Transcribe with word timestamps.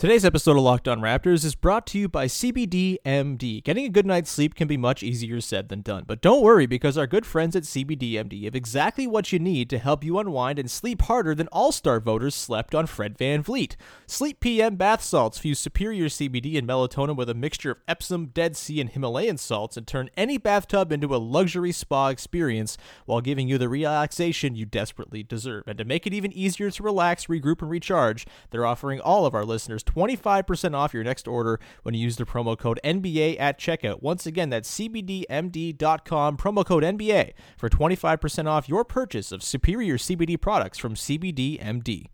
Today's 0.00 0.24
episode 0.24 0.56
of 0.56 0.62
Locked 0.62 0.88
On 0.88 1.02
Raptors 1.02 1.44
is 1.44 1.54
brought 1.54 1.86
to 1.88 1.98
you 1.98 2.08
by 2.08 2.24
CBDMD. 2.24 3.62
Getting 3.62 3.84
a 3.84 3.90
good 3.90 4.06
night's 4.06 4.30
sleep 4.30 4.54
can 4.54 4.66
be 4.66 4.78
much 4.78 5.02
easier 5.02 5.42
said 5.42 5.68
than 5.68 5.82
done, 5.82 6.04
but 6.06 6.22
don't 6.22 6.40
worry 6.40 6.64
because 6.64 6.96
our 6.96 7.06
good 7.06 7.26
friends 7.26 7.54
at 7.54 7.64
CBDMD 7.64 8.44
have 8.44 8.54
exactly 8.54 9.06
what 9.06 9.30
you 9.30 9.38
need 9.38 9.68
to 9.68 9.76
help 9.76 10.02
you 10.02 10.18
unwind 10.18 10.58
and 10.58 10.70
sleep 10.70 11.02
harder 11.02 11.34
than 11.34 11.48
all 11.48 11.70
star 11.70 12.00
voters 12.00 12.34
slept 12.34 12.74
on 12.74 12.86
Fred 12.86 13.18
VanVleet. 13.18 13.76
Sleep 14.06 14.40
PM 14.40 14.76
bath 14.76 15.02
salts 15.02 15.36
fuse 15.36 15.58
superior 15.58 16.06
CBD 16.06 16.56
and 16.56 16.66
melatonin 16.66 17.14
with 17.14 17.28
a 17.28 17.34
mixture 17.34 17.72
of 17.72 17.78
Epsom, 17.86 18.28
Dead 18.28 18.56
Sea, 18.56 18.80
and 18.80 18.88
Himalayan 18.88 19.36
salts 19.36 19.76
and 19.76 19.86
turn 19.86 20.08
any 20.16 20.38
bathtub 20.38 20.92
into 20.92 21.14
a 21.14 21.20
luxury 21.20 21.72
spa 21.72 22.08
experience 22.08 22.78
while 23.04 23.20
giving 23.20 23.50
you 23.50 23.58
the 23.58 23.68
relaxation 23.68 24.54
you 24.54 24.64
desperately 24.64 25.22
deserve. 25.22 25.64
And 25.66 25.76
to 25.76 25.84
make 25.84 26.06
it 26.06 26.14
even 26.14 26.32
easier 26.32 26.70
to 26.70 26.82
relax, 26.82 27.26
regroup, 27.26 27.60
and 27.60 27.70
recharge, 27.70 28.26
they're 28.48 28.64
offering 28.64 28.98
all 28.98 29.26
of 29.26 29.34
our 29.34 29.44
listeners 29.44 29.82
25% 29.90 30.74
off 30.74 30.94
your 30.94 31.04
next 31.04 31.26
order 31.26 31.60
when 31.82 31.94
you 31.94 32.00
use 32.00 32.16
the 32.16 32.24
promo 32.24 32.56
code 32.56 32.80
NBA 32.84 33.38
at 33.40 33.58
checkout. 33.58 34.02
Once 34.02 34.26
again, 34.26 34.50
that's 34.50 34.70
CBDMD.com, 34.78 36.36
promo 36.36 36.64
code 36.64 36.84
NBA 36.84 37.32
for 37.56 37.68
25% 37.68 38.46
off 38.46 38.68
your 38.68 38.84
purchase 38.84 39.32
of 39.32 39.42
superior 39.42 39.96
CBD 39.96 40.40
products 40.40 40.78
from 40.78 40.94
CBDMD. 40.94 42.06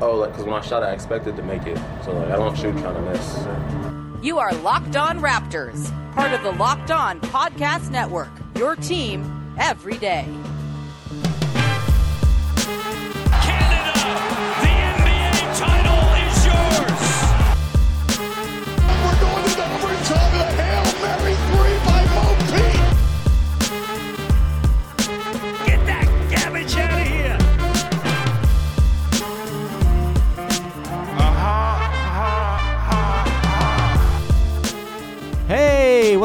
Oh, 0.00 0.16
like, 0.16 0.30
because 0.30 0.44
when 0.44 0.54
I 0.54 0.60
shot, 0.60 0.82
I 0.82 0.92
expected 0.92 1.36
to 1.36 1.42
make 1.42 1.66
it. 1.66 1.78
So, 2.04 2.12
like, 2.12 2.28
I 2.28 2.36
don't 2.36 2.56
shoot 2.56 2.76
trying 2.78 2.94
to 2.94 3.02
miss. 3.02 4.24
You 4.24 4.38
are 4.38 4.52
Locked 4.56 4.96
On 4.96 5.20
Raptors, 5.20 5.90
part 6.14 6.32
of 6.32 6.42
the 6.42 6.52
Locked 6.52 6.90
On 6.90 7.20
Podcast 7.20 7.90
Network, 7.90 8.30
your 8.56 8.76
team 8.76 9.54
every 9.58 9.96
day. 9.98 10.26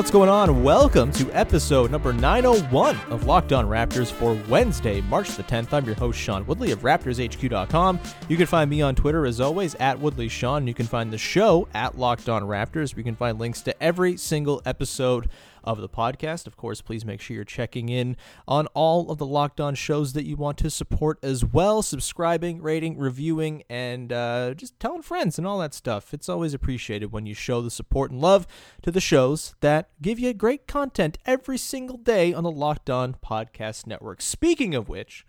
What's 0.06 0.12
going 0.12 0.30
on? 0.30 0.62
Welcome 0.62 1.12
to 1.14 1.32
episode 1.32 1.90
number 1.90 2.14
901 2.14 2.96
of 3.10 3.26
Locked 3.26 3.52
On 3.52 3.66
Raptors 3.66 4.12
for 4.12 4.40
Wednesday, 4.48 5.02
March 5.02 5.32
the 5.32 5.42
10th. 5.42 5.74
I'm 5.74 5.84
your 5.84 5.96
host, 5.96 6.20
Sean 6.20 6.46
Woodley 6.46 6.70
of 6.70 6.82
RaptorsHQ.com. 6.82 8.00
You 8.30 8.38
can 8.38 8.46
find 8.46 8.70
me 8.70 8.84
on 8.84 8.94
Twitter 8.94 9.26
as 9.26 9.42
always 9.42 9.74
at 9.80 9.98
WoodleySean. 9.98 10.68
You 10.68 10.76
can 10.76 10.86
find 10.86 11.12
the 11.12 11.18
show 11.18 11.68
at 11.74 11.98
Locked 11.98 12.30
On 12.30 12.44
Raptors. 12.44 12.96
We 12.96 13.02
can 13.02 13.16
find 13.16 13.40
links 13.40 13.62
to 13.62 13.84
every 13.84 14.16
single 14.16 14.62
episode 14.64 15.28
of 15.66 15.82
the 15.82 15.90
podcast. 15.90 16.48
Of 16.48 16.56
course, 16.56 16.82
please 16.82 17.04
make 17.04 17.20
sure 17.20 17.36
you're 17.36 17.44
checking 17.44 17.90
in 17.90 18.16
on 18.48 18.68
all 18.68 19.12
of 19.12 19.18
the 19.18 19.26
Locked 19.26 19.60
On 19.60 19.76
shows 19.76 20.14
that 20.14 20.26
you 20.26 20.36
want 20.36 20.58
to 20.60 20.70
support 20.70 21.20
as 21.24 21.44
well, 21.44 21.82
subscribing, 21.82 22.62
rating, 22.62 22.98
reviewing, 22.98 23.64
and 23.70 24.14
uh, 24.14 24.54
just 24.54 24.80
telling 24.80 25.02
friends 25.02 25.38
and 25.38 25.46
all 25.46 25.60
that 25.60 25.74
stuff. 25.74 26.14
It's 26.14 26.30
always 26.30 26.54
appreciated 26.54 27.12
when 27.12 27.26
you 27.26 27.34
show 27.34 27.62
the 27.62 27.72
support 27.72 28.12
and 28.12 28.22
love 28.22 28.48
to 28.84 28.92
the 28.92 29.02
shows 29.02 29.56
that 29.60 29.90
give 30.02 30.20
you 30.20 30.34
great 30.34 30.68
content 30.68 31.18
every 31.26 31.58
single 31.58 31.98
day 31.98 32.34
on 32.34 32.44
the 32.44 32.52
Locked 32.52 32.90
On 32.90 33.16
Podcast 33.16 33.88
Network. 33.88 34.22
Speaking 34.22 34.76
of 34.76 34.88
which, 34.88 35.26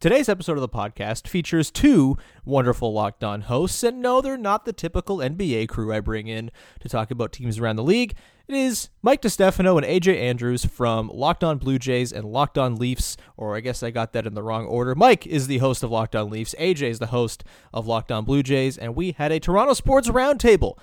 Today's 0.00 0.30
episode 0.30 0.56
of 0.56 0.62
the 0.62 0.68
podcast 0.70 1.28
features 1.28 1.70
two 1.70 2.16
wonderful 2.46 2.90
Locked 2.90 3.22
On 3.22 3.42
hosts, 3.42 3.82
and 3.82 4.00
no, 4.00 4.22
they're 4.22 4.38
not 4.38 4.64
the 4.64 4.72
typical 4.72 5.18
NBA 5.18 5.68
crew 5.68 5.92
I 5.92 6.00
bring 6.00 6.26
in 6.26 6.50
to 6.80 6.88
talk 6.88 7.10
about 7.10 7.32
teams 7.32 7.58
around 7.58 7.76
the 7.76 7.82
league. 7.82 8.14
It 8.48 8.54
is 8.54 8.88
Mike 9.02 9.20
DiStefano 9.20 9.76
and 9.76 9.84
AJ 9.84 10.18
Andrews 10.18 10.64
from 10.64 11.10
Locked 11.12 11.44
On 11.44 11.58
Blue 11.58 11.78
Jays 11.78 12.14
and 12.14 12.24
Locked 12.24 12.56
On 12.56 12.76
Leafs, 12.76 13.18
or 13.36 13.54
I 13.56 13.60
guess 13.60 13.82
I 13.82 13.90
got 13.90 14.14
that 14.14 14.26
in 14.26 14.32
the 14.32 14.42
wrong 14.42 14.64
order. 14.64 14.94
Mike 14.94 15.26
is 15.26 15.48
the 15.48 15.58
host 15.58 15.82
of 15.82 15.90
Locked 15.90 16.16
On 16.16 16.30
Leafs, 16.30 16.54
AJ 16.58 16.88
is 16.88 16.98
the 16.98 17.08
host 17.08 17.44
of 17.74 17.86
Locked 17.86 18.10
On 18.10 18.24
Blue 18.24 18.42
Jays, 18.42 18.78
and 18.78 18.96
we 18.96 19.12
had 19.12 19.30
a 19.32 19.38
Toronto 19.38 19.74
Sports 19.74 20.08
Roundtable 20.08 20.78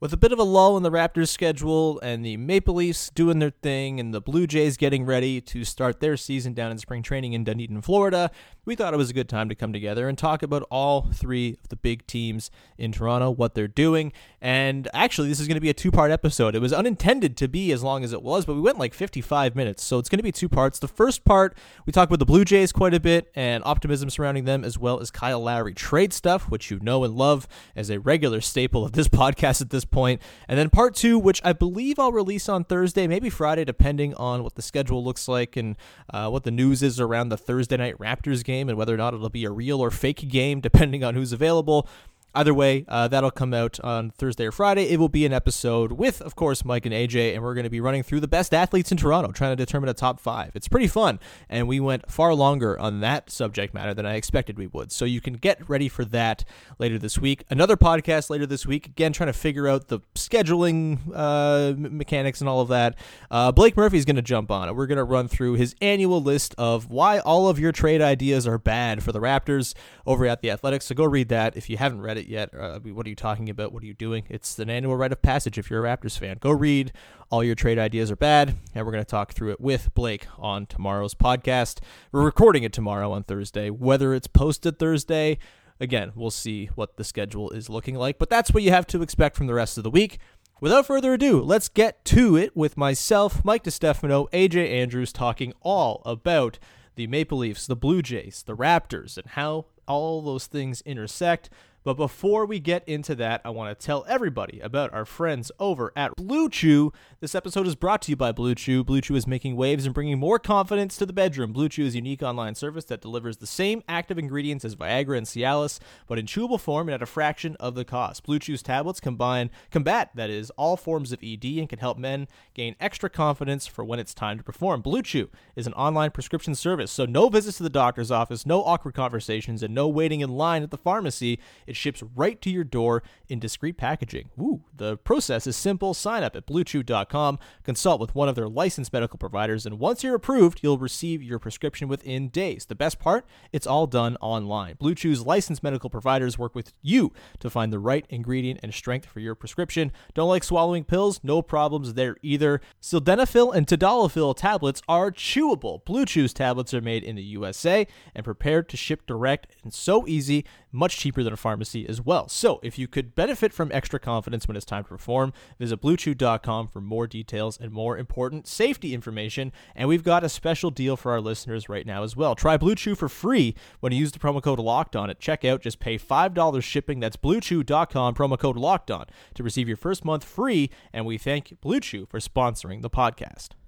with 0.00 0.14
a 0.14 0.16
bit 0.16 0.32
of 0.32 0.38
a 0.38 0.42
lull 0.42 0.78
in 0.78 0.82
the 0.82 0.90
Raptors 0.90 1.28
schedule 1.28 2.00
and 2.00 2.24
the 2.24 2.38
Maple 2.38 2.76
Leafs 2.76 3.10
doing 3.10 3.38
their 3.38 3.50
thing 3.50 4.00
and 4.00 4.14
the 4.14 4.20
Blue 4.20 4.46
Jays 4.46 4.78
getting 4.78 5.04
ready 5.04 5.42
to 5.42 5.62
start 5.62 6.00
their 6.00 6.16
season 6.16 6.54
down 6.54 6.70
in 6.70 6.78
spring 6.78 7.02
training 7.02 7.34
in 7.34 7.44
Dunedin, 7.44 7.82
Florida, 7.82 8.30
we 8.64 8.74
thought 8.74 8.94
it 8.94 8.96
was 8.96 9.10
a 9.10 9.14
good 9.14 9.28
time 9.28 9.50
to 9.50 9.54
come 9.54 9.74
together 9.74 10.08
and 10.08 10.16
talk 10.16 10.42
about 10.42 10.62
all 10.70 11.08
three 11.12 11.58
of 11.62 11.68
the 11.68 11.76
big 11.76 12.06
teams 12.06 12.50
in 12.78 12.92
Toronto, 12.92 13.30
what 13.30 13.54
they're 13.54 13.68
doing. 13.68 14.12
And 14.40 14.88
actually, 14.94 15.28
this 15.28 15.40
is 15.40 15.46
going 15.46 15.56
to 15.56 15.60
be 15.60 15.68
a 15.68 15.74
two 15.74 15.90
part 15.90 16.10
episode. 16.10 16.54
It 16.54 16.60
was 16.60 16.72
unintended 16.72 17.36
to 17.38 17.48
be 17.48 17.70
as 17.70 17.82
long 17.82 18.02
as 18.02 18.14
it 18.14 18.22
was, 18.22 18.46
but 18.46 18.54
we 18.54 18.60
went 18.60 18.78
like 18.78 18.94
55 18.94 19.54
minutes. 19.54 19.82
So 19.84 19.98
it's 19.98 20.08
going 20.08 20.18
to 20.18 20.22
be 20.22 20.32
two 20.32 20.48
parts. 20.48 20.78
The 20.78 20.88
first 20.88 21.24
part, 21.24 21.56
we 21.84 21.92
talk 21.92 22.08
about 22.08 22.20
the 22.20 22.26
Blue 22.26 22.44
Jays 22.44 22.72
quite 22.72 22.94
a 22.94 23.00
bit 23.00 23.30
and 23.34 23.62
optimism 23.66 24.08
surrounding 24.08 24.44
them, 24.44 24.64
as 24.64 24.78
well 24.78 25.00
as 25.00 25.10
Kyle 25.10 25.40
Lowry 25.40 25.74
trade 25.74 26.14
stuff, 26.14 26.48
which 26.48 26.70
you 26.70 26.78
know 26.80 27.04
and 27.04 27.16
love 27.16 27.46
as 27.76 27.90
a 27.90 28.00
regular 28.00 28.40
staple 28.40 28.84
of 28.84 28.92
this 28.92 29.08
podcast 29.20 29.60
at 29.60 29.70
this 29.70 29.84
point. 29.90 30.20
And 30.48 30.58
then 30.58 30.70
part 30.70 30.94
two, 30.94 31.18
which 31.18 31.40
I 31.44 31.52
believe 31.52 31.98
I'll 31.98 32.12
release 32.12 32.48
on 32.48 32.64
Thursday, 32.64 33.06
maybe 33.06 33.30
Friday, 33.30 33.64
depending 33.64 34.14
on 34.14 34.42
what 34.42 34.54
the 34.54 34.62
schedule 34.62 35.04
looks 35.04 35.28
like 35.28 35.56
and 35.56 35.76
uh, 36.12 36.28
what 36.28 36.44
the 36.44 36.50
news 36.50 36.82
is 36.82 37.00
around 37.00 37.28
the 37.28 37.36
Thursday 37.36 37.76
night 37.76 37.98
Raptors 37.98 38.44
game 38.44 38.68
and 38.68 38.76
whether 38.76 38.94
or 38.94 38.98
not 38.98 39.14
it'll 39.14 39.28
be 39.28 39.44
a 39.44 39.50
real 39.50 39.80
or 39.80 39.90
fake 39.90 40.28
game, 40.28 40.60
depending 40.70 41.04
on 41.04 41.14
who's 41.14 41.32
available. 41.32 41.88
Either 42.32 42.54
way, 42.54 42.84
uh, 42.86 43.08
that'll 43.08 43.30
come 43.32 43.52
out 43.52 43.80
on 43.80 44.10
Thursday 44.10 44.46
or 44.46 44.52
Friday. 44.52 44.84
It 44.88 45.00
will 45.00 45.08
be 45.08 45.26
an 45.26 45.32
episode 45.32 45.92
with, 45.92 46.22
of 46.22 46.36
course, 46.36 46.64
Mike 46.64 46.86
and 46.86 46.94
AJ, 46.94 47.34
and 47.34 47.42
we're 47.42 47.54
going 47.54 47.64
to 47.64 47.70
be 47.70 47.80
running 47.80 48.04
through 48.04 48.20
the 48.20 48.28
best 48.28 48.54
athletes 48.54 48.92
in 48.92 48.98
Toronto, 48.98 49.32
trying 49.32 49.50
to 49.50 49.56
determine 49.56 49.88
a 49.88 49.94
top 49.94 50.20
five. 50.20 50.52
It's 50.54 50.68
pretty 50.68 50.86
fun, 50.86 51.18
and 51.48 51.66
we 51.66 51.80
went 51.80 52.08
far 52.08 52.32
longer 52.34 52.78
on 52.78 53.00
that 53.00 53.30
subject 53.30 53.74
matter 53.74 53.94
than 53.94 54.06
I 54.06 54.14
expected 54.14 54.58
we 54.58 54.68
would. 54.68 54.92
So 54.92 55.04
you 55.04 55.20
can 55.20 55.34
get 55.34 55.68
ready 55.68 55.88
for 55.88 56.04
that 56.04 56.44
later 56.78 56.98
this 56.98 57.18
week. 57.18 57.42
Another 57.50 57.76
podcast 57.76 58.30
later 58.30 58.46
this 58.46 58.64
week, 58.64 58.86
again, 58.86 59.12
trying 59.12 59.26
to 59.26 59.32
figure 59.32 59.66
out 59.66 59.88
the 59.88 59.98
scheduling 60.14 60.98
uh, 61.12 61.74
mechanics 61.76 62.40
and 62.40 62.48
all 62.48 62.60
of 62.60 62.68
that. 62.68 62.96
Uh, 63.28 63.50
Blake 63.50 63.76
Murphy 63.76 63.98
is 63.98 64.04
going 64.04 64.14
to 64.14 64.22
jump 64.22 64.52
on 64.52 64.68
it. 64.68 64.76
We're 64.76 64.86
going 64.86 64.98
to 64.98 65.04
run 65.04 65.26
through 65.26 65.54
his 65.54 65.74
annual 65.80 66.22
list 66.22 66.54
of 66.56 66.90
why 66.90 67.18
all 67.18 67.48
of 67.48 67.58
your 67.58 67.72
trade 67.72 68.00
ideas 68.00 68.46
are 68.46 68.58
bad 68.58 69.02
for 69.02 69.10
the 69.10 69.20
Raptors 69.20 69.74
over 70.06 70.26
at 70.26 70.42
the 70.42 70.50
Athletics. 70.52 70.86
So 70.86 70.94
go 70.94 71.04
read 71.04 71.28
that 71.30 71.56
if 71.56 71.68
you 71.68 71.76
haven't 71.76 72.02
read 72.02 72.18
it 72.18 72.19
it 72.20 72.28
yet. 72.28 72.54
Uh, 72.54 72.78
what 72.78 73.06
are 73.06 73.08
you 73.08 73.16
talking 73.16 73.50
about? 73.50 73.72
What 73.72 73.82
are 73.82 73.86
you 73.86 73.94
doing? 73.94 74.24
It's 74.28 74.58
an 74.58 74.70
annual 74.70 74.96
rite 74.96 75.12
of 75.12 75.22
passage 75.22 75.58
if 75.58 75.68
you're 75.68 75.84
a 75.84 75.96
Raptors 75.96 76.16
fan. 76.16 76.36
Go 76.40 76.52
read. 76.52 76.92
All 77.30 77.42
your 77.42 77.54
trade 77.54 77.78
ideas 77.78 78.10
are 78.10 78.16
bad, 78.16 78.56
and 78.74 78.86
we're 78.86 78.92
going 78.92 79.04
to 79.04 79.10
talk 79.10 79.32
through 79.32 79.52
it 79.52 79.60
with 79.60 79.94
Blake 79.94 80.26
on 80.38 80.66
tomorrow's 80.66 81.14
podcast. 81.14 81.80
We're 82.12 82.24
recording 82.24 82.62
it 82.62 82.72
tomorrow 82.72 83.12
on 83.12 83.24
Thursday. 83.24 83.70
Whether 83.70 84.14
it's 84.14 84.26
posted 84.26 84.78
Thursday, 84.78 85.38
again, 85.80 86.12
we'll 86.14 86.30
see 86.30 86.66
what 86.74 86.96
the 86.96 87.04
schedule 87.04 87.50
is 87.50 87.70
looking 87.70 87.94
like, 87.94 88.18
but 88.18 88.30
that's 88.30 88.52
what 88.52 88.62
you 88.62 88.70
have 88.70 88.86
to 88.88 89.02
expect 89.02 89.36
from 89.36 89.46
the 89.46 89.54
rest 89.54 89.78
of 89.78 89.84
the 89.84 89.90
week. 89.90 90.18
Without 90.60 90.86
further 90.86 91.14
ado, 91.14 91.40
let's 91.40 91.68
get 91.68 92.04
to 92.06 92.36
it 92.36 92.54
with 92.54 92.76
myself, 92.76 93.44
Mike 93.44 93.64
DiStefano, 93.64 94.30
AJ 94.30 94.68
Andrews 94.70 95.12
talking 95.12 95.54
all 95.62 96.02
about 96.04 96.58
the 96.96 97.06
Maple 97.06 97.38
Leafs, 97.38 97.66
the 97.66 97.76
Blue 97.76 98.02
Jays, 98.02 98.42
the 98.42 98.56
Raptors, 98.56 99.16
and 99.16 99.26
how 99.28 99.66
all 99.86 100.20
those 100.20 100.46
things 100.46 100.82
intersect. 100.82 101.48
But 101.82 101.94
before 101.94 102.44
we 102.44 102.60
get 102.60 102.86
into 102.86 103.14
that, 103.14 103.40
I 103.42 103.48
want 103.48 103.78
to 103.78 103.86
tell 103.86 104.04
everybody 104.06 104.60
about 104.60 104.92
our 104.92 105.06
friends 105.06 105.50
over 105.58 105.94
at 105.96 106.14
Blue 106.14 106.50
Chew. 106.50 106.92
This 107.20 107.34
episode 107.34 107.66
is 107.66 107.74
brought 107.74 108.02
to 108.02 108.12
you 108.12 108.16
by 108.16 108.32
Blue 108.32 108.54
Chew. 108.54 108.84
Blue 108.84 109.00
Chew 109.00 109.16
is 109.16 109.26
making 109.26 109.56
waves 109.56 109.86
and 109.86 109.94
bringing 109.94 110.18
more 110.18 110.38
confidence 110.38 110.98
to 110.98 111.06
the 111.06 111.14
bedroom. 111.14 111.54
Blue 111.54 111.70
Chew 111.70 111.86
is 111.86 111.94
a 111.94 111.98
unique 111.98 112.22
online 112.22 112.54
service 112.54 112.84
that 112.86 113.00
delivers 113.00 113.38
the 113.38 113.46
same 113.46 113.82
active 113.88 114.18
ingredients 114.18 114.62
as 114.62 114.76
Viagra 114.76 115.16
and 115.16 115.26
Cialis, 115.26 115.78
but 116.06 116.18
in 116.18 116.26
chewable 116.26 116.60
form 116.60 116.88
and 116.88 116.94
at 116.94 117.00
a 117.00 117.06
fraction 117.06 117.56
of 117.58 117.74
the 117.74 117.84
cost. 117.86 118.24
Blue 118.24 118.38
Chew's 118.38 118.62
tablets 118.62 119.00
combine 119.00 119.50
combat 119.70 120.10
that 120.14 120.28
is 120.28 120.50
all 120.58 120.76
forms 120.76 121.12
of 121.12 121.20
ED 121.22 121.44
and 121.44 121.68
can 121.70 121.78
help 121.78 121.96
men 121.96 122.28
gain 122.52 122.76
extra 122.78 123.08
confidence 123.08 123.66
for 123.66 123.86
when 123.86 123.98
it's 123.98 124.12
time 124.12 124.36
to 124.36 124.44
perform. 124.44 124.82
Blue 124.82 125.00
Chew 125.00 125.30
is 125.56 125.66
an 125.66 125.72
online 125.72 126.10
prescription 126.10 126.54
service, 126.54 126.92
so 126.92 127.06
no 127.06 127.30
visits 127.30 127.56
to 127.56 127.62
the 127.62 127.70
doctor's 127.70 128.10
office, 128.10 128.44
no 128.44 128.62
awkward 128.64 128.92
conversations, 128.92 129.62
and 129.62 129.74
no 129.74 129.88
waiting 129.88 130.20
in 130.20 130.28
line 130.28 130.62
at 130.62 130.70
the 130.70 130.76
pharmacy. 130.76 131.40
It 131.70 131.76
ships 131.76 132.02
right 132.16 132.42
to 132.42 132.50
your 132.50 132.64
door 132.64 133.04
in 133.28 133.38
discreet 133.38 133.76
packaging. 133.76 134.30
Woo! 134.36 134.64
The 134.76 134.96
process 134.96 135.46
is 135.46 135.54
simple. 135.54 135.94
Sign 135.94 136.24
up 136.24 136.34
at 136.34 136.44
bluechew.com, 136.46 137.38
consult 137.62 138.00
with 138.00 138.12
one 138.12 138.28
of 138.28 138.34
their 138.34 138.48
licensed 138.48 138.92
medical 138.92 139.18
providers, 139.18 139.66
and 139.66 139.78
once 139.78 140.02
you're 140.02 140.16
approved, 140.16 140.60
you'll 140.64 140.78
receive 140.78 141.22
your 141.22 141.38
prescription 141.38 141.86
within 141.86 142.28
days. 142.28 142.66
The 142.66 142.74
best 142.74 142.98
part? 142.98 143.24
It's 143.52 143.68
all 143.68 143.86
done 143.86 144.16
online. 144.20 144.78
Blue 144.80 144.96
Chew's 144.96 145.24
licensed 145.24 145.62
medical 145.62 145.88
providers 145.88 146.36
work 146.40 146.56
with 146.56 146.72
you 146.82 147.12
to 147.38 147.48
find 147.48 147.72
the 147.72 147.78
right 147.78 148.04
ingredient 148.08 148.58
and 148.64 148.74
strength 148.74 149.06
for 149.06 149.20
your 149.20 149.36
prescription. 149.36 149.92
Don't 150.12 150.28
like 150.28 150.42
swallowing 150.42 150.82
pills? 150.82 151.20
No 151.22 151.40
problems 151.40 151.94
there 151.94 152.16
either. 152.20 152.60
Sildenafil 152.82 153.54
and 153.54 153.68
Tadalafil 153.68 154.36
tablets 154.36 154.82
are 154.88 155.12
chewable. 155.12 155.84
Blue 155.84 156.04
Chew's 156.04 156.32
tablets 156.32 156.74
are 156.74 156.80
made 156.80 157.04
in 157.04 157.14
the 157.14 157.22
USA 157.22 157.86
and 158.12 158.24
prepared 158.24 158.68
to 158.70 158.76
ship 158.76 159.06
direct 159.06 159.54
and 159.62 159.72
so 159.72 160.04
easy, 160.08 160.44
much 160.72 160.96
cheaper 160.96 161.22
than 161.22 161.32
a 161.32 161.36
pharmacy 161.36 161.59
pharmacy 161.60 161.86
as 161.86 162.00
well. 162.00 162.26
So 162.28 162.58
if 162.62 162.78
you 162.78 162.88
could 162.88 163.14
benefit 163.14 163.52
from 163.52 163.70
extra 163.70 164.00
confidence 164.00 164.48
when 164.48 164.56
it's 164.56 164.64
time 164.64 164.84
to 164.84 164.88
perform, 164.88 165.34
visit 165.58 165.82
bluechew.com 165.82 166.68
for 166.68 166.80
more 166.80 167.06
details 167.06 167.58
and 167.60 167.70
more 167.70 167.98
important 167.98 168.46
safety 168.46 168.94
information. 168.94 169.52
And 169.76 169.86
we've 169.86 170.02
got 170.02 170.24
a 170.24 170.28
special 170.30 170.70
deal 170.70 170.96
for 170.96 171.12
our 171.12 171.20
listeners 171.20 171.68
right 171.68 171.84
now 171.84 172.02
as 172.02 172.16
well. 172.16 172.34
Try 172.34 172.56
Blue 172.56 172.74
Chew 172.74 172.94
for 172.94 173.10
free 173.10 173.54
when 173.80 173.92
you 173.92 173.98
use 173.98 174.12
the 174.12 174.18
promo 174.18 174.42
code 174.42 174.58
locked 174.58 174.96
on 174.96 175.10
at 175.10 175.20
checkout. 175.20 175.60
Just 175.60 175.80
pay 175.80 175.98
$5 175.98 176.62
shipping. 176.62 177.00
That's 177.00 177.18
bluechew.com, 177.18 178.14
promo 178.14 178.38
code 178.38 178.56
locked 178.56 178.90
on 178.90 179.04
to 179.34 179.42
receive 179.42 179.68
your 179.68 179.76
first 179.76 180.02
month 180.02 180.24
free. 180.24 180.70
And 180.94 181.04
we 181.04 181.18
thank 181.18 181.60
Blue 181.60 181.80
Chew 181.80 182.06
for 182.06 182.20
sponsoring 182.20 182.80
the 182.80 182.90
podcast. 182.90 183.59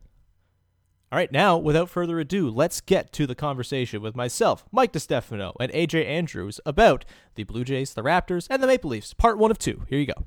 All 1.12 1.18
right, 1.18 1.30
now, 1.30 1.58
without 1.58 1.90
further 1.90 2.18
ado, 2.20 2.48
let's 2.48 2.80
get 2.80 3.12
to 3.12 3.26
the 3.26 3.34
conversation 3.34 4.00
with 4.00 4.16
myself, 4.16 4.64
Mike 4.72 4.94
DiStefano, 4.94 5.52
and 5.60 5.70
AJ 5.72 6.06
Andrews 6.06 6.58
about 6.64 7.04
the 7.34 7.44
Blue 7.44 7.64
Jays, 7.64 7.92
the 7.92 8.00
Raptors, 8.00 8.46
and 8.48 8.62
the 8.62 8.66
Maple 8.66 8.88
Leafs, 8.88 9.12
part 9.12 9.36
one 9.36 9.50
of 9.50 9.58
two. 9.58 9.82
Here 9.90 9.98
you 9.98 10.06
go. 10.06 10.24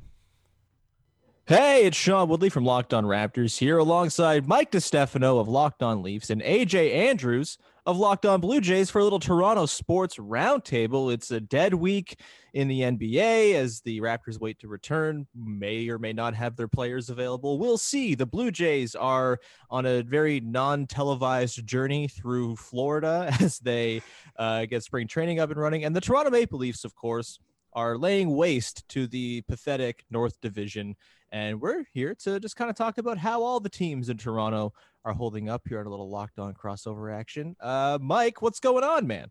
Hey, 1.47 1.85
it's 1.85 1.95
Sean 1.95 2.27
Woodley 2.27 2.49
from 2.49 2.65
Locked 2.65 2.91
On 2.91 3.03
Raptors 3.03 3.59
here 3.59 3.77
alongside 3.77 4.47
Mike 4.47 4.71
DiStefano 4.71 5.39
of 5.39 5.47
Locked 5.47 5.83
On 5.83 6.01
Leafs 6.01 6.31
and 6.31 6.41
AJ 6.41 6.91
Andrews 6.91 7.59
of 7.85 7.99
Locked 7.99 8.25
On 8.25 8.41
Blue 8.41 8.59
Jays 8.59 8.89
for 8.89 8.97
a 8.97 9.03
little 9.03 9.19
Toronto 9.19 9.67
Sports 9.67 10.17
Roundtable. 10.17 11.13
It's 11.13 11.29
a 11.29 11.39
dead 11.39 11.75
week 11.75 12.19
in 12.55 12.67
the 12.67 12.81
NBA 12.81 13.53
as 13.53 13.81
the 13.81 14.01
Raptors 14.01 14.39
wait 14.39 14.57
to 14.61 14.67
return, 14.67 15.27
may 15.35 15.87
or 15.87 15.99
may 15.99 16.13
not 16.13 16.33
have 16.33 16.55
their 16.55 16.67
players 16.67 17.11
available. 17.11 17.59
We'll 17.59 17.77
see. 17.77 18.15
The 18.15 18.25
Blue 18.25 18.49
Jays 18.49 18.95
are 18.95 19.39
on 19.69 19.85
a 19.85 20.01
very 20.01 20.39
non 20.39 20.87
televised 20.87 21.63
journey 21.67 22.07
through 22.07 22.55
Florida 22.55 23.31
as 23.39 23.59
they 23.59 24.01
uh, 24.35 24.65
get 24.65 24.81
spring 24.81 25.07
training 25.07 25.39
up 25.39 25.51
and 25.51 25.59
running. 25.59 25.83
And 25.85 25.95
the 25.95 26.01
Toronto 26.01 26.31
Maple 26.31 26.57
Leafs, 26.57 26.85
of 26.85 26.95
course, 26.95 27.37
are 27.75 27.97
laying 27.97 28.35
waste 28.35 28.87
to 28.89 29.05
the 29.05 29.41
pathetic 29.41 30.05
North 30.09 30.39
Division. 30.41 30.95
And 31.35 31.59
we're 31.59 31.83
here 31.93 32.15
to 32.19 32.39
just 32.39 32.55
kind 32.55 32.69
of 32.69 32.77
talk 32.77 32.97
about 32.97 33.17
how 33.17 33.43
all 33.43 33.59
the 33.59 33.67
teams 33.67 34.07
in 34.07 34.17
Toronto 34.17 34.71
are 35.03 35.11
holding 35.11 35.49
up 35.49 35.63
here 35.67 35.81
on 35.81 35.85
a 35.85 35.89
little 35.89 36.09
locked 36.09 36.39
on 36.39 36.53
crossover 36.53 37.13
action. 37.13 37.57
Uh, 37.59 37.99
Mike, 38.01 38.41
what's 38.41 38.61
going 38.61 38.85
on, 38.85 39.05
man? 39.05 39.29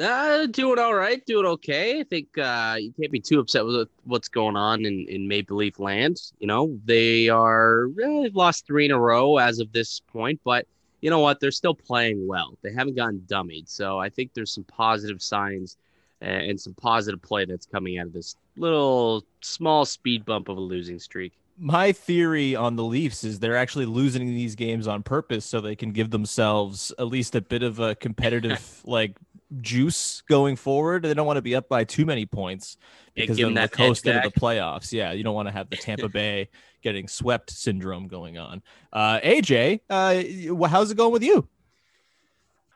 Uh, 0.00 0.46
doing 0.46 0.78
all 0.78 0.94
right, 0.94 1.26
doing 1.26 1.44
okay. 1.44 1.98
I 1.98 2.04
think 2.04 2.38
uh, 2.38 2.76
you 2.78 2.92
can't 2.92 3.10
be 3.10 3.18
too 3.18 3.40
upset 3.40 3.66
with 3.66 3.88
what's 4.04 4.28
going 4.28 4.54
on 4.54 4.84
in, 4.86 5.06
in 5.08 5.26
Maple 5.26 5.56
Leaf 5.56 5.80
land. 5.80 6.22
You 6.38 6.46
know, 6.46 6.78
they 6.84 7.28
are 7.28 7.86
eh, 8.00 8.22
they've 8.22 8.36
lost 8.36 8.64
three 8.64 8.84
in 8.84 8.92
a 8.92 9.00
row 9.00 9.38
as 9.38 9.58
of 9.58 9.72
this 9.72 9.98
point, 9.98 10.40
but 10.44 10.68
you 11.00 11.10
know 11.10 11.18
what? 11.18 11.40
They're 11.40 11.50
still 11.50 11.74
playing 11.74 12.28
well. 12.28 12.56
They 12.62 12.72
haven't 12.72 12.94
gotten 12.94 13.24
dummied. 13.26 13.68
So 13.68 13.98
I 13.98 14.08
think 14.08 14.34
there's 14.34 14.52
some 14.54 14.64
positive 14.64 15.20
signs 15.20 15.78
and 16.20 16.60
some 16.60 16.74
positive 16.74 17.22
play 17.22 17.44
that's 17.44 17.66
coming 17.66 17.98
out 17.98 18.06
of 18.06 18.12
this 18.12 18.36
little 18.58 19.24
small 19.40 19.84
speed 19.84 20.24
bump 20.24 20.48
of 20.48 20.56
a 20.56 20.60
losing 20.60 20.98
streak. 20.98 21.32
My 21.60 21.90
theory 21.90 22.54
on 22.54 22.76
the 22.76 22.84
Leafs 22.84 23.24
is 23.24 23.40
they're 23.40 23.56
actually 23.56 23.86
losing 23.86 24.26
these 24.26 24.54
games 24.54 24.86
on 24.86 25.02
purpose 25.02 25.44
so 25.44 25.60
they 25.60 25.74
can 25.74 25.90
give 25.90 26.10
themselves 26.10 26.92
at 26.98 27.08
least 27.08 27.34
a 27.34 27.40
bit 27.40 27.64
of 27.64 27.80
a 27.80 27.96
competitive 27.96 28.80
like 28.84 29.16
juice 29.60 30.22
going 30.28 30.56
forward. 30.56 31.02
They 31.02 31.14
don't 31.14 31.26
want 31.26 31.38
to 31.38 31.42
be 31.42 31.56
up 31.56 31.68
by 31.68 31.84
too 31.84 32.04
many 32.04 32.26
points 32.26 32.76
because 33.14 33.38
yeah, 33.38 33.46
then 33.46 33.54
the 33.54 33.68
coast 33.68 34.06
into 34.06 34.28
the 34.28 34.40
playoffs. 34.40 34.92
Yeah, 34.92 35.12
you 35.12 35.24
don't 35.24 35.34
want 35.34 35.48
to 35.48 35.52
have 35.52 35.68
the 35.70 35.76
Tampa 35.76 36.08
Bay 36.10 36.48
getting 36.82 37.08
swept 37.08 37.50
syndrome 37.50 38.06
going 38.08 38.38
on. 38.38 38.62
Uh, 38.92 39.20
AJ, 39.20 39.80
uh, 39.90 40.68
how's 40.68 40.90
it 40.90 40.96
going 40.96 41.12
with 41.12 41.24
you? 41.24 41.48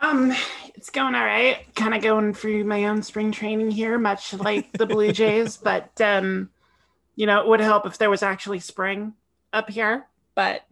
Um, 0.02 0.34
it's 0.75 0.90
going 0.90 1.14
all 1.14 1.25
right. 1.25 1.64
Kind 1.76 1.94
of 1.94 2.02
going 2.02 2.34
through 2.34 2.64
my 2.64 2.87
own 2.87 3.02
spring 3.02 3.31
training 3.31 3.70
here, 3.70 3.99
much 3.99 4.34
like 4.34 4.72
the 4.72 4.84
Blue 4.84 5.12
Jays. 5.12 5.56
but 5.56 5.99
um, 6.00 6.50
you 7.14 7.26
know, 7.26 7.40
it 7.40 7.46
would 7.46 7.60
help 7.60 7.87
if 7.87 7.99
there 7.99 8.10
was 8.10 8.22
actually 8.22 8.58
spring 8.58 9.14
up 9.52 9.70
here. 9.70 10.06
But 10.34 10.66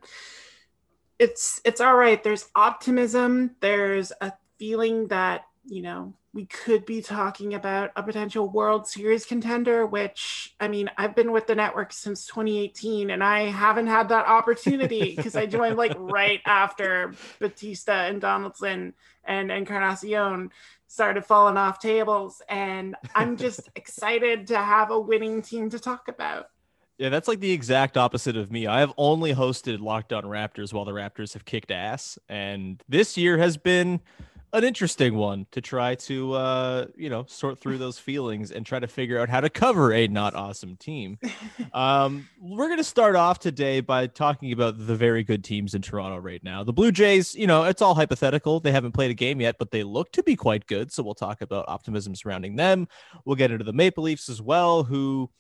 it's 1.19 1.61
it's 1.65 1.81
all 1.81 1.94
right. 1.94 2.23
There's 2.23 2.49
optimism. 2.56 3.53
There's 3.61 4.12
a 4.21 4.32
feeling 4.59 5.06
that 5.09 5.47
you 5.65 5.82
know 5.82 6.15
we 6.32 6.47
could 6.47 6.87
be 6.87 7.03
talking 7.03 7.55
about 7.55 7.91
a 7.97 8.03
potential 8.03 8.49
World 8.49 8.87
Series 8.87 9.27
contender, 9.27 9.85
which 9.85 10.55
I 10.61 10.69
mean, 10.69 10.91
I've 10.97 11.17
been 11.17 11.32
with 11.32 11.47
the 11.47 11.55
network 11.55 11.93
since 11.93 12.27
2018 12.27 13.11
and 13.11 13.23
I 13.23 13.43
haven't 13.43 13.88
had 13.88 14.09
that 14.11 14.27
opportunity 14.27 15.17
because 15.17 15.35
I 15.35 15.47
joined 15.47 15.77
like 15.77 15.94
right 15.99 16.41
after 16.47 17.15
Bautista 17.41 17.93
and 17.93 18.21
Donaldson 18.21 18.94
and 19.25 19.50
Encarnacion 19.50 20.50
started 20.87 21.25
falling 21.25 21.56
off 21.56 21.81
tables. 21.81 22.43
And 22.49 22.94
I'm 23.15 23.37
just 23.37 23.69
excited 23.77 24.49
to 24.49 24.56
have 24.59 24.91
a 24.91 25.00
winning 25.00 25.43
team 25.43 25.71
to 25.71 25.79
talk 25.81 26.06
about. 26.09 26.47
Yeah, 26.99 27.09
that's 27.09 27.29
like 27.29 27.41
the 27.41 27.53
exact 27.53 27.97
opposite 27.97 28.37
of 28.37 28.53
me. 28.53 28.67
I 28.67 28.81
have 28.81 28.93
only 28.99 29.35
hosted 29.35 29.81
Locked 29.81 30.12
On 30.12 30.23
Raptors 30.25 30.75
while 30.75 30.85
the 30.85 30.93
Raptors 30.93 31.32
have 31.32 31.47
kicked 31.47 31.71
ass. 31.71 32.19
And 32.29 32.82
this 32.88 33.17
year 33.17 33.38
has 33.38 33.56
been 33.56 34.00
an 34.52 34.64
interesting 34.64 35.14
one 35.14 35.47
to 35.52 35.61
try 35.61 35.94
to 35.94 36.32
uh, 36.32 36.87
you 36.97 37.08
know 37.08 37.25
sort 37.29 37.61
through 37.61 37.79
those 37.79 37.99
feelings 37.99 38.50
and 38.50 38.67
try 38.67 38.79
to 38.79 38.87
figure 38.87 39.19
out 39.19 39.29
how 39.29 39.41
to 39.41 39.50
cover 39.50 39.93
a 39.93 40.08
not 40.08 40.35
awesome 40.35 40.76
team. 40.76 41.19
Um, 41.73 42.29
we're 42.41 42.67
going 42.67 42.79
to 42.79 42.85
start 42.85 43.14
off 43.14 43.38
today 43.38 43.81
by 43.81 44.08
talking 44.08 44.50
about 44.50 44.75
the 44.76 44.97
very 44.97 45.23
good 45.23 45.44
teams 45.44 45.75
in 45.75 45.82
Toronto 45.82 46.19
right 46.19 46.43
now. 46.43 46.64
The 46.64 46.73
Blue 46.73 46.91
Jays, 46.91 47.35
you 47.35 47.47
know, 47.47 47.64
it's 47.64 47.81
all 47.81 47.94
hypothetical. 47.94 48.58
They 48.58 48.73
haven't 48.73 48.93
played 48.93 49.12
a 49.12 49.14
game 49.14 49.41
yet, 49.41 49.56
but 49.58 49.70
they 49.70 49.85
look 49.85 50.11
to 50.12 50.23
be 50.25 50.35
quite 50.35 50.67
good. 50.67 50.91
So 50.91 51.05
we'll 51.05 51.14
talk 51.14 51.43
about 51.43 51.67
optimism 51.69 52.17
surrounding 52.17 52.56
them. 52.56 52.88
We'll 53.25 53.37
get 53.37 53.53
into 53.53 53.64
the 53.64 53.73
Maple 53.73 54.03
Leafs 54.03 54.29
as 54.29 54.43
well, 54.43 54.82
who 54.82 55.31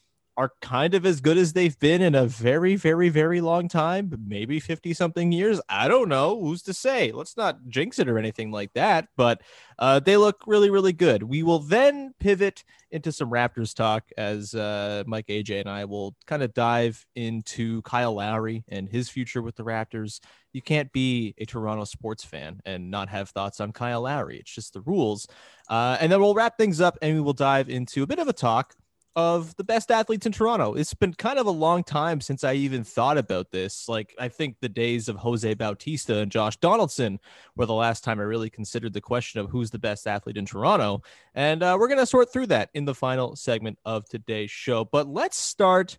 are 0.40 0.52
kind 0.62 0.94
of 0.94 1.04
as 1.04 1.20
good 1.20 1.36
as 1.36 1.52
they've 1.52 1.78
been 1.80 2.00
in 2.00 2.14
a 2.14 2.24
very, 2.24 2.74
very, 2.74 3.10
very 3.10 3.42
long 3.42 3.68
time, 3.68 4.10
maybe 4.26 4.58
50 4.58 4.94
something 4.94 5.32
years. 5.32 5.60
I 5.68 5.86
don't 5.86 6.08
know. 6.08 6.40
Who's 6.40 6.62
to 6.62 6.72
say? 6.72 7.12
Let's 7.12 7.36
not 7.36 7.68
jinx 7.68 7.98
it 7.98 8.08
or 8.08 8.16
anything 8.18 8.50
like 8.50 8.72
that, 8.72 9.08
but 9.18 9.42
uh, 9.78 10.00
they 10.00 10.16
look 10.16 10.42
really, 10.46 10.70
really 10.70 10.94
good. 10.94 11.22
We 11.22 11.42
will 11.42 11.58
then 11.58 12.14
pivot 12.20 12.64
into 12.90 13.12
some 13.12 13.30
Raptors 13.30 13.74
talk 13.74 14.04
as 14.16 14.54
uh, 14.54 15.04
Mike, 15.06 15.26
AJ, 15.26 15.60
and 15.60 15.68
I 15.68 15.84
will 15.84 16.16
kind 16.26 16.42
of 16.42 16.54
dive 16.54 17.04
into 17.14 17.82
Kyle 17.82 18.14
Lowry 18.14 18.64
and 18.66 18.88
his 18.88 19.10
future 19.10 19.42
with 19.42 19.56
the 19.56 19.62
Raptors. 19.62 20.20
You 20.54 20.62
can't 20.62 20.90
be 20.90 21.34
a 21.36 21.44
Toronto 21.44 21.84
sports 21.84 22.24
fan 22.24 22.62
and 22.64 22.90
not 22.90 23.10
have 23.10 23.28
thoughts 23.28 23.60
on 23.60 23.72
Kyle 23.72 24.00
Lowry. 24.00 24.38
It's 24.38 24.54
just 24.54 24.72
the 24.72 24.80
rules. 24.80 25.28
Uh, 25.68 25.98
and 26.00 26.10
then 26.10 26.18
we'll 26.18 26.34
wrap 26.34 26.56
things 26.56 26.80
up 26.80 26.96
and 27.02 27.14
we 27.14 27.20
will 27.20 27.34
dive 27.34 27.68
into 27.68 28.02
a 28.02 28.06
bit 28.06 28.18
of 28.18 28.26
a 28.26 28.32
talk 28.32 28.74
of 29.16 29.56
the 29.56 29.64
best 29.64 29.90
athletes 29.90 30.26
in 30.26 30.32
Toronto. 30.32 30.74
It's 30.74 30.94
been 30.94 31.14
kind 31.14 31.38
of 31.38 31.46
a 31.46 31.50
long 31.50 31.82
time 31.82 32.20
since 32.20 32.44
I 32.44 32.54
even 32.54 32.84
thought 32.84 33.18
about 33.18 33.50
this. 33.50 33.88
Like, 33.88 34.14
I 34.18 34.28
think 34.28 34.56
the 34.60 34.68
days 34.68 35.08
of 35.08 35.16
Jose 35.16 35.52
Bautista 35.54 36.18
and 36.18 36.30
Josh 36.30 36.56
Donaldson 36.58 37.18
were 37.56 37.66
the 37.66 37.74
last 37.74 38.04
time 38.04 38.20
I 38.20 38.24
really 38.24 38.50
considered 38.50 38.92
the 38.92 39.00
question 39.00 39.40
of 39.40 39.50
who's 39.50 39.70
the 39.70 39.78
best 39.78 40.06
athlete 40.06 40.36
in 40.36 40.46
Toronto. 40.46 41.02
And 41.34 41.62
uh, 41.62 41.76
we're 41.78 41.88
going 41.88 41.98
to 41.98 42.06
sort 42.06 42.32
through 42.32 42.46
that 42.48 42.70
in 42.72 42.84
the 42.84 42.94
final 42.94 43.34
segment 43.34 43.78
of 43.84 44.08
today's 44.08 44.50
show. 44.50 44.84
But 44.84 45.08
let's 45.08 45.38
start 45.38 45.98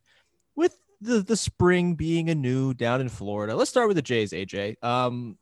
with 0.56 0.78
the, 1.02 1.22
the 1.22 1.38
spring 1.38 1.96
being 1.96 2.30
anew 2.30 2.74
down 2.74 3.02
in 3.02 3.10
Florida. 3.10 3.56
Let's 3.56 3.72
start 3.72 3.88
with 3.88 3.98
the 3.98 4.02
Jays, 4.02 4.32
AJ. 4.32 4.82
Um, 4.84 5.38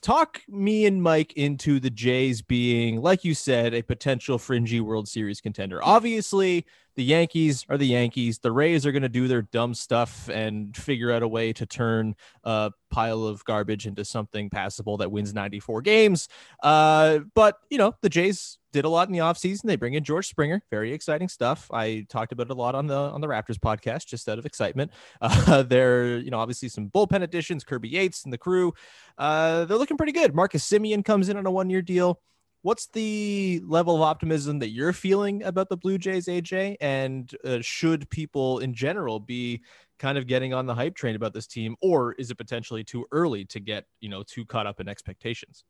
talk 0.00 0.40
me 0.48 0.86
and 0.86 1.02
Mike 1.02 1.32
into 1.34 1.80
the 1.80 1.90
Jays 1.90 2.40
being, 2.40 3.02
like 3.02 3.24
you 3.24 3.34
said, 3.34 3.74
a 3.74 3.82
potential 3.82 4.38
fringy 4.38 4.80
World 4.80 5.08
Series 5.08 5.40
contender. 5.40 5.82
Obviously, 5.82 6.64
the 6.96 7.04
Yankees 7.04 7.64
are 7.68 7.76
the 7.76 7.86
Yankees. 7.86 8.38
The 8.38 8.50
Rays 8.50 8.86
are 8.86 8.92
going 8.92 9.02
to 9.02 9.08
do 9.08 9.28
their 9.28 9.42
dumb 9.42 9.74
stuff 9.74 10.28
and 10.30 10.74
figure 10.76 11.12
out 11.12 11.22
a 11.22 11.28
way 11.28 11.52
to 11.52 11.66
turn 11.66 12.16
a 12.42 12.72
pile 12.90 13.24
of 13.24 13.44
garbage 13.44 13.86
into 13.86 14.04
something 14.04 14.48
passable 14.48 14.96
that 14.96 15.12
wins 15.12 15.34
94 15.34 15.82
games. 15.82 16.28
Uh, 16.62 17.20
but, 17.34 17.58
you 17.70 17.76
know, 17.76 17.94
the 18.00 18.08
Jays 18.08 18.58
did 18.72 18.86
a 18.86 18.88
lot 18.88 19.08
in 19.08 19.12
the 19.12 19.20
offseason. 19.20 19.62
They 19.64 19.76
bring 19.76 19.94
in 19.94 20.04
George 20.04 20.26
Springer. 20.26 20.62
Very 20.70 20.92
exciting 20.92 21.28
stuff. 21.28 21.70
I 21.70 22.06
talked 22.08 22.32
about 22.32 22.46
it 22.46 22.52
a 22.52 22.54
lot 22.54 22.74
on 22.74 22.86
the 22.86 22.96
on 22.96 23.20
the 23.20 23.26
Raptors 23.26 23.58
podcast 23.58 24.06
just 24.06 24.28
out 24.28 24.38
of 24.38 24.46
excitement. 24.46 24.90
Uh, 25.46 25.62
there, 25.62 26.18
you 26.18 26.30
know, 26.30 26.38
obviously 26.38 26.68
some 26.68 26.88
bullpen 26.90 27.22
additions, 27.22 27.62
Kirby 27.62 27.88
Yates 27.88 28.24
and 28.24 28.32
the 28.32 28.38
crew. 28.38 28.72
Uh, 29.16 29.64
they're 29.64 29.76
looking 29.76 29.96
pretty 29.96 30.12
good. 30.12 30.34
Marcus 30.34 30.68
Semien 30.68 31.04
comes 31.04 31.28
in 31.28 31.36
on 31.36 31.46
a 31.46 31.50
one-year 31.50 31.82
deal 31.82 32.20
what's 32.62 32.88
the 32.88 33.62
level 33.64 33.96
of 33.96 34.02
optimism 34.02 34.58
that 34.60 34.70
you're 34.70 34.92
feeling 34.92 35.42
about 35.42 35.68
the 35.68 35.76
Blue 35.76 35.98
Jays, 35.98 36.26
AJ? 36.26 36.76
And 36.80 37.30
uh, 37.44 37.58
should 37.60 38.08
people 38.10 38.58
in 38.58 38.74
general 38.74 39.20
be 39.20 39.62
kind 39.98 40.18
of 40.18 40.26
getting 40.26 40.52
on 40.52 40.66
the 40.66 40.74
hype 40.74 40.94
train 40.94 41.16
about 41.16 41.32
this 41.32 41.46
team, 41.46 41.76
or 41.80 42.12
is 42.14 42.30
it 42.30 42.36
potentially 42.36 42.84
too 42.84 43.06
early 43.12 43.44
to 43.46 43.60
get 43.60 43.84
you 44.00 44.08
know 44.08 44.22
too 44.22 44.44
caught 44.44 44.66
up 44.66 44.80
in 44.80 44.88
expectations? 44.88 45.64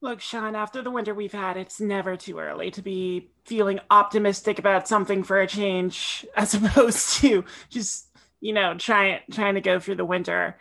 Look, 0.00 0.20
Sean, 0.20 0.56
after 0.56 0.82
the 0.82 0.90
winter 0.90 1.14
we've 1.14 1.32
had, 1.32 1.56
it's 1.56 1.80
never 1.80 2.16
too 2.16 2.40
early 2.40 2.72
to 2.72 2.82
be 2.82 3.30
feeling 3.44 3.78
optimistic 3.88 4.58
about 4.58 4.88
something 4.88 5.22
for 5.22 5.40
a 5.40 5.46
change, 5.46 6.26
as 6.36 6.54
opposed 6.54 7.20
to 7.20 7.44
just 7.70 8.08
you 8.40 8.52
know 8.52 8.74
trying 8.76 9.20
trying 9.30 9.54
to 9.54 9.60
go 9.60 9.78
through 9.78 9.96
the 9.96 10.04
winter 10.04 10.58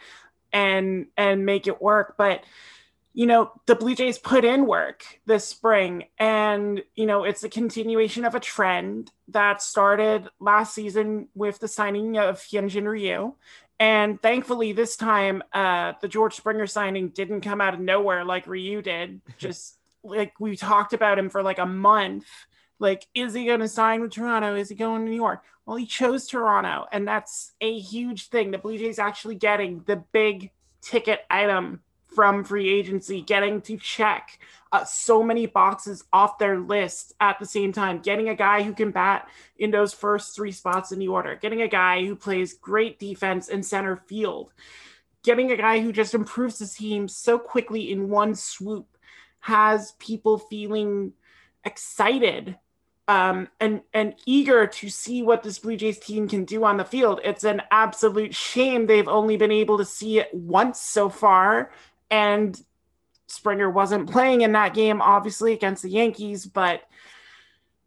and 0.54 1.08
and 1.18 1.46
make 1.46 1.68
it 1.68 1.82
work. 1.82 2.16
But 2.18 2.44
you 3.14 3.26
know, 3.26 3.52
the 3.66 3.76
Blue 3.76 3.94
Jays 3.94 4.18
put 4.18 4.46
in 4.46 4.66
work 4.66 5.04
this 5.26 5.46
spring, 5.46 6.06
and, 6.18 6.82
you 6.96 7.06
know, 7.06 7.24
it's 7.24 7.44
a 7.44 7.50
continuation 7.50 8.24
of 8.24 8.36
a 8.36 8.40
trend 8.40 9.12
that 9.30 9.62
started 9.62 10.30
last 10.40 10.74
season 10.74 11.28
with 11.36 11.60
the 11.60 11.68
signing 11.68 12.18
of 12.18 12.40
Hyunjin 12.40 12.88
Ryu. 12.88 13.34
And 13.80 14.22
thankfully, 14.22 14.74
this 14.74 14.96
time, 14.96 15.44
uh, 15.52 15.94
the 16.02 16.08
George 16.08 16.36
Springer 16.36 16.68
signing 16.68 17.10
didn't 17.10 17.42
come 17.42 17.60
out 17.60 17.74
of 17.74 17.80
nowhere 17.80 18.24
like 18.24 18.48
Ryu 18.48 18.82
did. 18.82 19.22
Just 19.38 19.78
like 20.04 20.40
we 20.40 20.56
talked 20.56 20.94
about 20.94 21.20
him 21.20 21.30
for 21.30 21.44
like 21.44 21.58
a 21.58 21.66
month. 21.66 22.28
Like, 22.80 23.08
is 23.14 23.34
he 23.34 23.46
going 23.46 23.60
to 23.60 23.68
sign 23.68 24.02
with 24.02 24.12
Toronto? 24.12 24.56
Is 24.56 24.70
he 24.70 24.76
going 24.76 25.04
to 25.04 25.10
New 25.10 25.16
York? 25.16 25.44
Well, 25.66 25.78
he 25.78 25.86
chose 25.86 26.28
Toronto, 26.28 26.86
and 26.92 27.08
that's 27.08 27.54
a 27.62 27.78
huge 27.78 28.30
thing. 28.30 28.52
The 28.52 28.58
Blue 28.58 28.78
Jays 28.78 29.00
actually 29.00 29.36
getting 29.36 29.84
the 29.86 29.98
big 30.12 30.52
ticket 30.82 31.22
item 31.30 31.82
from 32.14 32.44
free 32.44 32.70
agency, 32.70 33.22
getting 33.22 33.62
to 33.62 33.78
check 33.78 34.40
uh, 34.72 34.84
so 34.86 35.22
many 35.22 35.46
boxes 35.46 36.04
off 36.14 36.38
their 36.38 36.60
list 36.60 37.14
at 37.20 37.40
the 37.40 37.46
same 37.46 37.74
time, 37.74 38.00
getting 38.00 38.30
a 38.30 38.36
guy 38.36 38.64
who 38.64 38.74
can 38.74 38.92
bat 38.92 39.28
in 39.58 39.72
those 39.72 39.94
first 39.94 40.36
three 40.36 40.52
spots 40.52 40.92
in 40.92 41.00
the 41.00 41.08
order, 41.08 41.36
getting 41.36 41.62
a 41.62 41.68
guy 41.68 42.06
who 42.06 42.16
plays 42.16 42.54
great 42.54 43.00
defense 43.00 43.50
in 43.50 43.64
center 43.64 43.96
field, 43.96 44.54
getting 45.24 45.52
a 45.52 45.58
guy 45.58 45.80
who 45.80 45.92
just 45.92 46.14
improves 46.14 46.60
his 46.60 46.74
team 46.74 47.08
so 47.08 47.38
quickly 47.38 47.92
in 47.92 48.10
one 48.10 48.36
swoop 48.36 48.98
has 49.40 49.94
people 49.94 50.38
feeling 50.38 51.14
excited 51.66 52.58
um, 53.08 53.50
and 53.60 53.82
and 53.94 54.16
eager 54.26 54.68
to 54.68 54.90
see 54.90 55.22
what 55.22 55.44
this 55.44 55.60
Blue 55.60 55.76
Jays 55.76 56.00
team 56.00 56.30
can 56.30 56.46
do 56.46 56.64
on 56.64 56.78
the 56.78 56.86
field. 56.86 57.20
It's 57.26 57.44
an 57.44 57.62
absolute 57.70 58.34
shame 58.34 58.86
they've 58.86 59.08
only 59.08 59.36
been 59.36 59.52
able 59.52 59.78
to 59.80 59.86
see 59.86 60.20
it 60.20 60.34
once 60.34 60.80
so 60.80 61.10
far, 61.10 61.72
and 62.12 62.62
Springer 63.28 63.70
wasn't 63.70 64.12
playing 64.12 64.42
in 64.42 64.52
that 64.52 64.74
game, 64.74 65.02
obviously 65.02 65.54
against 65.54 65.82
the 65.82 65.90
Yankees, 65.90 66.46
but 66.46 66.82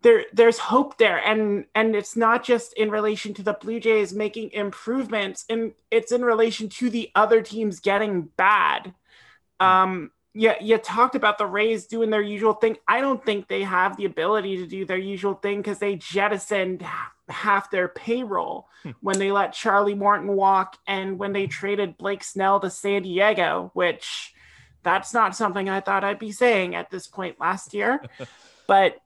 there 0.03 0.25
there's 0.33 0.59
hope 0.59 0.99
there, 0.99 1.19
and 1.19 1.67
and 1.75 1.95
it's 1.95 2.17
not 2.17 2.45
just 2.45 2.73
in 2.75 2.91
relation 2.91 3.35
to 3.35 3.43
the 3.43 3.55
Blue 3.55 3.81
Jays 3.81 4.13
making 4.13 4.53
improvements, 4.53 5.45
and 5.49 5.73
it's 5.91 6.13
in 6.13 6.25
relation 6.25 6.69
to 6.71 6.91
the 6.91 7.11
other 7.15 7.43
teams 7.43 7.81
getting 7.81 8.23
bad. 8.37 8.95
Um, 9.61 10.11
yeah, 10.35 10.57
you 10.61 10.77
talked 10.79 11.15
about 11.15 11.39
the 11.39 11.47
Rays 11.47 11.87
doing 11.87 12.11
their 12.11 12.21
usual 12.21 12.55
thing. 12.55 12.77
I 12.89 13.01
don't 13.01 13.25
think 13.25 13.49
they 13.49 13.63
have 13.63 13.97
the 13.97 14.05
ability 14.05 14.57
to 14.59 14.67
do 14.67 14.85
their 14.85 14.99
usual 14.99 15.35
thing 15.35 15.59
because 15.59 15.79
they 15.79 15.97
jettisoned 15.97 16.85
half 17.29 17.71
their 17.71 17.89
payroll 17.89 18.69
hmm. 18.83 18.91
when 19.01 19.19
they 19.19 19.33
let 19.33 19.53
Charlie 19.53 19.95
Morton 19.95 20.29
walk 20.29 20.79
and 20.87 21.19
when 21.19 21.33
they 21.33 21.47
traded 21.47 21.97
Blake 21.97 22.25
Snell 22.25 22.61
to 22.61 22.71
San 22.71 23.03
Diego, 23.03 23.71
which 23.75 24.35
that's 24.83 25.15
not 25.15 25.35
something 25.35 25.69
I 25.69 25.81
thought 25.81 26.05
I'd 26.05 26.19
be 26.19 26.33
saying 26.33 26.75
at 26.75 26.91
this 26.91 27.07
point 27.07 27.41
last 27.41 27.75
year. 27.75 28.03
but 28.69 28.97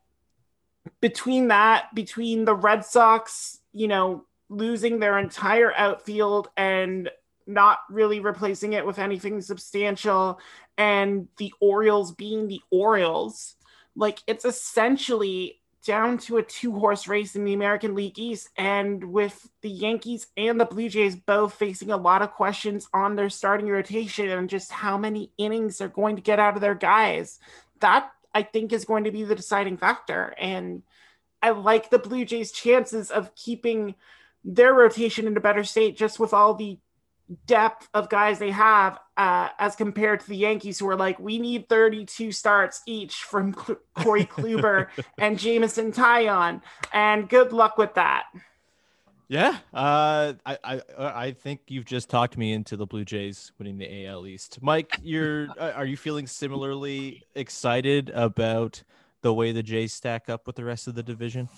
between 1.00 1.48
that, 1.48 1.94
between 1.94 2.44
the 2.44 2.54
Red 2.54 2.84
Sox, 2.84 3.58
you 3.72 3.88
know, 3.88 4.24
losing 4.48 4.98
their 4.98 5.18
entire 5.18 5.72
outfield 5.74 6.48
and 6.56 7.10
not 7.46 7.78
really 7.88 8.20
replacing 8.20 8.72
it 8.72 8.84
with 8.84 8.98
anything 8.98 9.40
substantial 9.40 10.38
and 10.76 11.28
the 11.38 11.52
Orioles 11.60 12.12
being 12.12 12.48
the 12.48 12.60
Orioles, 12.70 13.56
like 13.96 14.20
it's 14.26 14.44
essentially 14.44 15.60
down 15.88 16.18
to 16.18 16.36
a 16.36 16.42
two 16.42 16.78
horse 16.78 17.08
race 17.08 17.34
in 17.34 17.46
the 17.46 17.54
American 17.54 17.94
League 17.94 18.18
East. 18.18 18.50
And 18.58 19.02
with 19.10 19.48
the 19.62 19.70
Yankees 19.70 20.26
and 20.36 20.60
the 20.60 20.66
Blue 20.66 20.90
Jays 20.90 21.16
both 21.16 21.54
facing 21.54 21.90
a 21.90 21.96
lot 21.96 22.20
of 22.20 22.32
questions 22.32 22.86
on 22.92 23.16
their 23.16 23.30
starting 23.30 23.68
rotation 23.68 24.28
and 24.28 24.50
just 24.50 24.70
how 24.70 24.98
many 24.98 25.32
innings 25.38 25.78
they're 25.78 25.88
going 25.88 26.16
to 26.16 26.22
get 26.22 26.38
out 26.38 26.56
of 26.56 26.60
their 26.60 26.74
guys, 26.74 27.38
that 27.80 28.10
I 28.34 28.42
think 28.42 28.74
is 28.74 28.84
going 28.84 29.04
to 29.04 29.10
be 29.10 29.24
the 29.24 29.34
deciding 29.34 29.78
factor. 29.78 30.34
And 30.38 30.82
I 31.42 31.50
like 31.50 31.88
the 31.88 31.98
Blue 31.98 32.26
Jays' 32.26 32.52
chances 32.52 33.10
of 33.10 33.34
keeping 33.34 33.94
their 34.44 34.74
rotation 34.74 35.26
in 35.26 35.38
a 35.38 35.40
better 35.40 35.64
state 35.64 35.96
just 35.96 36.20
with 36.20 36.34
all 36.34 36.52
the 36.52 36.78
depth 37.46 37.88
of 37.94 38.08
guys 38.08 38.38
they 38.38 38.50
have 38.50 38.98
uh, 39.16 39.48
as 39.58 39.76
compared 39.76 40.20
to 40.20 40.28
the 40.28 40.36
Yankees, 40.36 40.78
who 40.78 40.88
are 40.88 40.96
like, 40.96 41.18
we 41.18 41.38
need 41.38 41.68
32 41.68 42.32
starts 42.32 42.82
each 42.86 43.16
from 43.16 43.52
Corey 43.94 44.24
Kluber 44.24 44.88
and 45.18 45.38
Jameson 45.38 45.92
Taillon, 45.92 46.62
and 46.92 47.28
good 47.28 47.52
luck 47.52 47.78
with 47.78 47.94
that. 47.94 48.24
Yeah, 49.28 49.58
uh, 49.74 50.32
I, 50.46 50.58
I 50.64 50.80
I 50.96 51.32
think 51.32 51.60
you've 51.68 51.84
just 51.84 52.08
talked 52.08 52.38
me 52.38 52.54
into 52.54 52.78
the 52.78 52.86
Blue 52.86 53.04
Jays 53.04 53.52
winning 53.58 53.76
the 53.76 54.06
AL 54.06 54.26
East. 54.26 54.58
Mike, 54.62 54.98
you're 55.02 55.48
are 55.60 55.84
you 55.84 55.98
feeling 55.98 56.26
similarly 56.26 57.24
excited 57.34 58.08
about 58.14 58.82
the 59.20 59.34
way 59.34 59.52
the 59.52 59.62
Jays 59.62 59.92
stack 59.92 60.30
up 60.30 60.46
with 60.46 60.56
the 60.56 60.64
rest 60.64 60.88
of 60.88 60.94
the 60.94 61.02
division? 61.02 61.50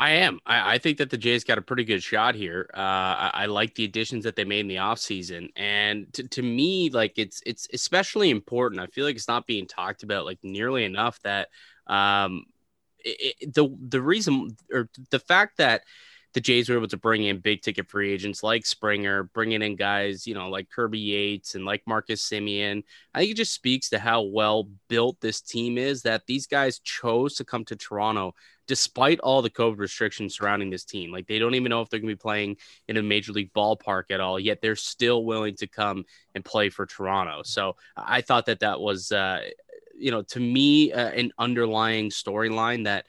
I 0.00 0.12
am. 0.12 0.40
I, 0.46 0.74
I, 0.74 0.78
think 0.78 0.96
that 0.96 1.10
the 1.10 1.18
Jays 1.18 1.44
got 1.44 1.58
a 1.58 1.62
pretty 1.62 1.84
good 1.84 2.02
shot 2.02 2.34
here. 2.34 2.70
Uh, 2.72 2.80
I, 2.80 3.30
I, 3.34 3.46
like 3.46 3.74
the 3.74 3.84
additions 3.84 4.24
that 4.24 4.34
they 4.34 4.44
made 4.44 4.60
in 4.60 4.68
the 4.68 4.76
offseason. 4.76 5.50
And 5.56 6.10
to, 6.14 6.26
to 6.26 6.42
me, 6.42 6.88
like 6.88 7.12
it's 7.18 7.42
it's 7.44 7.68
especially 7.74 8.30
important. 8.30 8.80
I 8.80 8.86
feel 8.86 9.04
like 9.04 9.16
it's 9.16 9.28
not 9.28 9.46
being 9.46 9.66
talked 9.66 10.02
about 10.02 10.24
like 10.24 10.38
nearly 10.42 10.84
enough 10.84 11.20
that 11.20 11.48
um 11.86 12.44
it, 13.00 13.34
it, 13.40 13.54
the 13.54 13.76
the 13.88 14.00
reason 14.00 14.56
or 14.72 14.88
the 15.10 15.18
fact 15.18 15.58
that 15.58 15.82
the 16.32 16.40
Jays 16.40 16.68
were 16.68 16.76
able 16.76 16.88
to 16.88 16.96
bring 16.96 17.24
in 17.24 17.38
big 17.38 17.62
ticket 17.62 17.88
free 17.88 18.12
agents 18.12 18.42
like 18.42 18.64
Springer, 18.64 19.24
bringing 19.24 19.62
in 19.62 19.74
guys, 19.74 20.26
you 20.26 20.34
know, 20.34 20.48
like 20.48 20.70
Kirby 20.70 20.98
Yates 20.98 21.54
and 21.54 21.64
like 21.64 21.82
Marcus 21.86 22.22
Semien. 22.28 22.84
I 23.14 23.20
think 23.20 23.32
it 23.32 23.36
just 23.36 23.54
speaks 23.54 23.88
to 23.90 23.98
how 23.98 24.22
well 24.22 24.68
built 24.88 25.20
this 25.20 25.40
team 25.40 25.76
is 25.76 26.02
that 26.02 26.26
these 26.26 26.46
guys 26.46 26.78
chose 26.80 27.34
to 27.36 27.44
come 27.44 27.64
to 27.66 27.76
Toronto 27.76 28.34
despite 28.68 29.18
all 29.18 29.42
the 29.42 29.50
COVID 29.50 29.78
restrictions 29.78 30.36
surrounding 30.36 30.70
this 30.70 30.84
team. 30.84 31.10
Like 31.10 31.26
they 31.26 31.40
don't 31.40 31.56
even 31.56 31.70
know 31.70 31.80
if 31.80 31.90
they're 31.90 31.98
going 31.98 32.10
to 32.10 32.14
be 32.14 32.20
playing 32.20 32.56
in 32.86 32.96
a 32.96 33.02
major 33.02 33.32
league 33.32 33.52
ballpark 33.52 34.04
at 34.10 34.20
all, 34.20 34.38
yet 34.38 34.60
they're 34.62 34.76
still 34.76 35.24
willing 35.24 35.56
to 35.56 35.66
come 35.66 36.04
and 36.36 36.44
play 36.44 36.68
for 36.68 36.86
Toronto. 36.86 37.42
So 37.42 37.74
I 37.96 38.20
thought 38.20 38.46
that 38.46 38.60
that 38.60 38.80
was, 38.80 39.10
uh, 39.10 39.40
you 39.98 40.12
know, 40.12 40.22
to 40.22 40.38
me, 40.38 40.92
uh, 40.92 41.08
an 41.08 41.32
underlying 41.36 42.10
storyline 42.10 42.84
that 42.84 43.06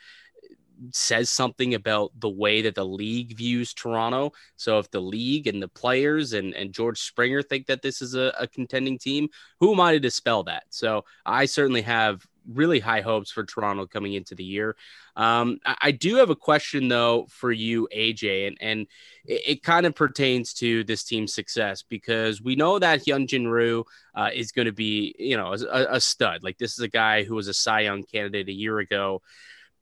says 0.91 1.29
something 1.29 1.73
about 1.73 2.11
the 2.19 2.29
way 2.29 2.61
that 2.61 2.75
the 2.75 2.85
league 2.85 3.37
views 3.37 3.73
Toronto. 3.73 4.31
So 4.55 4.79
if 4.79 4.89
the 4.91 5.01
league 5.01 5.47
and 5.47 5.61
the 5.61 5.67
players 5.67 6.33
and, 6.33 6.53
and 6.55 6.73
George 6.73 6.99
Springer 6.99 7.41
think 7.41 7.67
that 7.67 7.81
this 7.81 8.01
is 8.01 8.15
a, 8.15 8.33
a 8.39 8.47
contending 8.47 8.97
team, 8.97 9.29
who 9.59 9.73
am 9.73 9.79
I 9.79 9.93
to 9.93 9.99
dispel 9.99 10.43
that? 10.43 10.63
So 10.69 11.05
I 11.25 11.45
certainly 11.45 11.83
have 11.83 12.25
really 12.49 12.79
high 12.79 13.01
hopes 13.01 13.31
for 13.31 13.43
Toronto 13.43 13.85
coming 13.85 14.13
into 14.13 14.35
the 14.35 14.43
year. 14.43 14.75
Um, 15.15 15.59
I, 15.65 15.75
I, 15.81 15.91
do 15.91 16.15
have 16.15 16.29
a 16.29 16.35
question 16.35 16.87
though 16.87 17.27
for 17.29 17.51
you, 17.51 17.87
AJ, 17.95 18.47
and 18.47 18.57
and 18.61 18.87
it, 19.25 19.41
it, 19.45 19.63
kind 19.63 19.85
of 19.85 19.93
pertains 19.93 20.53
to 20.55 20.83
this 20.85 21.03
team's 21.03 21.33
success 21.33 21.83
because 21.83 22.41
we 22.41 22.55
know 22.55 22.79
that 22.79 23.05
Hyunjin 23.05 23.49
Ryu 23.51 23.83
uh, 24.15 24.29
is 24.33 24.51
going 24.51 24.67
to 24.67 24.71
be, 24.71 25.13
you 25.19 25.37
know, 25.37 25.53
a, 25.53 25.95
a 25.95 26.01
stud. 26.01 26.43
Like 26.43 26.57
this 26.57 26.73
is 26.73 26.79
a 26.79 26.87
guy 26.87 27.23
who 27.23 27.35
was 27.35 27.47
a 27.47 27.53
Cy 27.53 27.81
Young 27.81 28.03
candidate 28.03 28.47
a 28.47 28.53
year 28.53 28.79
ago. 28.79 29.21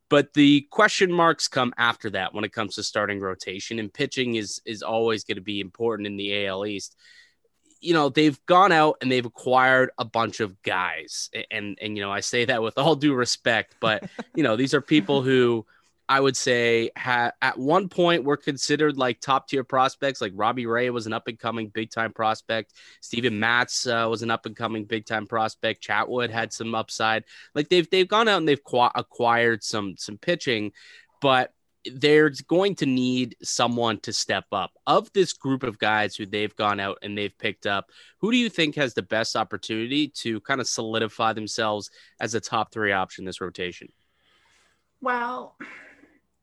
But 0.09 0.33
the 0.33 0.61
question 0.71 1.11
marks 1.11 1.47
come 1.47 1.73
after 1.77 2.09
that 2.11 2.33
when 2.33 2.43
it 2.43 2.51
comes 2.51 2.75
to 2.75 2.83
starting 2.83 3.19
rotation 3.19 3.79
and 3.79 3.93
pitching 3.93 4.35
is 4.35 4.61
is 4.65 4.81
always 4.81 5.23
going 5.23 5.37
to 5.37 5.41
be 5.41 5.59
important 5.59 6.07
in 6.07 6.17
the 6.17 6.47
AL 6.47 6.65
East. 6.65 6.95
You 7.79 7.93
know 7.93 8.09
they've 8.09 8.43
gone 8.45 8.71
out 8.71 8.97
and 9.01 9.11
they've 9.11 9.25
acquired 9.25 9.91
a 9.97 10.05
bunch 10.05 10.39
of 10.39 10.61
guys 10.63 11.29
and 11.51 11.77
and 11.81 11.95
you 11.95 12.03
know 12.03 12.11
i 12.11 12.19
say 12.19 12.43
that 12.43 12.61
with 12.61 12.77
all 12.77 12.93
due 12.93 13.13
respect 13.13 13.75
but 13.79 14.03
you 14.35 14.43
know 14.43 14.57
these 14.57 14.73
are 14.73 14.81
people 14.81 15.21
who 15.21 15.65
i 16.09 16.19
would 16.19 16.35
say 16.35 16.91
ha- 16.97 17.31
at 17.41 17.57
one 17.57 17.87
point 17.87 18.25
were 18.25 18.35
considered 18.35 18.97
like 18.97 19.21
top 19.21 19.47
tier 19.47 19.63
prospects 19.63 20.19
like 20.19 20.33
robbie 20.35 20.65
ray 20.65 20.89
was 20.89 21.07
an 21.07 21.13
up 21.13 21.27
and 21.27 21.39
coming 21.39 21.69
big 21.69 21.89
time 21.89 22.11
prospect 22.11 22.73
steven 22.99 23.39
matz 23.39 23.87
uh, 23.87 24.05
was 24.09 24.21
an 24.21 24.31
up 24.31 24.45
and 24.45 24.57
coming 24.57 24.83
big 24.83 25.05
time 25.05 25.25
prospect 25.25 25.81
chatwood 25.81 26.29
had 26.29 26.51
some 26.51 26.75
upside 26.75 27.23
like 27.55 27.69
they've 27.69 27.89
they've 27.89 28.09
gone 28.09 28.27
out 28.27 28.39
and 28.39 28.47
they've 28.47 28.63
qu- 28.63 28.89
acquired 28.95 29.63
some 29.63 29.95
some 29.97 30.17
pitching 30.17 30.71
but 31.21 31.53
they're 31.93 32.31
going 32.47 32.75
to 32.75 32.85
need 32.85 33.35
someone 33.41 33.99
to 34.01 34.11
step 34.11 34.45
up. 34.51 34.71
Of 34.85 35.11
this 35.13 35.33
group 35.33 35.63
of 35.63 35.79
guys 35.79 36.15
who 36.15 36.25
they've 36.25 36.55
gone 36.55 36.79
out 36.79 36.97
and 37.01 37.17
they've 37.17 37.37
picked 37.37 37.65
up, 37.65 37.89
who 38.19 38.31
do 38.31 38.37
you 38.37 38.49
think 38.49 38.75
has 38.75 38.93
the 38.93 39.01
best 39.01 39.35
opportunity 39.35 40.09
to 40.09 40.41
kind 40.41 40.59
of 40.59 40.67
solidify 40.67 41.33
themselves 41.33 41.89
as 42.19 42.35
a 42.35 42.39
top 42.39 42.73
three 42.73 42.91
option 42.91 43.25
this 43.25 43.41
rotation? 43.41 43.89
Well, 45.01 45.55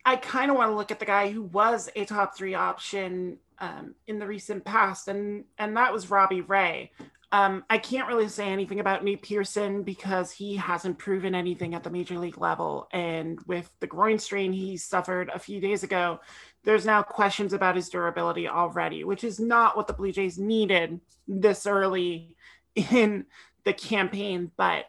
I 0.07 0.15
kind 0.15 0.53
of 0.53 0.57
want 0.57 0.71
to 0.71 0.77
look 0.77 0.93
at 0.93 1.01
the 1.01 1.05
guy 1.05 1.31
who 1.31 1.43
was 1.43 1.91
a 1.97 2.05
top 2.05 2.37
three 2.37 2.55
option 2.55 3.39
um, 3.59 3.97
in 4.07 4.21
the 4.21 4.27
recent 4.27 4.65
past, 4.65 5.09
and 5.09 5.45
and 5.59 5.77
that 5.77 5.93
was 5.93 6.11
Robbie 6.11 6.43
Ray. 6.43 6.93
Um, 7.33 7.65
I 7.69 7.79
can't 7.79 8.07
really 8.07 8.29
say 8.29 8.47
anything 8.47 8.79
about 8.79 9.03
Nate 9.03 9.21
Pearson 9.21 9.83
because 9.83 10.31
he 10.31 10.55
hasn't 10.55 10.97
proven 10.97 11.35
anything 11.35 11.75
at 11.75 11.83
the 11.83 11.91
major 11.91 12.19
league 12.19 12.39
level. 12.39 12.87
And 12.93 13.41
with 13.49 13.69
the 13.81 13.89
groin 13.89 14.21
strain 14.21 14.53
he 14.53 14.77
suffered 14.77 15.29
a 15.35 15.41
few 15.41 15.61
days 15.61 15.83
ago, 15.83 16.21
there's 16.63 16.87
now 16.87 17.03
questions 17.03 17.53
about 17.53 17.75
his 17.75 17.89
durability 17.89 18.47
already, 18.47 19.03
which 19.03 19.25
is 19.25 19.41
not 19.41 19.77
what 19.77 19.89
the 19.89 19.93
Blue 19.93 20.13
Jays 20.13 20.39
needed 20.39 21.01
this 21.27 21.67
early 21.67 22.37
in 22.77 23.27
the 23.65 23.73
campaign. 23.73 24.53
But 24.57 24.87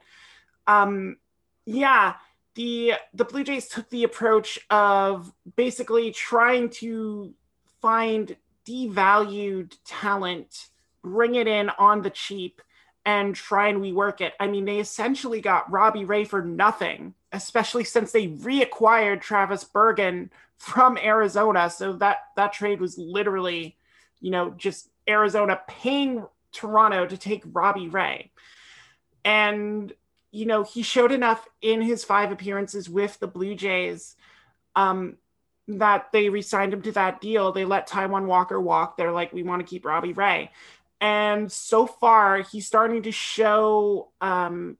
um, 0.68 1.18
yeah, 1.66 2.14
the 2.58 2.94
the 3.14 3.24
Blue 3.24 3.44
Jays 3.44 3.68
took 3.68 3.88
the 3.90 4.04
approach 4.04 4.60
of 4.72 5.32
basically 5.56 6.12
trying 6.12 6.70
to 6.72 7.34
find 7.82 8.36
devalued 8.68 9.76
talent, 9.86 10.68
bring 11.04 11.36
it 11.36 11.48
in 11.48 11.70
on 11.78 12.02
the 12.02 12.10
cheap, 12.10 12.62
and 13.06 13.36
try 13.36 13.68
and 13.68 13.80
rework 13.80 14.22
it. 14.22 14.34
I 14.40 14.48
mean, 14.48 14.66
they 14.66 14.80
essentially 14.80 15.40
got 15.40 15.72
Robbie 15.72 16.04
Ray 16.04 16.26
for 16.26 16.42
nothing, 16.42 17.14
especially 17.32 17.84
since 17.84 18.12
they 18.12 18.28
reacquired 18.28 19.22
Travis 19.22 19.64
Bergen 19.64 20.32
from 20.58 20.98
Arizona. 20.98 21.70
So 21.70 21.94
that 21.94 22.18
that 22.38 22.54
trade 22.54 22.82
was 22.82 22.98
literally, 22.98 23.78
you 24.20 24.32
know, 24.32 24.50
just 24.58 24.90
Arizona 25.08 25.62
paying 25.68 26.26
Toronto 26.52 27.06
to 27.06 27.18
take 27.18 27.44
Robbie 27.46 27.88
Ray. 27.88 28.32
And 29.24 29.94
you 30.32 30.46
know, 30.46 30.64
he 30.64 30.82
showed 30.82 31.12
enough 31.12 31.48
in 31.62 31.82
his 31.82 32.04
five 32.04 32.32
appearances 32.32 32.90
with 32.90 33.20
the 33.20 33.28
Blue 33.28 33.56
Jays 33.56 34.16
um, 34.76 35.18
that 35.68 36.12
they 36.12 36.30
re-signed 36.30 36.74
him 36.74 36.82
to 36.84 36.92
that 36.94 37.22
deal. 37.22 37.52
They 37.52 37.66
let 37.66 37.90
Taijuan 37.90 38.26
Walker 38.26 38.60
walk. 38.60 38.98
They're 38.98 39.12
like, 39.12 39.34
we 39.34 39.44
want 39.44 39.62
to 39.62 39.68
keep 39.68 39.86
Robbie 39.86 40.14
Ray. 40.14 40.52
And 41.00 41.52
so 41.52 41.86
far, 41.86 42.42
he's 42.42 42.66
starting 42.66 43.04
to 43.04 43.12
show 43.12 44.10
um, 44.20 44.78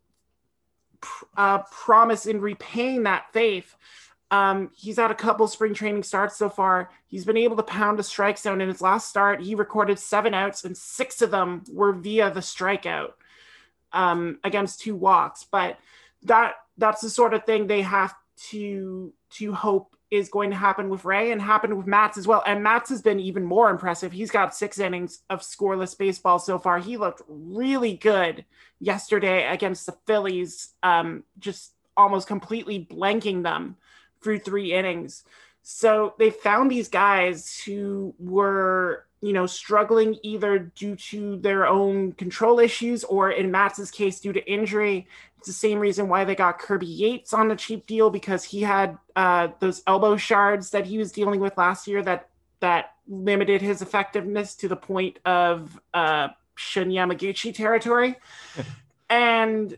pr- 1.00 1.26
uh, 1.36 1.60
promise 1.72 2.26
in 2.26 2.42
repaying 2.42 3.04
that 3.04 3.32
faith. 3.32 3.76
Um, 4.30 4.72
he's 4.76 4.98
had 4.98 5.12
a 5.12 5.16
couple 5.16 5.48
spring 5.48 5.74
training 5.74 6.04
starts 6.04 6.36
so 6.36 6.50
far. 6.50 6.90
He's 7.08 7.24
been 7.24 7.38
able 7.38 7.56
to 7.56 7.64
pound 7.64 8.00
a 8.00 8.04
strike 8.04 8.38
zone. 8.38 8.60
In 8.60 8.68
his 8.68 8.82
last 8.82 9.08
start, 9.08 9.42
he 9.42 9.56
recorded 9.56 10.00
seven 10.00 10.34
outs, 10.34 10.66
and 10.66 10.76
six 10.76 11.22
of 11.22 11.32
them 11.32 11.64
were 11.72 11.94
via 11.94 12.30
the 12.32 12.42
strikeout 12.42 13.14
um, 13.94 14.40
against 14.44 14.82
two 14.82 14.96
walks. 14.96 15.46
But 15.50 15.78
that 16.24 16.56
that's 16.78 17.02
the 17.02 17.10
sort 17.10 17.34
of 17.34 17.46
thing 17.46 17.68
they 17.68 17.82
have 17.82 18.14
to 18.50 19.14
to 19.32 19.54
hope 19.54 19.96
is 20.10 20.30
going 20.30 20.50
to 20.52 20.56
happen 20.56 20.90
with 20.90 21.04
Ray 21.04 21.32
and 21.32 21.42
happen 21.42 21.76
with 21.76 21.86
Matz 21.86 22.18
as 22.18 22.26
well. 22.26 22.42
And 22.46 22.64
Matz 22.64 22.90
has 22.90 23.02
been 23.02 23.20
even 23.20 23.44
more 23.44 23.70
impressive. 23.70 24.14
He's 24.14 24.32
got 24.32 24.56
six 24.56 24.80
innings 24.80 25.20
of 25.30 25.42
scoreless 25.42 25.98
baseball 25.98 26.40
so 26.40 26.58
far. 26.58 26.80
He 26.80 26.96
looked 26.96 27.24
really 27.28 27.98
good 27.98 28.46
yesterday 28.80 29.46
against 29.48 29.86
the 29.86 29.98
Phillies, 30.06 30.70
um, 30.82 31.24
just 31.40 31.74
almost 31.98 32.28
completely 32.28 32.88
blanking 32.90 33.44
them 33.44 33.76
through 34.22 34.40
three 34.40 34.72
innings. 34.72 35.24
So 35.62 36.14
they 36.18 36.30
found 36.30 36.72
these 36.72 36.88
guys 36.88 37.62
who 37.66 38.16
were, 38.18 39.07
you 39.22 39.34
know, 39.34 39.46
struggling 39.46 40.18
either 40.24 40.60
due 40.60 40.96
to 40.96 41.38
their 41.38 41.68
own 41.68 42.12
control 42.14 42.60
issues 42.60 43.04
or 43.04 43.32
in 43.32 43.52
Matz's 43.52 43.90
case 43.90 44.20
due 44.20 44.34
to 44.34 44.52
injury. 44.52 45.08
It's 45.40 45.48
the 45.48 45.54
same 45.54 45.80
reason 45.80 46.08
why 46.08 46.24
they 46.24 46.36
got 46.36 46.60
Kirby 46.60 46.86
Yates 46.86 47.34
on 47.34 47.50
a 47.52 47.56
cheap 47.56 47.88
deal 47.88 48.10
because 48.10 48.44
he 48.44 48.62
had 48.62 48.98
uh, 49.16 49.50
those 49.60 49.82
elbow 49.88 50.18
shards 50.18 50.72
that 50.72 50.86
he 50.86 50.98
was 50.98 51.12
dealing 51.12 51.40
with 51.40 51.58
last 51.58 51.88
year 51.88 52.04
that 52.04 52.30
that 52.60 52.94
limited 53.08 53.62
his 53.62 53.82
effectiveness 53.82 54.56
to 54.56 54.68
the 54.68 54.76
point 54.76 55.20
of 55.26 55.80
uh, 55.94 56.30
Shun 56.56 56.90
Yamaguchi 56.90 57.54
territory. 57.54 58.16
and 59.10 59.78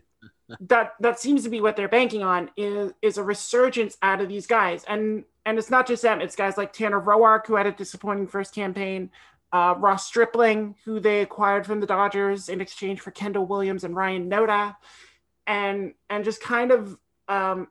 that 0.60 0.94
that 1.00 1.20
seems 1.20 1.44
to 1.44 1.48
be 1.48 1.60
what 1.60 1.76
they're 1.76 1.88
banking 1.88 2.22
on 2.22 2.50
is 2.56 2.92
is 3.02 3.18
a 3.18 3.22
resurgence 3.22 3.96
out 4.02 4.20
of 4.20 4.28
these 4.28 4.46
guys 4.46 4.84
and 4.88 5.24
and 5.50 5.58
it's 5.58 5.70
not 5.70 5.86
just 5.86 6.02
them 6.02 6.20
it's 6.20 6.36
guys 6.36 6.56
like 6.56 6.72
tanner 6.72 7.00
roark 7.00 7.46
who 7.46 7.56
had 7.56 7.66
a 7.66 7.72
disappointing 7.72 8.26
first 8.26 8.54
campaign 8.54 9.10
uh, 9.52 9.74
ross 9.76 10.06
stripling 10.06 10.74
who 10.84 11.00
they 11.00 11.20
acquired 11.20 11.66
from 11.66 11.80
the 11.80 11.86
dodgers 11.86 12.48
in 12.48 12.60
exchange 12.60 13.00
for 13.00 13.10
kendall 13.10 13.44
williams 13.46 13.84
and 13.84 13.94
ryan 13.94 14.30
noda. 14.30 14.76
And 15.46 15.94
and 16.08 16.24
just 16.24 16.40
kind 16.40 16.70
of 16.70 16.96
um, 17.26 17.66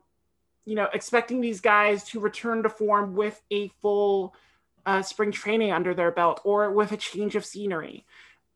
you 0.66 0.74
know 0.74 0.88
expecting 0.92 1.40
these 1.40 1.62
guys 1.62 2.04
to 2.10 2.20
return 2.20 2.62
to 2.64 2.68
form 2.68 3.14
with 3.14 3.40
a 3.50 3.68
full 3.80 4.34
uh, 4.84 5.00
spring 5.00 5.32
training 5.32 5.72
under 5.72 5.94
their 5.94 6.10
belt 6.10 6.42
or 6.44 6.70
with 6.72 6.92
a 6.92 6.98
change 6.98 7.36
of 7.36 7.44
scenery. 7.46 8.04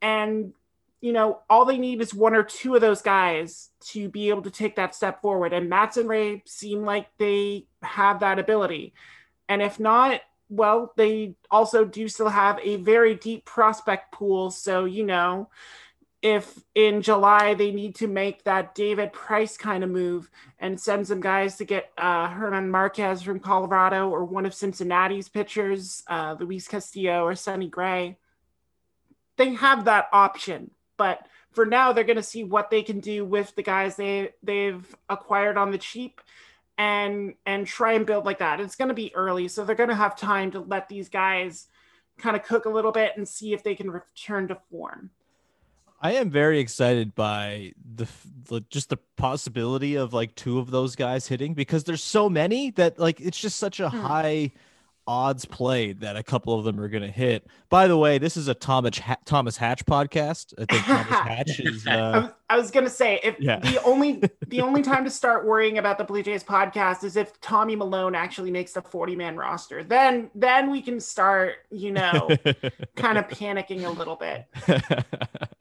And 0.01 0.53
you 1.01 1.13
know, 1.13 1.41
all 1.49 1.65
they 1.65 1.77
need 1.77 2.01
is 2.01 2.13
one 2.13 2.35
or 2.35 2.43
two 2.43 2.75
of 2.75 2.81
those 2.81 3.01
guys 3.01 3.69
to 3.79 4.09
be 4.09 4.29
able 4.29 4.41
to 4.43 4.51
take 4.51 4.75
that 4.77 4.95
step 4.95 5.21
forward. 5.21 5.53
And 5.53 5.69
Matz 5.69 5.97
and 5.97 6.09
Ray 6.09 6.43
seem 6.45 6.83
like 6.83 7.07
they 7.17 7.67
have 7.83 8.21
that 8.21 8.39
ability. 8.39 8.93
And 9.47 9.61
if 9.61 9.79
not, 9.79 10.21
well, 10.49 10.93
they 10.95 11.35
also 11.51 11.85
do 11.85 12.07
still 12.07 12.29
have 12.29 12.59
a 12.63 12.77
very 12.77 13.15
deep 13.15 13.45
prospect 13.45 14.11
pool. 14.11 14.51
So, 14.51 14.85
you 14.85 15.03
know, 15.03 15.49
if 16.21 16.59
in 16.73 17.03
July 17.03 17.53
they 17.53 17.71
need 17.71 17.93
to 17.95 18.07
make 18.07 18.43
that 18.45 18.73
David 18.73 19.13
Price 19.13 19.57
kind 19.57 19.83
of 19.83 19.91
move 19.91 20.29
and 20.57 20.79
send 20.79 21.07
some 21.07 21.21
guys 21.21 21.57
to 21.57 21.65
get 21.65 21.91
uh, 21.99 22.27
German 22.29 22.71
Marquez 22.71 23.21
from 23.21 23.39
Colorado 23.39 24.09
or 24.09 24.25
one 24.25 24.47
of 24.47 24.53
Cincinnati's 24.55 25.29
pitchers, 25.29 26.03
uh, 26.07 26.35
Luis 26.39 26.67
Castillo 26.67 27.23
or 27.23 27.35
Sonny 27.35 27.67
Gray, 27.67 28.17
they 29.37 29.53
have 29.53 29.85
that 29.85 30.07
option 30.11 30.71
but 30.97 31.27
for 31.51 31.65
now, 31.65 31.93
they're 31.93 32.03
going 32.03 32.17
to 32.17 32.23
see 32.23 32.43
what 32.43 32.69
they 32.69 32.83
can 32.83 32.99
do 32.99 33.23
with 33.23 33.55
the 33.55 33.63
guys 33.63 33.95
they 33.95 34.31
they've 34.43 34.95
acquired 35.09 35.57
on 35.57 35.71
the 35.71 35.77
cheap, 35.77 36.21
and 36.77 37.33
and 37.45 37.65
try 37.65 37.93
and 37.93 38.05
build 38.05 38.25
like 38.25 38.39
that. 38.39 38.59
It's 38.59 38.75
going 38.75 38.89
to 38.89 38.93
be 38.93 39.15
early, 39.15 39.47
so 39.47 39.63
they're 39.63 39.75
going 39.75 39.89
to 39.89 39.95
have 39.95 40.17
time 40.17 40.51
to 40.51 40.59
let 40.59 40.89
these 40.89 41.09
guys 41.09 41.67
kind 42.17 42.35
of 42.35 42.43
cook 42.43 42.65
a 42.65 42.69
little 42.69 42.91
bit 42.91 43.13
and 43.17 43.27
see 43.27 43.53
if 43.53 43.63
they 43.63 43.75
can 43.75 43.89
return 43.89 44.47
to 44.49 44.57
form. 44.69 45.09
I 46.01 46.13
am 46.13 46.29
very 46.29 46.59
excited 46.59 47.15
by 47.15 47.73
the, 47.95 48.07
the, 48.47 48.61
just 48.69 48.89
the 48.89 48.97
possibility 49.15 49.95
of 49.95 50.13
like 50.13 50.35
two 50.35 50.59
of 50.59 50.69
those 50.69 50.95
guys 50.95 51.27
hitting 51.27 51.53
because 51.53 51.85
there's 51.85 52.03
so 52.03 52.29
many 52.29 52.71
that 52.71 52.99
like 52.99 53.19
it's 53.19 53.39
just 53.39 53.57
such 53.57 53.79
a 53.79 53.89
hmm. 53.89 54.01
high 54.01 54.51
odds 55.07 55.45
played 55.45 56.01
that 56.01 56.15
a 56.15 56.23
couple 56.23 56.57
of 56.57 56.65
them 56.65 56.79
are 56.79 56.87
going 56.87 57.03
to 57.03 57.11
hit. 57.11 57.47
By 57.69 57.87
the 57.87 57.97
way, 57.97 58.17
this 58.17 58.37
is 58.37 58.47
a 58.47 58.53
Thomas 58.53 58.99
Thomas 59.25 59.57
Hatch 59.57 59.85
podcast. 59.85 60.53
I 60.57 60.65
think 60.65 60.85
Thomas 60.85 61.07
Hatch 61.09 61.59
is. 61.59 61.87
Uh... 61.87 62.29
I 62.49 62.57
was 62.57 62.71
going 62.71 62.83
to 62.83 62.89
say 62.89 63.19
if 63.23 63.39
yeah. 63.39 63.59
the 63.59 63.81
only 63.83 64.21
the 64.47 64.61
only 64.61 64.81
time 64.83 65.03
to 65.03 65.09
start 65.11 65.45
worrying 65.45 65.77
about 65.77 65.97
the 65.97 66.03
Blue 66.03 66.23
Jays 66.23 66.43
podcast 66.43 67.03
is 67.03 67.15
if 67.15 67.39
Tommy 67.41 67.75
Malone 67.75 68.15
actually 68.15 68.51
makes 68.51 68.73
the 68.73 68.81
forty 68.81 69.15
man 69.15 69.35
roster. 69.35 69.83
Then 69.83 70.29
then 70.35 70.71
we 70.71 70.81
can 70.81 70.99
start, 70.99 71.55
you 71.69 71.91
know, 71.91 72.29
kind 72.95 73.17
of 73.17 73.27
panicking 73.27 73.85
a 73.85 73.89
little 73.89 74.15
bit. 74.15 74.45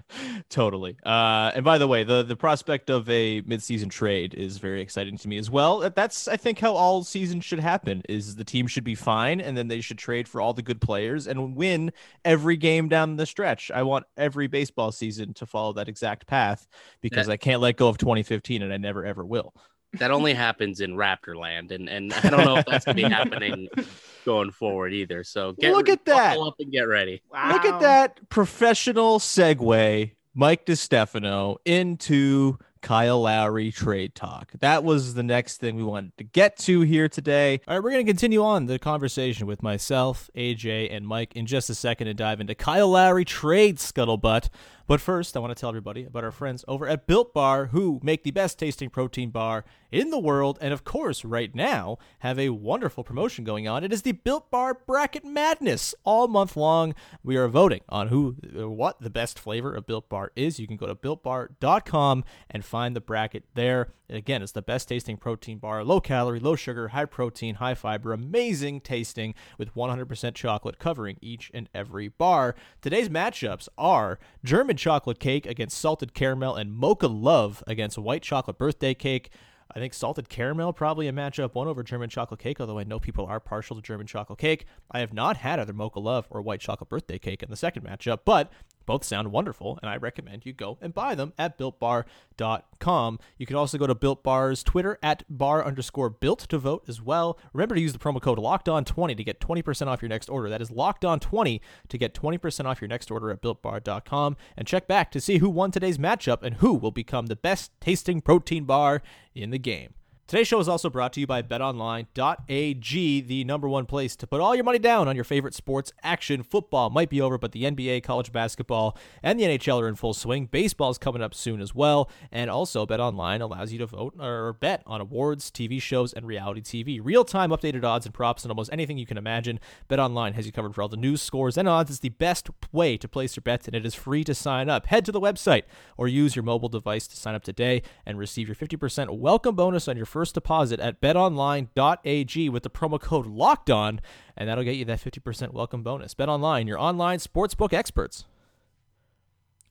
totally. 0.49 0.97
Uh, 1.05 1.53
and 1.55 1.64
by 1.64 1.79
the 1.79 1.87
way, 1.87 2.05
the 2.05 2.23
the 2.23 2.37
prospect 2.37 2.90
of 2.90 3.09
a 3.09 3.43
midseason 3.43 3.90
trade 3.90 4.35
is 4.35 4.59
very 4.59 4.81
exciting 4.81 5.17
to 5.19 5.29
me 5.29 5.38
as 5.38 5.51
well. 5.51 5.90
That's 5.90 6.29
I 6.29 6.37
think 6.37 6.59
how 6.59 6.75
all 6.75 7.05
seasons 7.05 7.45
should 7.45 7.61
happen. 7.61 8.03
Is 8.09 8.37
the 8.37 8.45
team 8.45 8.67
should 8.67 8.85
be 8.85 8.95
fine, 8.95 9.40
and 9.40 9.57
then 9.57 9.69
they 9.69 9.81
should 9.81 9.99
trade 9.99 10.29
for 10.29 10.40
all 10.40 10.53
the 10.53 10.62
good 10.62 10.81
players 10.81 11.27
and 11.27 11.57
win 11.57 11.93
every 12.25 12.57
game 12.57 12.88
down 12.88 13.17
the 13.17 13.27
stretch. 13.27 13.71
I 13.71 13.83
want 13.83 14.07
every 14.17 14.47
baseball 14.47 14.93
season 14.93 15.35
to 15.35 15.47
follow 15.47 15.73
that 15.75 15.88
exact 15.88 16.27
path 16.27 16.67
because 17.01 17.29
I 17.29 17.37
can't 17.37 17.61
let 17.61 17.77
go 17.77 17.88
of 17.88 17.99
2015, 17.99 18.62
and 18.62 18.73
I 18.73 18.77
never 18.77 19.05
ever 19.05 19.25
will. 19.25 19.55
That 19.98 20.11
only 20.11 20.35
happens 20.35 20.80
in 20.80 20.94
Raptorland, 20.94 21.70
and 21.70 21.88
and 21.88 22.12
I 22.12 22.30
don't 22.30 22.44
know 22.44 22.57
if 22.57 22.66
that's 22.66 22.85
gonna 22.85 22.96
be 22.96 23.02
happening 23.02 23.68
going 24.24 24.50
forward 24.50 24.92
either. 24.92 25.24
So 25.24 25.52
get 25.52 25.72
look 25.72 25.88
at 25.88 26.04
that. 26.07 26.38
Up 26.38 26.54
and 26.59 26.72
get 26.72 26.83
ready. 26.83 27.22
Wow. 27.33 27.52
Look 27.52 27.64
at 27.64 27.80
that 27.80 28.28
professional 28.28 29.18
segue, 29.18 30.12
Mike 30.35 30.66
DiStefano 30.66 31.57
into 31.64 32.59
Kyle 32.85 33.22
Lowry 33.22 33.72
trade 33.72 34.14
talk. 34.14 34.52
That 34.61 34.85
was 34.85 35.14
the 35.14 35.22
next 35.22 35.57
thing 35.57 35.74
we 35.74 35.83
wanted 35.83 36.18
to 36.18 36.24
get 36.24 36.59
to 36.59 36.83
here 36.83 37.09
today. 37.09 37.62
All 37.66 37.76
right, 37.76 37.83
we're 37.83 37.90
going 37.90 38.04
to 38.04 38.11
continue 38.12 38.42
on 38.42 38.66
the 38.66 38.78
conversation 38.78 39.46
with 39.46 39.62
myself, 39.62 40.28
AJ, 40.37 40.94
and 40.94 41.07
Mike 41.07 41.35
in 41.35 41.46
just 41.46 41.70
a 41.70 41.74
second 41.74 42.09
and 42.09 42.18
dive 42.18 42.42
into 42.42 42.54
Kyle 42.54 42.90
Lowry 42.90 43.24
trade 43.24 43.78
scuttlebutt. 43.78 44.50
But 44.87 45.01
first, 45.01 45.35
I 45.35 45.40
want 45.40 45.51
to 45.51 45.59
tell 45.59 45.70
everybody 45.70 46.05
about 46.05 46.25
our 46.25 46.31
friends 46.31 46.62
over 46.68 46.87
at 46.87 47.07
Built 47.07 47.33
Bar, 47.33 47.66
who 47.66 48.01
make 48.03 48.23
the 48.23 48.31
best 48.31 48.59
tasting 48.59 48.90
protein 48.90 49.31
bar 49.31 49.64
in 49.90 50.11
the 50.11 50.18
world, 50.18 50.59
and 50.61 50.75
of 50.75 50.85
course, 50.85 51.25
right 51.25 51.55
now, 51.55 51.97
have 52.18 52.38
a 52.38 52.51
wonderful 52.51 53.03
promotion 53.03 53.44
going 53.44 53.66
on. 53.66 53.83
It 53.83 53.94
is 53.94 54.03
the 54.03 54.12
Built 54.12 54.51
Bar 54.51 54.75
Bracket 54.87 55.25
Madness 55.25 55.94
all 56.05 56.29
month 56.29 56.55
long. 56.55 56.94
We 57.23 57.37
are 57.37 57.49
voting 57.49 57.81
on 57.88 58.09
who, 58.09 58.37
uh, 58.59 58.68
what 58.68 59.01
the 59.01 59.09
best 59.09 59.38
flavor 59.38 59.75
of 59.75 59.87
Built 59.87 60.11
Bar 60.11 60.33
is. 60.37 60.61
You 60.61 60.66
can 60.66 60.77
go 60.77 60.87
to 60.87 60.94
builtbar.com 60.94 62.25
and 62.51 62.64
find 62.64 62.94
the 62.94 63.01
bracket 63.01 63.44
there. 63.55 63.92
Again, 64.11 64.43
it's 64.43 64.53
the 64.53 64.61
best 64.61 64.88
tasting 64.88 65.17
protein 65.17 65.59
bar, 65.59 65.83
low 65.83 65.99
calorie, 66.01 66.38
low 66.38 66.57
sugar, 66.57 66.88
high 66.88 67.07
protein, 67.07 67.55
high 67.55 67.75
fiber, 67.75 68.12
amazing 68.12 68.83
tasting 68.83 69.35
with 69.57 69.75
100% 69.75 70.35
chocolate 70.35 70.79
covering 70.79 71.17
each 71.23 71.51
and 71.55 71.71
every 71.75 72.09
bar. 72.09 72.55
Today's 72.83 73.09
matchups 73.09 73.69
are 73.79 74.19
German 74.45 74.77
chocolate 74.77 75.19
cake 75.19 75.47
against 75.47 75.79
salted 75.79 76.12
caramel 76.12 76.55
and 76.55 76.75
mocha 76.75 77.07
love 77.07 77.64
against 77.67 77.97
white 77.97 78.23
chocolate 78.23 78.59
birthday 78.59 78.93
cake. 78.93 79.31
I 79.75 79.79
think 79.79 79.95
salted 79.95 80.29
caramel 80.29 80.75
probably 80.75 81.09
a 81.09 81.12
matchup 81.12 81.55
one 81.55 81.67
over 81.67 81.83
German 81.83 82.11
chocolate 82.11 82.40
cake, 82.40 82.61
although 82.61 82.79
I 82.79 82.85
know 82.85 83.01
people 83.01 83.25
are 83.25 83.40
partial 83.40 83.75
to 83.77 83.83
German 83.83 84.07
chocolate 84.07 84.38
cake. 84.38 84.67
I 84.90 85.01
have 85.01 85.14
not 85.14 85.38
had 85.38 85.59
either 85.59 85.73
mocha 85.73 85.99
love 85.99 86.27
or 86.29 86.43
white 86.43 86.61
chocolate 86.61 86.90
birthday 86.90 87.19
cake 87.19 87.43
in 87.43 87.49
the 87.49 87.57
second 87.57 87.85
matchup, 87.85 88.21
but 88.27 88.53
Both 88.87 89.05
sound 89.05 89.33
wonderful, 89.33 89.79
and 89.83 89.90
I 89.90 89.97
recommend 89.97 90.44
you 90.44 90.53
go 90.53 90.79
and 90.81 90.92
buy 90.92 91.14
them 91.14 91.33
at 91.38 91.59
builtbar.com. 91.59 93.18
You 93.38 93.47
can 93.47 93.57
also 93.57 93.79
go 93.79 93.87
to 93.87 93.94
Built 93.94 94.23
Bar's 94.23 94.62
Twitter 94.62 94.99
at 95.03 95.25
bar 95.29 95.64
underscore 95.64 96.11
built 96.11 96.40
to 96.40 96.59
vote 96.59 96.85
as 96.88 97.01
well. 97.01 97.38
Remember 97.53 97.75
to 97.75 97.81
use 97.81 97.92
the 97.92 97.99
promo 97.99 98.20
code 98.20 98.38
locked 98.38 98.68
on 98.68 98.85
20 98.85 99.14
to 99.14 99.25
get 99.25 99.40
20% 99.40 99.87
off 99.87 100.03
your 100.03 100.09
next 100.09 100.29
order. 100.29 100.49
That 100.49 100.62
is 100.62 100.70
locked 100.70 101.05
on 101.05 101.20
20 101.20 101.61
to 101.88 101.99
get 101.99 102.14
20% 102.14 102.66
off 102.66 102.81
your 102.81 102.88
next 102.88 103.11
order 103.11 103.31
at 103.31 103.42
builtbar.com. 103.42 104.37
And 104.57 104.66
check 104.66 104.87
back 104.87 105.11
to 105.12 105.20
see 105.20 105.38
who 105.38 105.49
won 105.49 105.70
today's 105.70 105.99
matchup 105.99 106.42
and 106.42 106.57
who 106.57 106.75
will 106.75 106.90
become 106.90 107.27
the 107.27 107.37
best 107.37 107.73
tasting 107.81 108.20
protein 108.20 108.64
bar 108.64 109.03
in 109.35 109.51
the 109.51 109.59
game. 109.59 109.94
Today's 110.26 110.48
show 110.48 110.58
is 110.58 110.70
also 110.70 110.88
brought 110.88 111.12
to 111.12 111.20
you 111.20 111.26
by 111.26 111.42
betonline.ag, 111.42 113.20
the 113.20 113.44
number 113.44 113.68
one 113.68 113.84
place 113.84 114.16
to 114.16 114.26
put 114.26 114.40
all 114.40 114.54
your 114.54 114.64
money 114.64 114.78
down 114.78 115.06
on 115.06 115.14
your 115.14 115.24
favorite 115.24 115.52
sports 115.52 115.92
action. 116.02 116.42
Football 116.42 116.88
might 116.88 117.10
be 117.10 117.20
over, 117.20 117.37
but 117.37 117.52
the 117.52 117.64
NBA, 117.64 118.02
college 118.04 118.32
basketball, 118.32 118.96
and 119.22 119.38
the 119.38 119.44
NHL 119.44 119.82
are 119.82 119.87
in 119.87 119.96
full 119.96 120.14
swing. 120.14 120.46
Baseball's 120.46 120.96
coming 120.96 121.20
up 121.20 121.34
soon 121.34 121.60
as 121.60 121.74
well. 121.74 122.10
And 122.32 122.48
also, 122.48 122.87
BetOnline 122.87 123.42
allows 123.42 123.70
you 123.70 123.78
to 123.80 123.87
vote 123.87 124.14
or 124.18 124.54
bet 124.54 124.82
on 124.87 125.02
awards, 125.02 125.50
TV 125.50 125.80
shows, 125.80 126.14
and 126.14 126.26
reality 126.26 126.62
TV. 126.62 127.00
Real 127.04 127.26
time 127.26 127.50
updated 127.50 127.84
odds 127.84 128.06
and 128.06 128.14
props 128.14 128.44
and 128.44 128.50
almost 128.50 128.72
anything 128.72 128.96
you 128.96 129.04
can 129.04 129.18
imagine. 129.18 129.60
BetOnline 129.90 130.32
has 130.37 130.46
you 130.46 130.52
covered 130.52 130.74
for 130.74 130.80
all 130.80 130.88
the 130.88 130.96
news, 130.96 131.20
scores, 131.20 131.58
and 131.58 131.68
odds. 131.68 131.90
It's 131.90 132.00
the 132.00 132.08
best 132.08 132.48
way 132.72 132.96
to 132.96 133.06
place 133.06 133.37
your 133.37 133.42
bets, 133.42 133.66
and 133.66 133.76
it 133.76 133.84
is 133.84 133.94
free 133.94 134.24
to 134.24 134.34
sign 134.34 134.70
up. 134.70 134.87
Head 134.87 135.04
to 135.04 135.12
the 135.12 135.20
website 135.20 135.64
or 135.98 136.08
use 136.08 136.34
your 136.34 136.44
mobile 136.44 136.70
device 136.70 137.06
to 137.08 137.16
sign 137.16 137.34
up 137.34 137.44
today 137.44 137.82
and 138.06 138.18
receive 138.18 138.48
your 138.48 138.56
50% 138.56 139.10
welcome 139.18 139.54
bonus 139.54 139.87
on 139.87 139.98
your 139.98 140.06
first 140.14 140.35
deposit 140.35 140.79
at 140.79 141.00
betonline.ag 141.00 142.48
with 142.48 142.62
the 142.62 142.70
promo 142.70 143.00
code 143.00 143.27
locked 143.27 143.68
on, 143.68 144.00
and 144.37 144.48
that'll 144.48 144.62
get 144.62 144.77
you 144.77 144.85
that 144.85 145.00
50% 145.00 145.53
welcome 145.53 145.83
bonus. 145.83 146.14
BetOnline, 146.14 146.68
your 146.68 146.79
online 146.79 147.18
sportsbook 147.18 147.72
experts. 147.72 148.24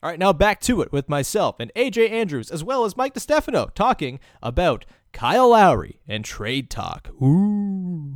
All 0.04 0.10
right, 0.10 0.20
now 0.20 0.34
back 0.34 0.60
to 0.64 0.82
it 0.82 0.92
with 0.92 1.08
myself 1.08 1.62
and 1.62 1.72
AJ 1.78 2.10
Andrews, 2.10 2.52
as 2.52 2.62
well 2.62 2.84
as 2.84 2.98
Mike 2.98 3.14
DiStefano, 3.14 3.74
talking 3.74 4.20
about 4.42 4.84
Kyle 5.14 5.52
Lowry 5.52 6.02
and 6.10 6.26
trade 6.26 6.70
talk. 6.70 7.08
Ooh. 7.22 8.14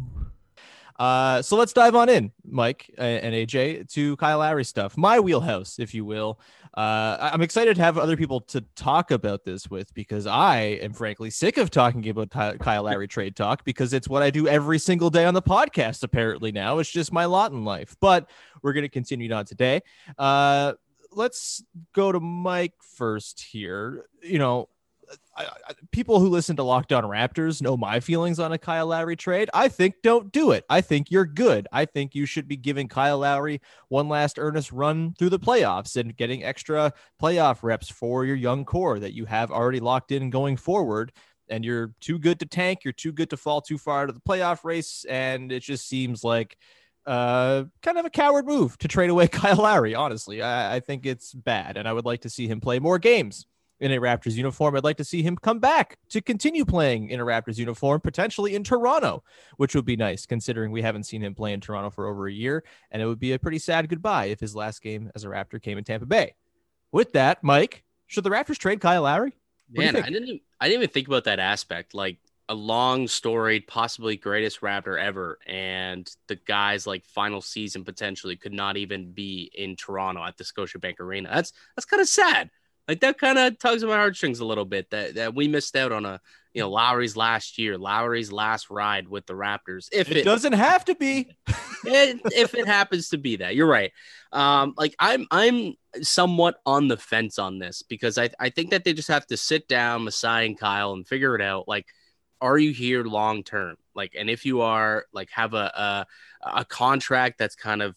Uh, 1.00 1.42
so 1.42 1.56
let's 1.56 1.72
dive 1.72 1.96
on 1.96 2.10
in, 2.10 2.34
Mike 2.44 2.94
and 2.98 3.34
AJ, 3.34 3.90
to 3.94 4.18
Kyle 4.18 4.40
Lowry 4.40 4.66
stuff, 4.66 4.98
my 4.98 5.18
wheelhouse, 5.18 5.80
if 5.80 5.94
you 5.94 6.04
will. 6.04 6.42
Uh, 6.78 7.32
I'm 7.34 7.42
excited 7.42 7.76
to 7.78 7.82
have 7.82 7.98
other 7.98 8.16
people 8.16 8.40
to 8.42 8.62
talk 8.76 9.10
about 9.10 9.44
this 9.44 9.68
with 9.68 9.92
because 9.96 10.28
I 10.28 10.60
am 10.60 10.94
frankly 10.94 11.32
sick 11.32 11.58
of 11.58 11.72
talking 11.72 12.08
about 12.08 12.30
Kyle 12.30 12.84
Lowry 12.84 13.08
trade 13.08 13.36
talk 13.36 13.66
because 13.66 13.94
it's 13.94 14.08
what 14.08 14.22
I 14.22 14.30
do 14.30 14.48
every 14.48 14.78
single 14.78 15.10
day 15.10 15.26
on 15.26 15.34
the 15.34 15.42
podcast. 15.42 16.04
Apparently 16.04 16.52
now 16.52 16.78
it's 16.78 16.92
just 16.92 17.12
my 17.12 17.26
lot 17.26 17.52
in 17.52 17.66
life. 17.66 17.96
But 18.00 18.30
we're 18.62 18.74
going 18.74 18.84
to 18.84 18.90
continue 18.90 19.34
on 19.34 19.46
today. 19.46 19.82
Uh, 20.20 20.74
let's 21.12 21.64
go 21.94 22.12
to 22.12 22.20
Mike 22.20 22.76
first 22.80 23.42
here. 23.42 24.06
You 24.22 24.38
know, 24.38 24.70
I, 25.36 25.44
I, 25.44 25.74
people 25.92 26.20
who 26.20 26.30
listen 26.30 26.56
to 26.56 26.64
Locked 26.64 26.92
On 26.92 27.04
Raptors 27.04 27.62
know 27.62 27.78
my 27.78 28.00
feelings 28.00 28.40
on 28.40 28.52
a 28.52 28.58
Kyle 28.58 28.88
Lowry 28.88 29.16
trade. 29.16 29.50
I 29.54 29.68
think 29.68 29.96
don't 30.04 30.32
do 30.32 30.52
it. 30.52 30.66
I 30.70 30.82
think 30.82 31.12
you're 31.12 31.26
good. 31.26 31.68
I 31.72 31.86
think 31.86 32.16
you 32.16 32.26
should 32.26 32.48
be 32.48 32.58
giving 32.58 32.88
Kyle 32.88 33.20
Lowry 33.20 33.62
one 33.90 34.10
last 34.10 34.40
earnest 34.40 34.72
run 34.72 35.14
through 35.18 35.30
the 35.30 35.40
playoffs 35.40 35.96
and 35.96 36.16
getting 36.16 36.44
extra 36.44 36.94
playoff 37.22 37.60
reps 37.62 37.90
for 37.90 38.26
your 38.26 38.36
young 38.36 38.66
core 38.66 39.00
that 39.00 39.14
you 39.14 39.26
have 39.26 39.52
already 39.52 39.80
locked 39.80 40.12
in 40.12 40.30
going 40.30 40.58
forward. 40.58 41.12
And 41.50 41.64
you're 41.64 41.94
too 42.02 42.20
good 42.20 42.40
to 42.42 42.46
tank. 42.46 42.80
You're 42.84 42.92
too 42.92 43.14
good 43.14 43.30
to 43.30 43.38
fall 43.38 43.62
too 43.62 43.78
far 43.78 44.02
out 44.04 44.10
of 44.10 44.16
the 44.16 44.22
playoff 44.22 44.66
race. 44.66 45.06
And 45.08 45.52
it 45.52 45.62
just 45.62 45.88
seems 45.88 46.24
like 46.24 46.58
uh, 47.06 47.64
kind 47.82 47.98
of 47.98 48.06
a 48.06 48.10
coward 48.10 48.46
move 48.46 48.78
to 48.80 48.90
trade 48.90 49.10
away 49.10 49.28
Kyle 49.30 49.56
Lowry. 49.56 49.96
Honestly, 49.96 50.42
I, 50.42 50.76
I 50.76 50.80
think 50.82 51.06
it's 51.06 51.34
bad, 51.34 51.78
and 51.78 51.88
I 51.88 51.94
would 51.94 52.06
like 52.06 52.22
to 52.22 52.30
see 52.30 52.48
him 52.48 52.60
play 52.60 52.80
more 52.80 53.00
games 53.00 53.46
in 53.80 53.92
a 53.92 53.98
Raptors 53.98 54.34
uniform. 54.34 54.76
I'd 54.76 54.84
like 54.84 54.98
to 54.98 55.04
see 55.04 55.22
him 55.22 55.38
come 55.38 55.60
back 55.60 55.98
to 56.10 56.22
continue 56.22 56.66
playing 56.66 57.10
in 57.10 57.20
a 57.20 57.26
Raptors 57.26 57.58
uniform, 57.58 58.02
potentially 58.02 58.56
in 58.56 58.64
Toronto, 58.64 59.24
which 59.58 59.76
would 59.76 59.86
be 59.86 59.96
nice 59.96 60.26
considering 60.26 60.72
we 60.72 60.82
haven't 60.82 61.04
seen 61.04 61.24
him 61.24 61.36
play 61.36 61.54
in 61.54 61.62
Toronto 61.62 61.90
for 61.90 62.08
over 62.08 62.28
a 62.28 62.34
year. 62.34 62.64
And 62.92 63.02
it 63.02 63.06
would 63.06 63.20
be 63.20 63.34
a 63.34 63.40
pretty 63.40 63.60
sad 63.60 63.90
goodbye 63.90 64.26
if 64.26 64.40
his 64.40 64.56
last 64.56 64.82
game 64.82 65.12
as 65.16 65.24
a 65.24 65.28
Raptor 65.28 65.62
came 65.62 65.78
in 65.78 65.84
Tampa 65.84 66.06
Bay. 66.06 66.36
With 66.92 67.14
that, 67.14 67.44
Mike, 67.44 67.84
should 68.08 68.24
the 68.24 68.30
Raptors 68.30 68.58
trade 68.58 68.82
Kyle 68.82 69.04
Lowry? 69.04 69.34
What 69.70 69.94
Man, 69.94 69.96
I 69.98 70.10
didn't 70.10 70.42
I 70.60 70.68
didn't 70.68 70.84
even 70.84 70.94
think 70.94 71.08
about 71.08 71.26
that 71.26 71.40
aspect. 71.40 71.94
Like 71.94 72.18
a 72.50 72.56
long 72.56 73.08
storied, 73.08 73.68
possibly 73.68 74.16
greatest 74.16 74.62
Raptor 74.62 75.00
ever, 75.00 75.38
and 75.46 76.10
the 76.28 76.38
guy's 76.38 76.88
like 76.88 77.06
final 77.06 77.42
season 77.42 77.84
potentially 77.84 78.38
could 78.38 78.54
not 78.54 78.78
even 78.78 79.12
be 79.12 79.52
in 79.54 79.76
Toronto 79.76 80.24
at 80.24 80.38
the 80.38 80.46
Scotiabank 80.46 81.02
Arena. 81.02 81.30
That's 81.34 81.52
that's 81.76 81.86
kind 81.86 82.02
of 82.02 82.08
sad. 82.08 82.50
Like 82.88 83.02
that 83.02 83.18
kind 83.18 83.38
of 83.38 83.60
tugs 83.60 83.84
at 83.84 83.90
my 83.90 83.96
heartstrings 83.96 84.40
a 84.40 84.46
little 84.46 84.66
bit 84.66 84.90
that, 84.92 85.16
that 85.16 85.36
we 85.36 85.48
missed 85.48 85.76
out 85.76 85.92
on 85.92 86.06
a 86.06 86.22
you 86.54 86.62
know 86.62 86.72
Lowry's 86.72 87.16
last 87.16 87.60
year, 87.60 87.78
Lowry's 87.78 88.32
last 88.32 88.70
ride 88.70 89.08
with 89.08 89.26
the 89.28 89.34
Raptors. 89.34 89.90
If 89.92 90.10
it, 90.10 90.18
it 90.18 90.26
doesn't 90.26 90.54
have 90.54 90.86
to 90.86 90.96
be, 90.96 91.30
it, 91.86 92.20
if 92.34 92.56
it 92.56 92.66
happens 92.66 93.10
to 93.10 93.18
be 93.18 93.36
that, 93.38 93.56
you're 93.56 93.68
right. 93.68 93.92
Um, 94.32 94.74
like 94.78 94.96
I'm 94.98 95.28
I'm 95.30 95.76
somewhat 96.02 96.56
on 96.66 96.88
the 96.88 96.98
fence 96.98 97.38
on 97.38 97.60
this 97.60 97.84
because 97.84 98.18
I 98.18 98.30
I 98.40 98.50
think 98.50 98.72
that 98.72 98.84
they 98.86 98.94
just 98.94 99.10
have 99.10 99.28
to 99.28 99.38
sit 99.38 99.68
down, 99.68 100.06
Masai 100.06 100.46
and 100.48 100.58
Kyle, 100.58 100.94
and 100.94 101.08
figure 101.08 101.36
it 101.36 101.42
out. 101.42 101.68
Like, 101.68 101.86
are 102.42 102.58
you 102.58 102.72
here 102.72 103.04
long 103.04 103.44
term? 103.44 103.76
Like, 103.94 104.16
and 104.18 104.30
if 104.30 104.46
you 104.46 104.62
are, 104.62 105.06
like, 105.14 105.30
have 105.32 105.54
a 105.54 106.06
a, 106.42 106.52
a 106.60 106.66
contract 106.66 107.38
that's 107.38 107.56
kind 107.56 107.82
of 107.82 107.96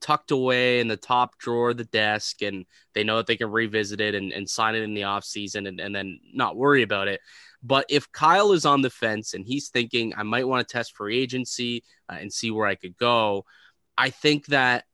tucked 0.00 0.30
away 0.30 0.80
in 0.80 0.88
the 0.88 0.96
top 0.96 1.38
drawer 1.38 1.70
of 1.70 1.76
the 1.76 1.84
desk 1.84 2.42
and 2.42 2.66
they 2.94 3.04
know 3.04 3.16
that 3.16 3.26
they 3.26 3.36
can 3.36 3.50
revisit 3.50 4.00
it 4.00 4.14
and, 4.14 4.32
and 4.32 4.48
sign 4.48 4.74
it 4.74 4.82
in 4.82 4.94
the 4.94 5.04
off 5.04 5.24
season 5.24 5.66
and, 5.66 5.80
and 5.80 5.94
then 5.94 6.20
not 6.32 6.56
worry 6.56 6.82
about 6.82 7.08
it. 7.08 7.20
But 7.62 7.86
if 7.88 8.10
Kyle 8.12 8.52
is 8.52 8.64
on 8.64 8.82
the 8.82 8.90
fence 8.90 9.34
and 9.34 9.44
he's 9.44 9.68
thinking, 9.68 10.14
I 10.16 10.22
might 10.22 10.48
want 10.48 10.66
to 10.66 10.72
test 10.72 10.96
free 10.96 11.18
agency 11.18 11.84
uh, 12.08 12.16
and 12.20 12.32
see 12.32 12.50
where 12.50 12.66
I 12.66 12.74
could 12.74 12.96
go, 12.96 13.44
I 13.98 14.10
think 14.10 14.46
that 14.46 14.84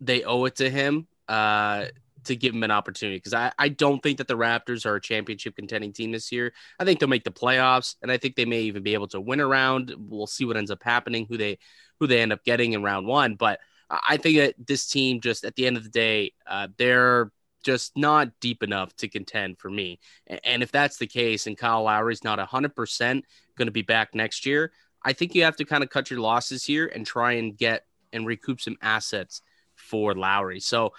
they 0.00 0.24
owe 0.24 0.44
it 0.46 0.56
to 0.56 0.68
him 0.68 1.06
uh, 1.28 1.86
to 2.24 2.36
give 2.36 2.54
him 2.54 2.62
an 2.62 2.70
opportunity 2.70 3.16
because 3.16 3.34
I, 3.34 3.52
I 3.58 3.68
don't 3.68 4.02
think 4.02 4.18
that 4.18 4.28
the 4.28 4.36
Raptors 4.36 4.86
are 4.86 4.96
a 4.96 5.00
championship 5.00 5.56
contending 5.56 5.92
team 5.92 6.12
this 6.12 6.32
year. 6.32 6.52
I 6.78 6.84
think 6.84 7.00
they'll 7.00 7.08
make 7.08 7.24
the 7.24 7.30
playoffs 7.30 7.94
and 8.02 8.10
I 8.10 8.18
think 8.18 8.36
they 8.36 8.44
may 8.44 8.62
even 8.62 8.82
be 8.82 8.94
able 8.94 9.08
to 9.08 9.20
win 9.20 9.40
around. 9.40 9.94
We'll 9.96 10.26
see 10.26 10.44
what 10.44 10.56
ends 10.56 10.70
up 10.70 10.82
happening, 10.82 11.26
who 11.28 11.36
they 11.36 11.58
who 12.00 12.06
they 12.06 12.20
end 12.20 12.32
up 12.32 12.44
getting 12.44 12.72
in 12.72 12.82
round 12.82 13.06
one. 13.06 13.34
But 13.34 13.60
I 13.90 14.16
think 14.18 14.38
that 14.38 14.54
this 14.66 14.86
team 14.86 15.20
just 15.20 15.44
at 15.44 15.56
the 15.56 15.66
end 15.66 15.76
of 15.76 15.84
the 15.84 15.90
day, 15.90 16.32
uh, 16.46 16.68
they're 16.76 17.32
just 17.64 17.96
not 17.96 18.30
deep 18.40 18.62
enough 18.62 18.94
to 18.96 19.08
contend 19.08 19.58
for 19.58 19.70
me. 19.70 19.98
And 20.44 20.62
if 20.62 20.70
that's 20.70 20.96
the 20.96 21.06
case, 21.06 21.46
and 21.46 21.56
Kyle 21.56 21.82
Lowry's 21.82 22.24
not 22.24 22.38
100% 22.38 23.22
going 23.56 23.66
to 23.66 23.72
be 23.72 23.82
back 23.82 24.14
next 24.14 24.46
year, 24.46 24.72
I 25.02 25.12
think 25.12 25.34
you 25.34 25.44
have 25.44 25.56
to 25.56 25.64
kind 25.64 25.82
of 25.82 25.90
cut 25.90 26.10
your 26.10 26.20
losses 26.20 26.64
here 26.64 26.86
and 26.86 27.06
try 27.06 27.32
and 27.32 27.56
get 27.56 27.84
and 28.12 28.26
recoup 28.26 28.60
some 28.60 28.76
assets 28.82 29.42
for 29.74 30.14
Lowry. 30.14 30.60
So 30.60 30.92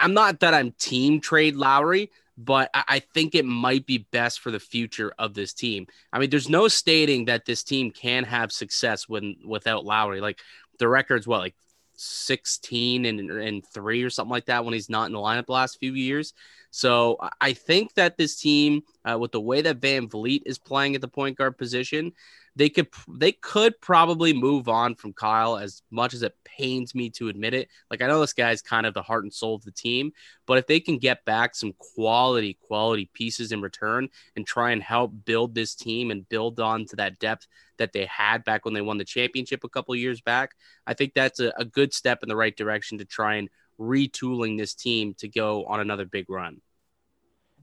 I'm 0.00 0.14
not 0.14 0.40
that 0.40 0.54
I'm 0.54 0.72
team 0.72 1.20
trade 1.20 1.56
Lowry, 1.56 2.10
but 2.36 2.70
I 2.74 3.00
think 3.12 3.34
it 3.34 3.44
might 3.44 3.86
be 3.86 4.06
best 4.12 4.40
for 4.40 4.50
the 4.50 4.60
future 4.60 5.12
of 5.18 5.34
this 5.34 5.52
team. 5.52 5.86
I 6.12 6.18
mean, 6.18 6.30
there's 6.30 6.48
no 6.48 6.68
stating 6.68 7.26
that 7.26 7.44
this 7.44 7.62
team 7.62 7.90
can 7.90 8.24
have 8.24 8.52
success 8.52 9.08
when 9.08 9.36
without 9.44 9.84
Lowry. 9.84 10.20
Like 10.20 10.38
the 10.78 10.88
record's 10.88 11.26
what, 11.26 11.40
like 11.40 11.54
16 12.00 13.04
and, 13.04 13.30
and 13.30 13.66
three 13.66 14.02
or 14.02 14.10
something 14.10 14.30
like 14.30 14.46
that 14.46 14.64
when 14.64 14.74
he's 14.74 14.88
not 14.88 15.06
in 15.06 15.12
the 15.12 15.18
lineup 15.18 15.46
the 15.46 15.52
last 15.52 15.78
few 15.78 15.94
years. 15.94 16.32
So 16.70 17.18
I 17.40 17.52
think 17.52 17.94
that 17.94 18.16
this 18.16 18.36
team, 18.36 18.82
uh, 19.04 19.18
with 19.18 19.32
the 19.32 19.40
way 19.40 19.60
that 19.62 19.78
Van 19.78 20.08
Vleet 20.08 20.42
is 20.46 20.58
playing 20.58 20.94
at 20.94 21.00
the 21.00 21.08
point 21.08 21.36
guard 21.36 21.58
position, 21.58 22.12
they 22.56 22.68
could 22.68 22.88
they 23.08 23.32
could 23.32 23.80
probably 23.80 24.32
move 24.32 24.68
on 24.68 24.94
from 24.94 25.12
Kyle 25.12 25.56
as 25.56 25.82
much 25.90 26.14
as 26.14 26.22
it 26.22 26.34
pains 26.44 26.94
me 26.94 27.10
to 27.10 27.28
admit 27.28 27.54
it. 27.54 27.68
Like 27.90 28.02
I 28.02 28.06
know 28.06 28.20
this 28.20 28.32
guy's 28.32 28.62
kind 28.62 28.86
of 28.86 28.94
the 28.94 29.02
heart 29.02 29.24
and 29.24 29.32
soul 29.32 29.54
of 29.54 29.64
the 29.64 29.70
team, 29.70 30.12
but 30.46 30.58
if 30.58 30.66
they 30.66 30.80
can 30.80 30.98
get 30.98 31.24
back 31.24 31.54
some 31.54 31.72
quality 31.78 32.58
quality 32.60 33.08
pieces 33.12 33.52
in 33.52 33.60
return 33.60 34.08
and 34.36 34.46
try 34.46 34.72
and 34.72 34.82
help 34.82 35.12
build 35.24 35.54
this 35.54 35.74
team 35.74 36.10
and 36.10 36.28
build 36.28 36.60
on 36.60 36.86
to 36.86 36.96
that 36.96 37.18
depth 37.18 37.46
that 37.78 37.92
they 37.92 38.04
had 38.06 38.44
back 38.44 38.64
when 38.64 38.74
they 38.74 38.82
won 38.82 38.98
the 38.98 39.04
championship 39.04 39.64
a 39.64 39.68
couple 39.68 39.94
years 39.96 40.20
back, 40.20 40.52
I 40.86 40.94
think 40.94 41.14
that's 41.14 41.40
a, 41.40 41.52
a 41.56 41.64
good 41.64 41.94
step 41.94 42.22
in 42.22 42.28
the 42.28 42.36
right 42.36 42.56
direction 42.56 42.98
to 42.98 43.04
try 43.04 43.36
and 43.36 43.48
retooling 43.80 44.58
this 44.58 44.74
team 44.74 45.14
to 45.14 45.28
go 45.28 45.64
on 45.64 45.80
another 45.80 46.04
big 46.04 46.28
run. 46.28 46.60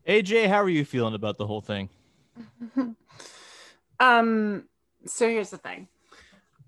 AJ, 0.07 0.47
how 0.47 0.63
are 0.63 0.69
you 0.69 0.85
feeling 0.85 1.13
about 1.13 1.37
the 1.37 1.45
whole 1.45 1.61
thing? 1.61 1.89
um 3.99 4.63
so 5.09 5.29
here's 5.29 5.49
the 5.49 5.57
thing. 5.57 5.87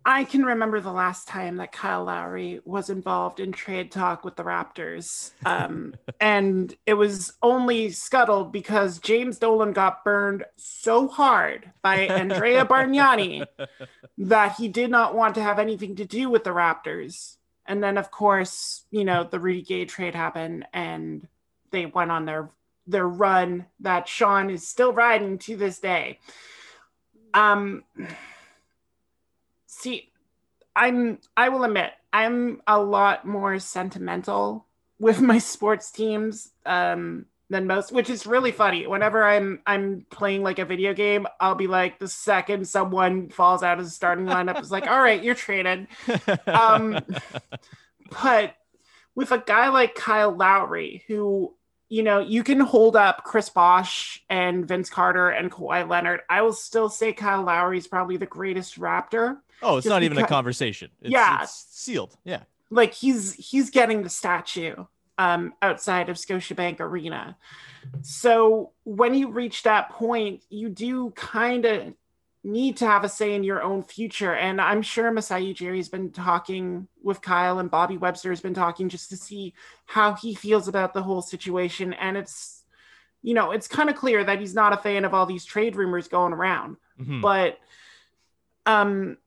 I 0.05 0.23
can 0.23 0.45
remember 0.45 0.79
the 0.79 0.91
last 0.91 1.27
time 1.27 1.57
that 1.57 1.71
Kyle 1.71 2.05
Lowry 2.05 2.61
was 2.63 2.89
involved 2.89 3.39
in 3.39 3.51
trade 3.51 3.91
talk 3.91 4.23
with 4.23 4.35
the 4.35 4.43
Raptors. 4.43 5.31
Um, 5.45 5.93
and 6.21 6.73
it 6.85 6.93
was 6.93 7.33
only 7.41 7.91
scuttled 7.91 8.51
because 8.51 8.99
James 8.99 9.37
Dolan 9.39 9.73
got 9.73 10.03
burned 10.05 10.45
so 10.55 11.07
hard 11.07 11.71
by 11.81 12.07
Andrea 12.07 12.65
Bargnani 12.65 13.45
that 14.17 14.55
he 14.55 14.67
did 14.67 14.89
not 14.89 15.15
want 15.15 15.35
to 15.35 15.43
have 15.43 15.59
anything 15.59 15.97
to 15.97 16.05
do 16.05 16.29
with 16.29 16.43
the 16.43 16.51
Raptors. 16.51 17.35
And 17.65 17.83
then 17.83 17.97
of 17.97 18.09
course, 18.09 18.85
you 18.89 19.03
know, 19.03 19.25
the 19.25 19.39
Rudy 19.39 19.61
Gay 19.61 19.85
trade 19.85 20.15
happened 20.15 20.65
and 20.73 21.27
they 21.71 21.85
went 21.85 22.11
on 22.11 22.25
their 22.25 22.49
their 22.87 23.07
run 23.07 23.67
that 23.81 24.07
Sean 24.07 24.49
is 24.49 24.67
still 24.67 24.91
riding 24.91 25.37
to 25.37 25.55
this 25.55 25.77
day. 25.79 26.17
Um 27.33 27.83
see 29.65 30.11
I'm 30.75 31.19
I 31.35 31.49
will 31.49 31.63
admit 31.63 31.91
I'm 32.11 32.61
a 32.65 32.79
lot 32.79 33.25
more 33.25 33.59
sentimental 33.59 34.65
with 34.99 35.21
my 35.21 35.37
sports 35.37 35.91
teams 35.91 36.51
um 36.65 37.25
than 37.49 37.65
most, 37.65 37.91
which 37.91 38.09
is 38.09 38.27
really 38.27 38.51
funny. 38.51 38.85
Whenever 38.85 39.23
I'm 39.23 39.61
I'm 39.65 40.05
playing 40.09 40.43
like 40.43 40.59
a 40.59 40.65
video 40.65 40.93
game, 40.93 41.25
I'll 41.39 41.55
be 41.55 41.67
like 41.67 41.99
the 41.99 42.07
second 42.07 42.67
someone 42.67 43.29
falls 43.29 43.63
out 43.63 43.79
of 43.79 43.85
the 43.85 43.91
starting 43.91 44.25
lineup, 44.25 44.59
it's 44.59 44.71
like, 44.71 44.87
all 44.87 45.01
right, 45.01 45.23
you're 45.23 45.35
traded. 45.35 45.87
Um, 46.47 46.99
but 48.23 48.55
with 49.15 49.31
a 49.31 49.39
guy 49.39 49.69
like 49.69 49.95
Kyle 49.95 50.31
Lowry, 50.31 51.03
who 51.07 51.53
you 51.89 52.03
know 52.03 52.19
you 52.19 52.43
can 52.43 52.59
hold 52.59 52.95
up 52.95 53.23
Chris 53.23 53.49
Bosh 53.49 54.23
and 54.29 54.67
Vince 54.67 54.89
Carter 54.89 55.29
and 55.29 55.51
Kawhi 55.51 55.87
Leonard, 55.89 56.21
I 56.29 56.41
will 56.43 56.53
still 56.53 56.89
say 56.89 57.11
Kyle 57.13 57.43
Lowry 57.43 57.77
is 57.77 57.87
probably 57.87 58.17
the 58.17 58.25
greatest 58.25 58.79
Raptor. 58.79 59.37
Oh, 59.61 59.77
it's 59.77 59.87
not 59.87 60.03
even 60.03 60.17
a 60.17 60.27
conversation. 60.27 60.89
It's, 61.01 61.11
Yeah. 61.11 61.43
it's 61.43 61.65
sealed. 61.71 62.15
Yeah. 62.23 62.43
like 62.69 62.93
he's 62.93 63.33
he's 63.33 63.69
getting 63.71 64.03
the 64.03 64.09
statue 64.09 64.85
um 65.17 65.53
outside 65.61 66.07
of 66.09 66.15
Scotiabank 66.17 66.79
Arena. 66.79 67.35
So 68.03 68.71
when 68.83 69.13
you 69.15 69.31
reach 69.31 69.63
that 69.63 69.89
point, 69.89 70.43
you 70.49 70.69
do 70.69 71.11
kind 71.11 71.65
of 71.65 71.93
need 72.43 72.77
to 72.77 72.85
have 72.85 73.03
a 73.03 73.09
say 73.09 73.35
in 73.35 73.43
your 73.43 73.61
own 73.61 73.83
future. 73.83 74.33
And 74.33 74.61
I'm 74.61 74.81
sure 74.81 75.11
Masai 75.11 75.41
Ujiri's 75.53 75.89
been 75.89 76.11
talking 76.11 76.87
with 77.03 77.21
Kyle 77.21 77.59
and 77.59 77.69
Bobby 77.69 77.97
Webster 77.97 78.29
has 78.29 78.39
been 78.41 78.53
talking 78.53 78.87
just 78.89 79.09
to 79.09 79.17
see 79.17 79.53
how 79.85 80.13
he 80.13 80.33
feels 80.33 80.67
about 80.67 80.93
the 80.93 81.03
whole 81.03 81.21
situation. 81.21 81.93
And 81.93 82.15
it's 82.17 82.63
you 83.21 83.33
know, 83.33 83.51
it's 83.51 83.67
kind 83.67 83.89
of 83.89 83.97
clear 83.97 84.23
that 84.23 84.39
he's 84.39 84.55
not 84.55 84.71
a 84.71 84.77
fan 84.77 85.03
of 85.03 85.13
all 85.13 85.25
these 85.25 85.43
trade 85.43 85.75
rumors 85.75 86.07
going 86.07 86.31
around 86.31 86.77
Mhm. 86.99 87.21
but 87.21 87.57
um 88.65 89.17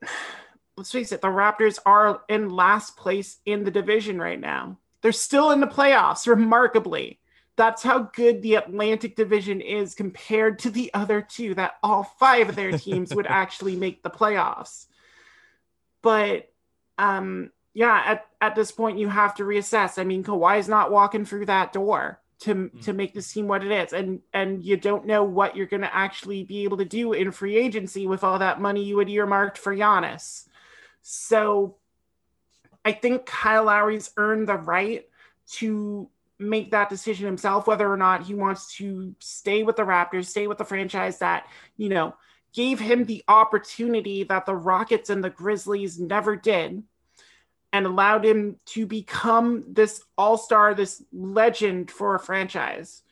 let's 0.76 0.92
face 0.92 1.12
it 1.12 1.20
the 1.20 1.28
raptors 1.28 1.78
are 1.86 2.22
in 2.28 2.48
last 2.50 2.96
place 2.96 3.38
in 3.46 3.64
the 3.64 3.70
division 3.70 4.18
right 4.20 4.40
now 4.40 4.76
they're 5.00 5.12
still 5.12 5.50
in 5.50 5.60
the 5.60 5.66
playoffs 5.66 6.26
remarkably 6.26 7.18
that's 7.62 7.84
how 7.84 8.00
good 8.00 8.42
the 8.42 8.56
atlantic 8.56 9.14
division 9.14 9.60
is 9.60 9.94
compared 9.94 10.58
to 10.58 10.68
the 10.68 10.92
other 10.94 11.22
two 11.22 11.54
that 11.54 11.74
all 11.80 12.02
five 12.02 12.48
of 12.48 12.56
their 12.56 12.76
teams 12.78 13.14
would 13.14 13.26
actually 13.26 13.76
make 13.76 14.02
the 14.02 14.10
playoffs. 14.10 14.86
But 16.02 16.50
um 16.98 17.52
yeah 17.72 18.02
at, 18.04 18.26
at 18.40 18.56
this 18.56 18.72
point 18.72 18.98
you 18.98 19.08
have 19.08 19.36
to 19.36 19.44
reassess. 19.44 19.96
I 19.96 20.02
mean 20.02 20.24
Kawhi's 20.24 20.68
not 20.68 20.90
walking 20.90 21.24
through 21.24 21.46
that 21.46 21.72
door 21.72 22.20
to 22.40 22.68
to 22.82 22.92
make 22.92 23.14
this 23.14 23.32
team 23.32 23.46
what 23.46 23.64
it 23.64 23.70
is. 23.70 23.92
And 23.92 24.22
and 24.34 24.64
you 24.64 24.76
don't 24.76 25.06
know 25.06 25.22
what 25.22 25.54
you're 25.54 25.66
going 25.66 25.82
to 25.82 25.94
actually 25.94 26.42
be 26.42 26.64
able 26.64 26.78
to 26.78 26.84
do 26.84 27.12
in 27.12 27.30
free 27.30 27.56
agency 27.56 28.08
with 28.08 28.24
all 28.24 28.40
that 28.40 28.60
money 28.60 28.82
you 28.82 28.98
had 28.98 29.08
earmarked 29.08 29.56
for 29.56 29.74
Giannis. 29.74 30.48
So 31.02 31.76
I 32.84 32.90
think 32.90 33.24
Kyle 33.24 33.66
Lowry's 33.66 34.10
earned 34.16 34.48
the 34.48 34.56
right 34.56 35.06
to 35.58 36.08
make 36.42 36.72
that 36.72 36.90
decision 36.90 37.26
himself 37.26 37.66
whether 37.66 37.90
or 37.90 37.96
not 37.96 38.24
he 38.24 38.34
wants 38.34 38.76
to 38.76 39.14
stay 39.18 39.62
with 39.62 39.76
the 39.76 39.82
Raptors, 39.84 40.26
stay 40.26 40.46
with 40.46 40.58
the 40.58 40.64
franchise 40.64 41.18
that, 41.18 41.46
you 41.76 41.88
know, 41.88 42.14
gave 42.52 42.78
him 42.78 43.04
the 43.04 43.24
opportunity 43.28 44.24
that 44.24 44.44
the 44.44 44.54
Rockets 44.54 45.08
and 45.08 45.24
the 45.24 45.30
Grizzlies 45.30 45.98
never 45.98 46.36
did 46.36 46.82
and 47.72 47.86
allowed 47.86 48.24
him 48.24 48.56
to 48.66 48.86
become 48.86 49.64
this 49.66 50.02
all-star, 50.18 50.74
this 50.74 51.02
legend 51.12 51.90
for 51.90 52.14
a 52.14 52.20
franchise, 52.20 53.02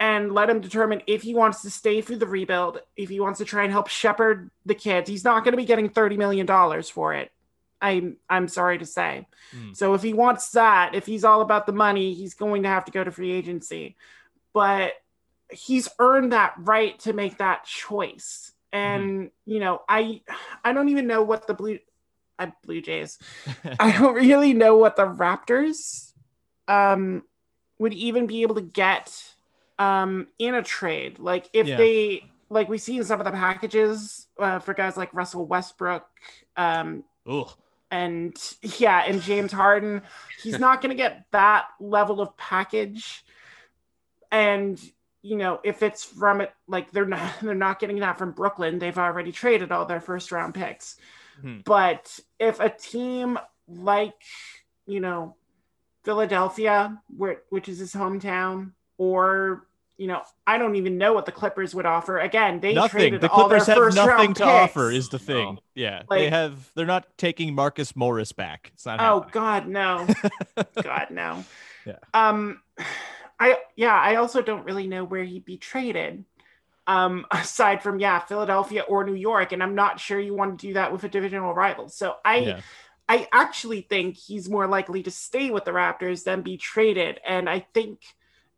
and 0.00 0.32
let 0.32 0.48
him 0.48 0.60
determine 0.60 1.02
if 1.06 1.22
he 1.22 1.34
wants 1.34 1.62
to 1.62 1.70
stay 1.70 2.00
through 2.00 2.16
the 2.16 2.26
rebuild, 2.26 2.80
if 2.96 3.10
he 3.10 3.20
wants 3.20 3.38
to 3.38 3.44
try 3.44 3.64
and 3.64 3.72
help 3.72 3.88
shepherd 3.88 4.50
the 4.64 4.74
kids. 4.74 5.10
He's 5.10 5.24
not 5.24 5.44
going 5.44 5.52
to 5.52 5.58
be 5.58 5.66
getting 5.66 5.90
thirty 5.90 6.16
million 6.16 6.46
dollars 6.46 6.88
for 6.88 7.12
it. 7.12 7.30
I'm 7.80 8.16
I'm 8.28 8.48
sorry 8.48 8.78
to 8.78 8.86
say. 8.86 9.26
Mm. 9.54 9.76
So 9.76 9.94
if 9.94 10.02
he 10.02 10.12
wants 10.12 10.50
that, 10.50 10.94
if 10.94 11.06
he's 11.06 11.24
all 11.24 11.40
about 11.40 11.66
the 11.66 11.72
money, 11.72 12.14
he's 12.14 12.34
going 12.34 12.62
to 12.64 12.68
have 12.68 12.84
to 12.86 12.92
go 12.92 13.04
to 13.04 13.10
free 13.10 13.32
agency. 13.32 13.96
But 14.52 14.92
he's 15.50 15.88
earned 15.98 16.32
that 16.32 16.54
right 16.58 16.98
to 17.00 17.12
make 17.12 17.38
that 17.38 17.64
choice. 17.64 18.52
And 18.72 19.30
you 19.46 19.60
know, 19.60 19.82
I 19.88 20.20
I 20.64 20.72
don't 20.72 20.88
even 20.90 21.06
know 21.06 21.22
what 21.22 21.46
the 21.46 21.54
blue 21.54 21.78
I 22.38 22.52
Blue 22.64 22.80
Jays. 22.80 23.18
I 23.80 23.92
don't 23.98 24.14
really 24.14 24.52
know 24.52 24.76
what 24.76 24.96
the 24.96 25.06
Raptors 25.06 26.12
um 26.66 27.22
would 27.78 27.94
even 27.94 28.26
be 28.26 28.42
able 28.42 28.56
to 28.56 28.60
get 28.60 29.34
um 29.78 30.26
in 30.38 30.54
a 30.54 30.62
trade. 30.62 31.18
Like 31.18 31.48
if 31.52 31.66
Yeah. 31.66 31.76
they 31.76 32.24
like 32.50 32.68
we 32.68 32.78
see 32.78 32.96
in 32.98 33.04
some 33.04 33.20
of 33.20 33.24
the 33.26 33.32
packages 33.32 34.26
uh, 34.38 34.58
for 34.58 34.74
guys 34.74 34.96
like 34.96 35.12
Russell 35.14 35.46
Westbrook 35.46 36.06
um 36.56 37.04
Ugh. 37.26 37.50
And 37.90 38.36
yeah, 38.78 39.04
and 39.06 39.22
James 39.22 39.52
Harden, 39.52 40.02
he's 40.42 40.58
not 40.58 40.80
going 40.80 40.90
to 40.90 40.96
get 40.96 41.24
that 41.32 41.66
level 41.80 42.20
of 42.20 42.36
package. 42.36 43.24
And 44.30 44.80
you 45.22 45.36
know, 45.36 45.60
if 45.64 45.82
it's 45.82 46.04
from 46.04 46.40
it, 46.40 46.52
like 46.66 46.90
they're 46.90 47.06
not, 47.06 47.32
they're 47.42 47.54
not 47.54 47.80
getting 47.80 48.00
that 48.00 48.18
from 48.18 48.32
Brooklyn. 48.32 48.78
They've 48.78 48.98
already 48.98 49.32
traded 49.32 49.72
all 49.72 49.86
their 49.86 50.00
first 50.00 50.32
round 50.32 50.54
picks. 50.54 50.96
Hmm. 51.40 51.58
But 51.64 52.18
if 52.38 52.60
a 52.60 52.70
team 52.70 53.38
like 53.68 54.22
you 54.86 55.00
know 55.00 55.36
Philadelphia, 56.04 57.00
where 57.16 57.42
which 57.50 57.68
is 57.68 57.78
his 57.78 57.92
hometown, 57.92 58.72
or 58.96 59.66
you 59.98 60.06
know, 60.06 60.22
I 60.46 60.56
don't 60.58 60.76
even 60.76 60.96
know 60.96 61.12
what 61.12 61.26
the 61.26 61.32
Clippers 61.32 61.74
would 61.74 61.84
offer. 61.84 62.18
Again, 62.18 62.60
they 62.60 62.72
nothing. 62.72 63.00
traded 63.00 63.20
The 63.20 63.28
all 63.30 63.48
their 63.48 63.58
Clippers 63.58 63.66
have 63.66 63.76
first 63.76 63.96
nothing 63.96 64.10
round 64.14 64.36
to 64.36 64.42
picks. 64.44 64.52
offer. 64.52 64.90
Is 64.90 65.08
the 65.10 65.18
thing. 65.18 65.54
No. 65.56 65.60
Yeah, 65.74 66.02
they 66.08 66.30
have. 66.30 66.70
They're 66.74 66.86
not 66.86 67.06
taking 67.18 67.54
Marcus 67.54 67.94
Morris 67.94 68.32
back. 68.32 68.70
It's 68.74 68.86
not. 68.86 69.00
Oh 69.00 69.20
happening. 69.20 69.30
God, 69.32 69.68
no. 69.68 70.06
God, 70.82 71.06
no. 71.10 71.44
Yeah. 71.84 71.96
Um, 72.14 72.62
I 73.40 73.58
yeah, 73.76 73.94
I 73.94 74.16
also 74.16 74.40
don't 74.40 74.64
really 74.64 74.86
know 74.86 75.04
where 75.04 75.24
he'd 75.24 75.44
be 75.44 75.58
traded. 75.58 76.24
Um, 76.86 77.26
aside 77.30 77.82
from 77.82 77.98
yeah, 77.98 78.20
Philadelphia 78.20 78.82
or 78.82 79.04
New 79.04 79.14
York, 79.14 79.52
and 79.52 79.62
I'm 79.62 79.74
not 79.74 80.00
sure 80.00 80.18
you 80.18 80.34
want 80.34 80.58
to 80.60 80.66
do 80.68 80.72
that 80.74 80.90
with 80.92 81.04
a 81.04 81.08
divisional 81.08 81.54
rival. 81.54 81.88
So 81.88 82.16
I 82.24 82.36
Yeah. 82.38 82.60
I 83.10 83.26
actually 83.32 83.80
think 83.80 84.16
he's 84.16 84.48
more 84.50 84.66
likely 84.66 85.02
to 85.02 85.10
stay 85.10 85.50
with 85.50 85.64
the 85.64 85.70
Raptors 85.70 86.24
than 86.24 86.42
be 86.42 86.58
traded. 86.58 87.18
And 87.26 87.48
I 87.48 87.60
think, 87.72 88.00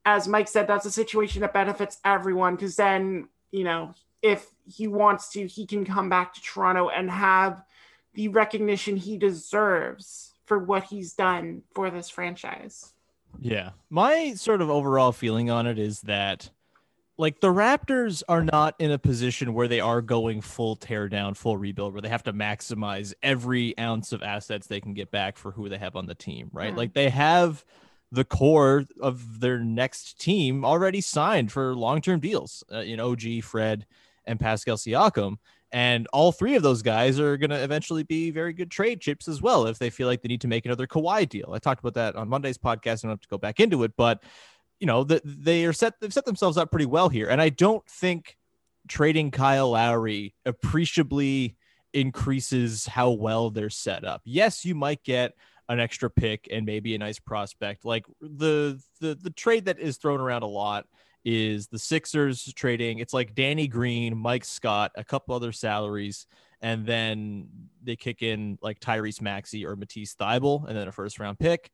as 0.04 0.26
Mike 0.26 0.48
said, 0.48 0.66
that's 0.66 0.86
a 0.86 0.90
situation 0.90 1.42
that 1.42 1.52
benefits 1.52 1.98
everyone 2.04 2.56
because 2.56 2.76
then, 2.76 3.28
you 3.50 3.64
know, 3.64 3.94
if 4.22 4.46
he 4.66 4.86
wants 4.86 5.30
to, 5.30 5.46
he 5.46 5.66
can 5.66 5.84
come 5.84 6.08
back 6.08 6.34
to 6.34 6.42
Toronto 6.42 6.88
and 6.88 7.10
have 7.10 7.62
the 8.14 8.28
recognition 8.28 8.96
he 8.96 9.16
deserves 9.16 10.32
for 10.46 10.58
what 10.58 10.84
he's 10.84 11.12
done 11.12 11.62
for 11.74 11.90
this 11.90 12.10
franchise. 12.10 12.92
Yeah. 13.38 13.70
My 13.88 14.34
sort 14.34 14.60
of 14.60 14.70
overall 14.70 15.12
feeling 15.12 15.50
on 15.50 15.66
it 15.66 15.78
is 15.78 16.00
that 16.02 16.50
like 17.16 17.40
the 17.40 17.52
Raptors 17.52 18.22
are 18.28 18.42
not 18.42 18.74
in 18.78 18.90
a 18.90 18.98
position 18.98 19.52
where 19.52 19.68
they 19.68 19.80
are 19.80 20.00
going 20.00 20.40
full 20.40 20.74
tear 20.74 21.08
down, 21.08 21.34
full 21.34 21.56
rebuild, 21.56 21.92
where 21.92 22.02
they 22.02 22.08
have 22.08 22.22
to 22.24 22.32
maximize 22.32 23.12
every 23.22 23.78
ounce 23.78 24.12
of 24.12 24.22
assets 24.22 24.66
they 24.66 24.80
can 24.80 24.94
get 24.94 25.10
back 25.10 25.36
for 25.36 25.52
who 25.52 25.68
they 25.68 25.78
have 25.78 25.96
on 25.96 26.06
the 26.06 26.14
team, 26.14 26.48
right? 26.52 26.70
Yeah. 26.70 26.76
Like 26.76 26.94
they 26.94 27.10
have 27.10 27.64
the 28.12 28.24
core 28.24 28.84
of 29.00 29.40
their 29.40 29.58
next 29.58 30.20
team 30.20 30.64
already 30.64 31.00
signed 31.00 31.52
for 31.52 31.74
long-term 31.74 32.20
deals. 32.20 32.64
Uh, 32.70 32.80
know, 32.96 33.12
OG, 33.12 33.42
Fred, 33.42 33.86
and 34.24 34.40
Pascal 34.40 34.76
Siakam. 34.76 35.36
And 35.72 36.08
all 36.12 36.32
three 36.32 36.56
of 36.56 36.64
those 36.64 36.82
guys 36.82 37.20
are 37.20 37.36
going 37.36 37.50
to 37.50 37.62
eventually 37.62 38.02
be 38.02 38.32
very 38.32 38.52
good 38.52 38.70
trade 38.70 39.00
chips 39.00 39.28
as 39.28 39.40
well 39.40 39.66
if 39.66 39.78
they 39.78 39.90
feel 39.90 40.08
like 40.08 40.20
they 40.20 40.28
need 40.28 40.40
to 40.40 40.48
make 40.48 40.66
another 40.66 40.86
Kawhi 40.86 41.28
deal. 41.28 41.52
I 41.52 41.58
talked 41.58 41.80
about 41.80 41.94
that 41.94 42.16
on 42.16 42.28
Monday's 42.28 42.58
podcast. 42.58 43.04
I 43.04 43.08
don't 43.08 43.10
have 43.12 43.20
to 43.20 43.28
go 43.28 43.38
back 43.38 43.60
into 43.60 43.84
it, 43.84 43.92
but 43.96 44.22
you 44.80 44.86
know, 44.86 45.04
they 45.04 45.66
are 45.66 45.72
set, 45.72 46.00
they've 46.00 46.12
set 46.12 46.24
themselves 46.24 46.56
up 46.56 46.70
pretty 46.70 46.86
well 46.86 47.08
here. 47.08 47.28
And 47.28 47.40
I 47.40 47.50
don't 47.50 47.86
think 47.86 48.36
trading 48.88 49.30
Kyle 49.30 49.70
Lowry 49.70 50.34
appreciably 50.44 51.56
increases 51.92 52.86
how 52.86 53.10
well 53.10 53.50
they're 53.50 53.70
set 53.70 54.04
up. 54.04 54.22
Yes, 54.24 54.64
you 54.64 54.74
might 54.74 55.04
get 55.04 55.34
an 55.70 55.78
extra 55.78 56.10
pick 56.10 56.48
and 56.50 56.66
maybe 56.66 56.94
a 56.94 56.98
nice 56.98 57.20
prospect. 57.20 57.84
Like 57.84 58.04
the 58.20 58.82
the 59.00 59.14
the 59.14 59.30
trade 59.30 59.64
that 59.66 59.78
is 59.78 59.96
thrown 59.96 60.20
around 60.20 60.42
a 60.42 60.48
lot 60.48 60.86
is 61.24 61.68
the 61.68 61.78
Sixers 61.78 62.52
trading. 62.54 62.98
It's 62.98 63.14
like 63.14 63.34
Danny 63.34 63.68
Green, 63.68 64.18
Mike 64.18 64.44
Scott, 64.44 64.90
a 64.96 65.04
couple 65.04 65.34
other 65.34 65.52
salaries, 65.52 66.26
and 66.60 66.84
then 66.84 67.48
they 67.84 67.94
kick 67.94 68.20
in 68.22 68.58
like 68.60 68.80
Tyrese 68.80 69.22
Maxey 69.22 69.64
or 69.64 69.76
Matisse 69.76 70.16
Thybulle, 70.16 70.66
and 70.66 70.76
then 70.76 70.88
a 70.88 70.92
first 70.92 71.20
round 71.20 71.38
pick. 71.38 71.70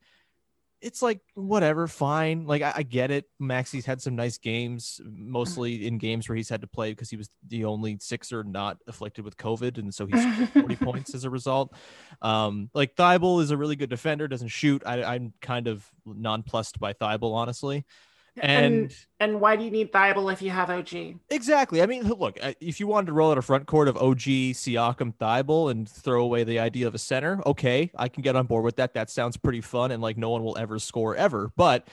It's 0.81 1.01
like 1.01 1.21
whatever, 1.33 1.87
fine. 1.87 2.45
Like 2.45 2.61
I, 2.61 2.73
I, 2.77 2.83
get 2.83 3.09
it. 3.09 3.25
Maxey's 3.39 3.85
had 3.85 4.01
some 4.01 4.15
nice 4.15 4.37
games, 4.37 5.01
mostly 5.03 5.87
in 5.87 5.97
games 5.97 6.29
where 6.29 6.35
he's 6.35 6.49
had 6.49 6.61
to 6.61 6.67
play 6.67 6.91
because 6.91 7.09
he 7.09 7.17
was 7.17 7.29
the 7.47 7.65
only 7.65 7.97
Sixer 7.99 8.43
not 8.43 8.77
afflicted 8.87 9.25
with 9.25 9.37
COVID, 9.37 9.79
and 9.79 9.93
so 9.93 10.05
he's 10.05 10.23
40 10.49 10.75
points 10.83 11.15
as 11.15 11.23
a 11.23 11.29
result. 11.29 11.73
Um, 12.21 12.69
like 12.73 12.95
Thybulle 12.95 13.41
is 13.41 13.51
a 13.51 13.57
really 13.57 13.75
good 13.75 13.89
defender, 13.89 14.27
doesn't 14.27 14.49
shoot. 14.49 14.83
I, 14.85 15.15
am 15.15 15.33
kind 15.41 15.67
of 15.67 15.89
nonplussed 16.05 16.79
by 16.79 16.93
Thybulle, 16.93 17.33
honestly. 17.33 17.85
And, 18.41 18.75
and, 18.75 18.95
and 19.19 19.41
why 19.41 19.55
do 19.55 19.63
you 19.63 19.71
need 19.71 19.91
Thybulle 19.91 20.31
if 20.31 20.41
you 20.41 20.51
have 20.51 20.69
OG? 20.69 21.19
Exactly. 21.29 21.81
I 21.81 21.85
mean, 21.85 22.07
look, 22.07 22.39
if 22.59 22.79
you 22.79 22.87
wanted 22.87 23.07
to 23.07 23.13
roll 23.13 23.31
out 23.31 23.37
a 23.37 23.41
front 23.41 23.65
court 23.65 23.87
of 23.87 23.97
OG, 23.97 24.19
Siakam, 24.19 25.13
Thybulle, 25.15 25.71
and 25.71 25.87
throw 25.87 26.23
away 26.23 26.43
the 26.43 26.59
idea 26.59 26.87
of 26.87 26.95
a 26.95 26.99
center, 26.99 27.41
okay, 27.45 27.91
I 27.95 28.09
can 28.09 28.21
get 28.21 28.35
on 28.35 28.45
board 28.45 28.63
with 28.63 28.75
that. 28.77 28.93
That 28.93 29.09
sounds 29.09 29.37
pretty 29.37 29.61
fun, 29.61 29.91
and 29.91 30.01
like 30.01 30.17
no 30.17 30.29
one 30.29 30.43
will 30.43 30.57
ever 30.57 30.79
score 30.79 31.15
ever. 31.15 31.51
But 31.55 31.87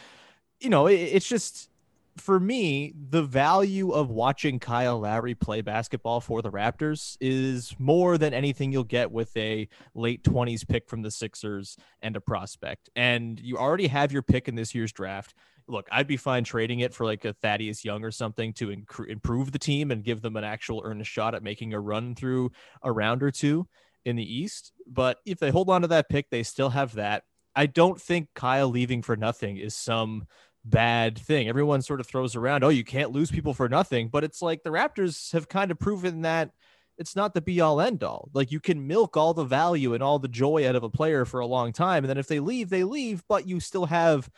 you 0.61 0.71
know, 0.71 0.87
it, 0.87 0.95
it's 0.95 1.29
just 1.29 1.69
for 2.17 2.39
me, 2.39 2.95
the 3.11 3.23
value 3.23 3.91
of 3.91 4.11
watching 4.11 4.59
Kyle 4.59 5.01
Lowry 5.01 5.35
play 5.35 5.61
basketball 5.61 6.21
for 6.21 6.43
the 6.43 6.51
Raptors 6.51 7.17
is 7.21 7.75
more 7.79 8.19
than 8.19 8.33
anything 8.33 8.73
you'll 8.73 8.85
get 8.85 9.11
with 9.11 9.37
a 9.37 9.69
late 9.95 10.23
20s 10.23 10.67
pick 10.67 10.89
from 10.89 11.03
the 11.03 11.11
Sixers 11.11 11.77
and 12.03 12.17
a 12.17 12.21
prospect. 12.21 12.89
And 12.95 13.41
you 13.41 13.57
already 13.57 13.89
have 13.89 14.13
your 14.13 14.23
pick 14.23 14.49
in 14.49 14.55
this 14.55 14.75
year's 14.75 14.93
draft 14.93 15.35
look, 15.67 15.89
I'd 15.91 16.07
be 16.07 16.17
fine 16.17 16.45
trading 16.45 16.81
it 16.81 16.95
for 16.95 17.05
like 17.05 17.25
a 17.25 17.33
Thaddeus 17.33 17.85
Young 17.85 18.05
or 18.05 18.11
something 18.11 18.53
to 18.55 18.69
inc- 18.69 19.09
improve 19.09 19.53
the 19.53 19.59
team 19.59 19.91
and 19.91 20.05
give 20.05 20.21
them 20.21 20.37
an 20.37 20.45
actual 20.45 20.83
earnest 20.85 21.11
shot 21.11 21.35
at 21.35 21.43
making 21.43 21.73
a 21.73 21.81
run 21.81 22.15
through 22.15 22.53
a 22.83 22.93
round 22.93 23.23
or 23.23 23.31
two 23.31 23.67
in 24.05 24.17
the 24.17 24.35
East. 24.35 24.73
But 24.87 25.19
if 25.25 25.39
they 25.39 25.51
hold 25.51 25.71
on 25.71 25.83
to 25.83 25.89
that 25.89 26.09
pick, 26.09 26.31
they 26.31 26.43
still 26.43 26.71
have 26.71 26.95
that. 26.95 27.25
I 27.57 27.67
don't 27.67 28.01
think 28.01 28.29
Kyle 28.35 28.69
leaving 28.69 29.03
for 29.03 29.17
nothing 29.17 29.57
is 29.57 29.75
some 29.75 30.27
bad 30.65 31.19
thing. 31.19 31.49
Everyone 31.49 31.83
sort 31.83 32.01
of 32.01 32.07
throws 32.07 32.37
around, 32.37 32.65
oh, 32.65 32.71
you 32.71 32.85
can't 32.85 33.13
lose 33.13 33.31
people 33.31 33.55
for 33.55 33.69
nothing. 33.69 34.09
But 34.09 34.25
it's 34.25 34.43
like 34.43 34.63
the 34.63 34.71
Raptors 34.71 35.33
have 35.33 35.49
kind 35.49 35.71
of 35.71 35.79
proven 35.79 36.23
that 36.23 36.51
it's 36.97 37.17
not 37.17 37.35
the 37.35 37.41
be 37.41 37.61
all 37.61 37.81
end 37.81 38.05
all. 38.05 38.31
Like 38.33 38.53
you 38.53 38.61
can 38.61 38.87
milk 38.87 39.17
all 39.17 39.35
the 39.35 39.45
value 39.45 39.95
and 39.95 40.03
all 40.03 40.19
the 40.19 40.29
joy 40.29 40.69
out 40.69 40.77
of 40.77 40.83
a 40.83 40.89
player 40.89 41.25
for 41.25 41.41
a 41.41 41.47
long 41.47 41.73
time. 41.73 42.05
And 42.05 42.11
then 42.11 42.19
if 42.19 42.29
they 42.29 42.41
leave, 42.41 42.71
they 42.71 42.85
leave, 42.85 43.25
but 43.29 43.47
you 43.47 43.61
still 43.61 43.87
have 43.87 44.31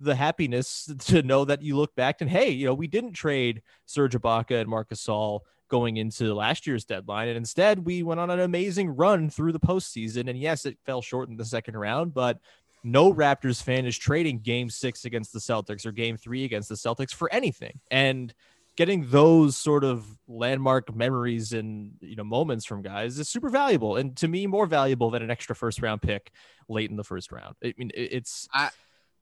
the 0.00 0.14
happiness 0.14 0.90
to 0.98 1.22
know 1.22 1.44
that 1.44 1.62
you 1.62 1.76
look 1.76 1.94
back 1.94 2.20
and 2.20 2.30
hey, 2.30 2.50
you 2.50 2.66
know, 2.66 2.74
we 2.74 2.88
didn't 2.88 3.12
trade 3.12 3.62
Serge 3.86 4.14
Ibaka 4.14 4.60
and 4.60 4.68
Marcus 4.68 5.06
Gasol 5.06 5.40
going 5.68 5.98
into 5.98 6.34
last 6.34 6.66
year's 6.66 6.84
deadline, 6.84 7.28
and 7.28 7.36
instead 7.36 7.86
we 7.86 8.02
went 8.02 8.18
on 8.18 8.28
an 8.28 8.40
amazing 8.40 8.88
run 8.88 9.30
through 9.30 9.52
the 9.52 9.60
postseason. 9.60 10.28
And 10.28 10.36
yes, 10.36 10.66
it 10.66 10.76
fell 10.84 11.00
short 11.00 11.28
in 11.28 11.36
the 11.36 11.44
second 11.44 11.76
round, 11.76 12.12
but 12.12 12.40
no 12.82 13.12
Raptors 13.12 13.62
fan 13.62 13.86
is 13.86 13.96
trading 13.96 14.40
Game 14.40 14.70
Six 14.70 15.04
against 15.04 15.32
the 15.32 15.38
Celtics 15.38 15.86
or 15.86 15.92
Game 15.92 16.16
Three 16.16 16.44
against 16.44 16.68
the 16.68 16.74
Celtics 16.74 17.14
for 17.14 17.32
anything. 17.32 17.80
And 17.90 18.32
getting 18.76 19.08
those 19.10 19.56
sort 19.56 19.84
of 19.84 20.06
landmark 20.28 20.94
memories 20.94 21.52
and 21.52 21.92
you 22.00 22.16
know 22.16 22.24
moments 22.24 22.64
from 22.64 22.80
guys 22.80 23.18
is 23.18 23.28
super 23.28 23.50
valuable 23.50 23.96
and 23.96 24.16
to 24.16 24.28
me 24.28 24.46
more 24.46 24.64
valuable 24.64 25.10
than 25.10 25.22
an 25.22 25.30
extra 25.30 25.54
first 25.54 25.82
round 25.82 26.00
pick 26.00 26.30
late 26.68 26.88
in 26.88 26.96
the 26.96 27.04
first 27.04 27.30
round 27.32 27.56
i 27.62 27.74
mean 27.76 27.90
it's 27.94 28.48
I, 28.54 28.70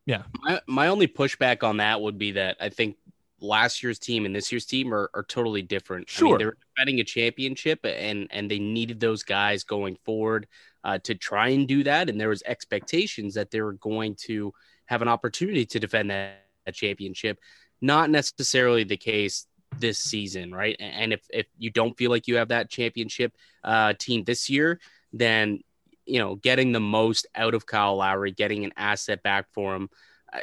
yeah. 0.09 0.23
My, 0.41 0.61
my 0.67 0.89
only 0.89 1.07
pushback 1.07 1.63
on 1.63 1.77
that 1.77 2.01
would 2.01 2.17
be 2.17 2.33
that 2.33 2.57
I 2.61 2.71
think 2.71 2.97
last 3.43 3.83
year's 3.83 3.99
team 3.99 4.25
and 4.25 4.35
this 4.35 4.51
year's 4.51 4.65
team 4.65 4.93
are, 4.95 5.11
are 5.13 5.23
totally 5.23 5.61
different. 5.61 6.09
Sure. 6.09 6.29
I 6.29 6.31
mean, 6.31 6.39
they're 6.39 6.57
defending 6.75 7.01
a 7.01 7.05
championship 7.05 7.81
and, 7.85 8.27
and 8.31 8.51
they 8.51 8.59
needed 8.59 9.01
those 9.01 9.23
guys 9.23 9.65
going 9.65 9.99
forward 10.07 10.49
uh, 10.89 10.99
to 11.05 11.15
try 11.15 11.49
and 11.49 11.69
do 11.69 11.85
that. 11.85 12.09
And 12.09 12.19
there 12.19 12.31
was 12.31 12.43
expectations 12.47 13.35
that 13.35 13.51
they 13.51 13.61
were 13.61 13.75
going 13.75 14.15
to 14.27 14.55
have 14.87 15.03
an 15.03 15.09
opportunity 15.09 15.67
to 15.67 15.79
defend 15.79 16.11
that, 16.11 16.47
that 16.65 16.75
championship. 16.75 17.39
Not 17.83 18.09
necessarily 18.09 18.85
the 18.85 18.97
case 18.97 19.47
this 19.79 19.99
season, 19.99 20.51
right? 20.51 20.77
And 20.81 21.13
if, 21.13 21.21
if 21.29 21.47
you 21.59 21.71
don't 21.71 21.95
feel 21.99 22.11
like 22.11 22.27
you 22.27 22.37
have 22.37 22.49
that 22.49 22.71
championship 22.71 23.35
uh, 23.63 23.93
team 23.99 24.25
this 24.25 24.49
year, 24.49 24.81
then 25.13 25.61
you 26.07 26.19
know, 26.19 26.37
getting 26.37 26.73
the 26.73 26.81
most 26.81 27.27
out 27.35 27.53
of 27.53 27.67
Kyle 27.67 27.97
Lowry, 27.97 28.33
getting 28.33 28.65
an 28.65 28.73
asset 28.79 29.23
back 29.23 29.45
for 29.53 29.77
him, 29.77 29.91
uh, 30.33 30.39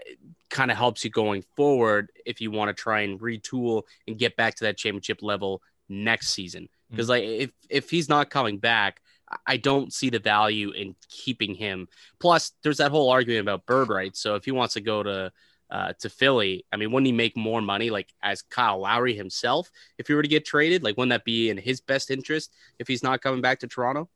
kind 0.51 0.69
of 0.69 0.77
helps 0.77 1.03
you 1.03 1.09
going 1.09 1.43
forward 1.55 2.11
if 2.23 2.39
you 2.39 2.51
want 2.51 2.69
to 2.69 2.79
try 2.79 3.01
and 3.01 3.19
retool 3.19 3.81
and 4.07 4.19
get 4.19 4.35
back 4.35 4.53
to 4.55 4.65
that 4.65 4.77
championship 4.77 5.23
level 5.23 5.63
next 5.89 6.29
season. 6.29 6.69
Because 6.91 7.07
mm. 7.07 7.09
like 7.09 7.23
if 7.23 7.51
if 7.67 7.89
he's 7.89 8.09
not 8.09 8.29
coming 8.29 8.59
back, 8.59 9.01
I 9.45 9.57
don't 9.57 9.93
see 9.93 10.09
the 10.09 10.19
value 10.19 10.71
in 10.71 10.95
keeping 11.09 11.55
him. 11.55 11.87
Plus, 12.19 12.51
there's 12.63 12.77
that 12.77 12.91
whole 12.91 13.09
argument 13.09 13.41
about 13.41 13.65
bird 13.65 13.89
rights. 13.89 14.19
So 14.19 14.35
if 14.35 14.45
he 14.45 14.51
wants 14.51 14.73
to 14.75 14.81
go 14.81 15.03
to 15.03 15.31
uh, 15.71 15.93
to 15.99 16.09
Philly, 16.09 16.65
I 16.71 16.77
mean, 16.77 16.91
wouldn't 16.91 17.07
he 17.07 17.11
make 17.11 17.35
more 17.35 17.61
money 17.61 17.89
like 17.89 18.13
as 18.21 18.41
Kyle 18.41 18.79
Lowry 18.79 19.15
himself 19.15 19.71
if 19.97 20.07
he 20.07 20.13
were 20.13 20.21
to 20.21 20.27
get 20.27 20.45
traded? 20.45 20.83
Like, 20.83 20.97
wouldn't 20.97 21.09
that 21.09 21.25
be 21.25 21.49
in 21.49 21.57
his 21.57 21.81
best 21.81 22.11
interest 22.11 22.53
if 22.79 22.87
he's 22.87 23.03
not 23.03 23.21
coming 23.21 23.41
back 23.41 23.59
to 23.59 23.67
Toronto? 23.67 24.09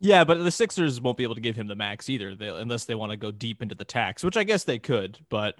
Yeah, 0.00 0.24
but 0.24 0.42
the 0.42 0.50
Sixers 0.50 1.00
won't 1.00 1.16
be 1.16 1.24
able 1.24 1.34
to 1.34 1.40
give 1.40 1.56
him 1.56 1.66
the 1.66 1.74
max 1.74 2.08
either, 2.08 2.34
they, 2.34 2.48
unless 2.48 2.84
they 2.84 2.94
want 2.94 3.10
to 3.10 3.16
go 3.16 3.32
deep 3.32 3.62
into 3.62 3.74
the 3.74 3.84
tax, 3.84 4.22
which 4.22 4.36
I 4.36 4.44
guess 4.44 4.64
they 4.64 4.78
could. 4.78 5.18
But 5.28 5.58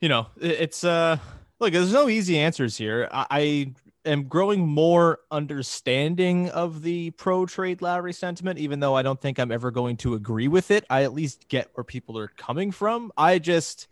you 0.00 0.08
know, 0.08 0.26
it, 0.40 0.52
it's 0.52 0.84
uh, 0.84 1.18
look, 1.60 1.72
there's 1.72 1.92
no 1.92 2.08
easy 2.08 2.38
answers 2.38 2.76
here. 2.76 3.08
I, 3.12 3.26
I 3.30 3.72
am 4.04 4.24
growing 4.24 4.66
more 4.66 5.20
understanding 5.30 6.48
of 6.50 6.82
the 6.82 7.10
pro 7.12 7.46
trade 7.46 7.82
Lowry 7.82 8.12
sentiment, 8.12 8.58
even 8.58 8.80
though 8.80 8.94
I 8.94 9.02
don't 9.02 9.20
think 9.20 9.38
I'm 9.38 9.52
ever 9.52 9.70
going 9.70 9.96
to 9.98 10.14
agree 10.14 10.48
with 10.48 10.70
it. 10.70 10.84
I 10.90 11.04
at 11.04 11.12
least 11.12 11.48
get 11.48 11.70
where 11.74 11.84
people 11.84 12.18
are 12.18 12.28
coming 12.28 12.70
from. 12.70 13.12
I 13.16 13.38
just 13.38 13.88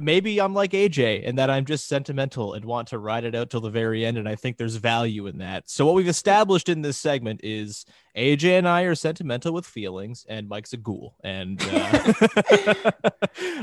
maybe 0.00 0.40
I'm 0.40 0.54
like 0.54 0.72
AJ 0.72 1.28
and 1.28 1.38
that 1.38 1.50
I'm 1.50 1.64
just 1.64 1.88
sentimental 1.88 2.54
and 2.54 2.64
want 2.64 2.88
to 2.88 2.98
ride 2.98 3.24
it 3.24 3.34
out 3.34 3.50
till 3.50 3.60
the 3.60 3.70
very 3.70 4.04
end. 4.04 4.18
And 4.18 4.28
I 4.28 4.34
think 4.34 4.56
there's 4.56 4.76
value 4.76 5.26
in 5.26 5.38
that. 5.38 5.68
So, 5.68 5.86
what 5.86 5.94
we've 5.94 6.08
established 6.08 6.68
in 6.68 6.82
this 6.82 6.96
segment 6.96 7.40
is 7.42 7.84
AJ 8.16 8.58
and 8.58 8.68
I 8.68 8.82
are 8.82 8.94
sentimental 8.94 9.52
with 9.52 9.66
feelings, 9.66 10.26
and 10.28 10.48
Mike's 10.48 10.72
a 10.72 10.76
ghoul. 10.76 11.14
And 11.22 11.62
uh, 11.62 11.66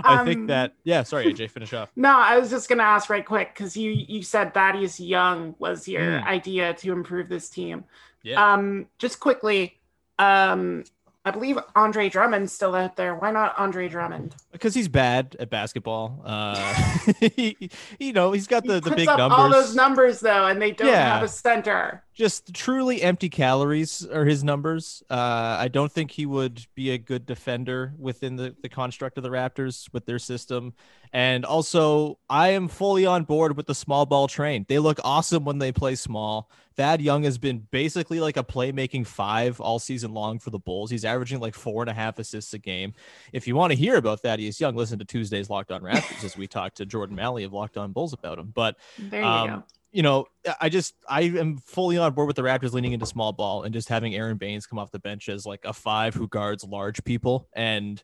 I 0.03 0.19
um, 0.19 0.25
think 0.25 0.47
that, 0.47 0.73
yeah, 0.83 1.03
sorry, 1.03 1.33
AJ, 1.33 1.51
finish 1.51 1.73
off. 1.73 1.91
No, 1.97 2.17
I 2.17 2.37
was 2.37 2.49
just 2.49 2.69
going 2.69 2.77
to 2.77 2.85
ask 2.85 3.09
right 3.09 3.25
quick 3.25 3.53
because 3.53 3.75
you, 3.75 3.91
you 3.91 4.21
said 4.21 4.53
Thaddeus 4.53 4.99
Young 4.99 5.55
was 5.59 5.87
your 5.87 6.01
mm. 6.01 6.25
idea 6.25 6.73
to 6.75 6.91
improve 6.91 7.27
this 7.27 7.49
team. 7.49 7.85
Yeah. 8.23 8.53
Um, 8.53 8.87
just 8.99 9.19
quickly, 9.19 9.79
um, 10.19 10.83
I 11.27 11.31
believe 11.31 11.59
Andre 11.75 12.07
Drummond's 12.07 12.53
still 12.53 12.73
out 12.73 12.95
there. 12.95 13.13
Why 13.13 13.31
not 13.31 13.53
Andre 13.59 13.89
Drummond? 13.89 14.33
Because 14.53 14.73
he's 14.73 14.87
bad 14.87 15.35
at 15.41 15.49
basketball. 15.49 16.21
Uh, 16.23 16.55
he, 17.19 17.69
you 17.99 18.13
know, 18.13 18.31
he's 18.31 18.47
got 18.47 18.63
the, 18.63 18.75
he 18.75 18.79
the 18.79 18.95
big 18.95 19.07
numbers. 19.07 19.37
All 19.37 19.49
those 19.49 19.75
numbers 19.75 20.21
though, 20.21 20.47
and 20.47 20.61
they 20.61 20.71
don't 20.71 20.87
yeah. 20.87 21.15
have 21.15 21.23
a 21.23 21.27
center. 21.27 22.05
Just 22.13 22.53
truly 22.53 23.01
empty 23.01 23.27
calories 23.27 24.05
are 24.05 24.23
his 24.23 24.41
numbers. 24.41 25.03
Uh, 25.09 25.57
I 25.59 25.67
don't 25.67 25.91
think 25.91 26.11
he 26.11 26.25
would 26.25 26.65
be 26.75 26.91
a 26.91 26.97
good 26.97 27.25
defender 27.25 27.93
within 27.99 28.37
the, 28.37 28.55
the 28.61 28.69
construct 28.69 29.17
of 29.17 29.23
the 29.23 29.29
Raptors 29.29 29.91
with 29.91 30.05
their 30.05 30.19
system. 30.19 30.73
And 31.11 31.43
also, 31.43 32.19
I 32.29 32.49
am 32.49 32.69
fully 32.69 33.05
on 33.05 33.25
board 33.25 33.57
with 33.57 33.67
the 33.67 33.75
small 33.75 34.05
ball 34.05 34.29
train. 34.29 34.65
They 34.69 34.79
look 34.79 34.99
awesome 35.03 35.43
when 35.43 35.59
they 35.59 35.73
play 35.73 35.95
small. 35.95 36.49
Thad 36.77 37.01
Young 37.01 37.23
has 37.23 37.39
been 37.39 37.67
basically 37.71 38.19
like 38.19 38.37
a 38.37 38.43
playmaking 38.43 39.07
five 39.07 39.59
all 39.59 39.79
season 39.79 40.13
long 40.13 40.37
for 40.37 40.51
the 40.51 40.59
Bulls. 40.59 40.91
He's 40.91 41.03
averaging 41.03 41.39
like 41.39 41.55
four 41.55 41.81
and 41.81 41.89
a 41.89 41.93
half 41.93 42.19
assists 42.19 42.53
a 42.53 42.59
game. 42.59 42.93
If 43.33 43.47
you 43.47 43.55
want 43.55 43.71
to 43.71 43.75
hear 43.77 43.97
about 43.97 44.21
Thaddeus 44.21 44.61
Young, 44.61 44.75
listen 44.75 44.99
to 44.99 45.05
Tuesday's 45.05 45.49
Locked 45.49 45.71
On 45.71 45.81
Raptors 45.81 46.23
as 46.23 46.37
we 46.37 46.45
talked 46.45 46.77
to 46.77 46.85
Jordan 46.85 47.15
Malley 47.15 47.43
of 47.43 47.51
Locked 47.51 47.77
On 47.77 47.91
Bulls 47.91 48.13
about 48.13 48.37
him. 48.37 48.51
But 48.53 48.77
there 48.99 49.21
you 49.21 49.27
um, 49.27 49.49
go. 49.49 49.63
You 49.91 50.03
know, 50.03 50.25
I 50.61 50.69
just 50.69 50.93
I 51.09 51.21
am 51.21 51.57
fully 51.57 51.97
on 51.97 52.13
board 52.13 52.27
with 52.27 52.35
the 52.35 52.43
Raptors 52.43 52.73
leaning 52.73 52.91
into 52.91 53.07
small 53.07 53.33
ball 53.33 53.63
and 53.63 53.73
just 53.73 53.89
having 53.89 54.13
Aaron 54.13 54.37
Baynes 54.37 54.67
come 54.67 54.77
off 54.77 54.91
the 54.91 54.99
bench 54.99 55.29
as 55.29 55.47
like 55.47 55.65
a 55.65 55.73
five 55.73 56.13
who 56.13 56.27
guards 56.27 56.63
large 56.63 57.03
people 57.03 57.49
and 57.53 58.03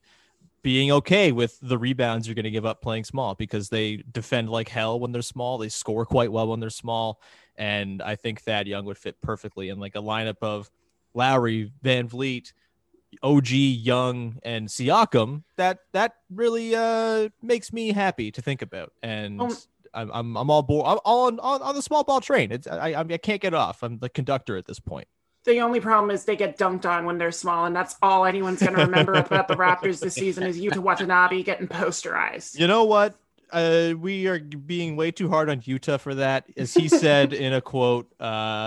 being 0.63 0.91
okay 0.93 1.33
with 1.33 1.59
the 1.61 1.77
rebounds 1.77 2.25
you're 2.25 2.35
going 2.35 2.45
to 2.45 2.51
give 2.51 2.65
up 2.65 2.81
playing 2.81 3.03
small 3.03 3.35
because 3.35 3.67
they 3.67 3.97
defend 4.11 4.49
like 4.49 4.69
hell 4.69 4.99
when 4.99 5.11
they're 5.11 5.21
small. 5.21 5.57
They 5.57 5.69
score 5.69 6.05
quite 6.05 6.31
well 6.31 6.47
when 6.47 6.61
they're 6.61 6.69
small. 6.69 7.21
And 7.57 8.01
I 8.01 8.15
think 8.15 8.41
Thad 8.41 8.67
Young 8.67 8.85
would 8.85 8.97
fit 8.97 9.21
perfectly 9.21 9.69
in 9.69 9.79
like 9.79 9.95
a 9.95 10.01
lineup 10.01 10.37
of 10.41 10.69
Lowry, 11.13 11.71
VanVleet, 11.83 12.53
OG, 13.21 13.49
Young, 13.49 14.39
and 14.43 14.67
Siakam. 14.67 15.43
That 15.57 15.79
that 15.91 16.15
really 16.31 16.75
uh, 16.75 17.29
makes 17.41 17.71
me 17.71 17.91
happy 17.91 18.31
to 18.31 18.41
think 18.41 18.61
about. 18.61 18.91
And 19.03 19.39
um, 19.41 19.57
I'm, 19.93 20.11
I'm, 20.11 20.37
I'm 20.37 20.49
all 20.49 20.63
board. 20.63 20.87
I'm 20.87 20.99
all 21.05 21.27
on, 21.27 21.39
on, 21.39 21.61
on 21.61 21.75
the 21.75 21.81
small 21.81 22.03
ball 22.03 22.21
train. 22.21 22.51
It's 22.51 22.67
I, 22.67 22.95
I 22.99 23.17
can't 23.17 23.41
get 23.41 23.53
off. 23.53 23.83
I'm 23.83 23.99
the 23.99 24.09
conductor 24.09 24.57
at 24.57 24.65
this 24.65 24.79
point. 24.79 25.07
The 25.45 25.59
only 25.59 25.81
problem 25.81 26.09
is 26.09 26.23
they 26.23 26.37
get 26.37 26.57
dunked 26.57 26.85
on 26.85 27.05
when 27.05 27.17
they're 27.17 27.31
small, 27.31 27.65
and 27.65 27.75
that's 27.75 27.97
all 28.01 28.25
anyone's 28.25 28.61
going 28.61 28.75
to 28.75 28.83
remember 28.83 29.13
about 29.13 29.49
the 29.49 29.55
Raptors 29.55 29.99
this 29.99 30.13
season 30.13 30.43
is 30.43 30.57
Yuta 30.57 30.77
Watanabe 30.77 31.43
getting 31.43 31.67
posterized. 31.67 32.57
You 32.57 32.67
know 32.67 32.85
what? 32.85 33.13
Uh, 33.53 33.93
we 33.97 34.27
are 34.27 34.39
being 34.39 34.95
way 34.95 35.11
too 35.11 35.29
hard 35.29 35.47
on 35.47 35.61
Yuta 35.61 35.99
for 35.99 36.15
that. 36.15 36.45
As 36.57 36.73
he 36.73 36.87
said 36.87 37.33
in 37.33 37.53
a 37.53 37.61
quote, 37.61 38.11
uh, 38.19 38.23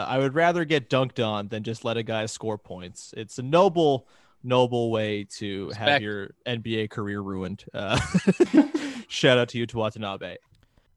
I 0.08 0.18
would 0.18 0.34
rather 0.34 0.64
get 0.64 0.88
dunked 0.88 1.24
on 1.24 1.48
than 1.48 1.64
just 1.64 1.84
let 1.84 1.96
a 1.96 2.04
guy 2.04 2.26
score 2.26 2.56
points. 2.56 3.12
It's 3.16 3.38
a 3.38 3.42
noble, 3.42 4.06
noble 4.44 4.92
way 4.92 5.24
to 5.38 5.70
have 5.70 6.00
your 6.00 6.30
NBA 6.46 6.90
career 6.90 7.20
ruined. 7.20 7.64
Uh, 7.74 7.98
shout 9.08 9.38
out 9.38 9.48
to 9.50 9.66
Yuta 9.66 9.74
Watanabe. 9.74 10.36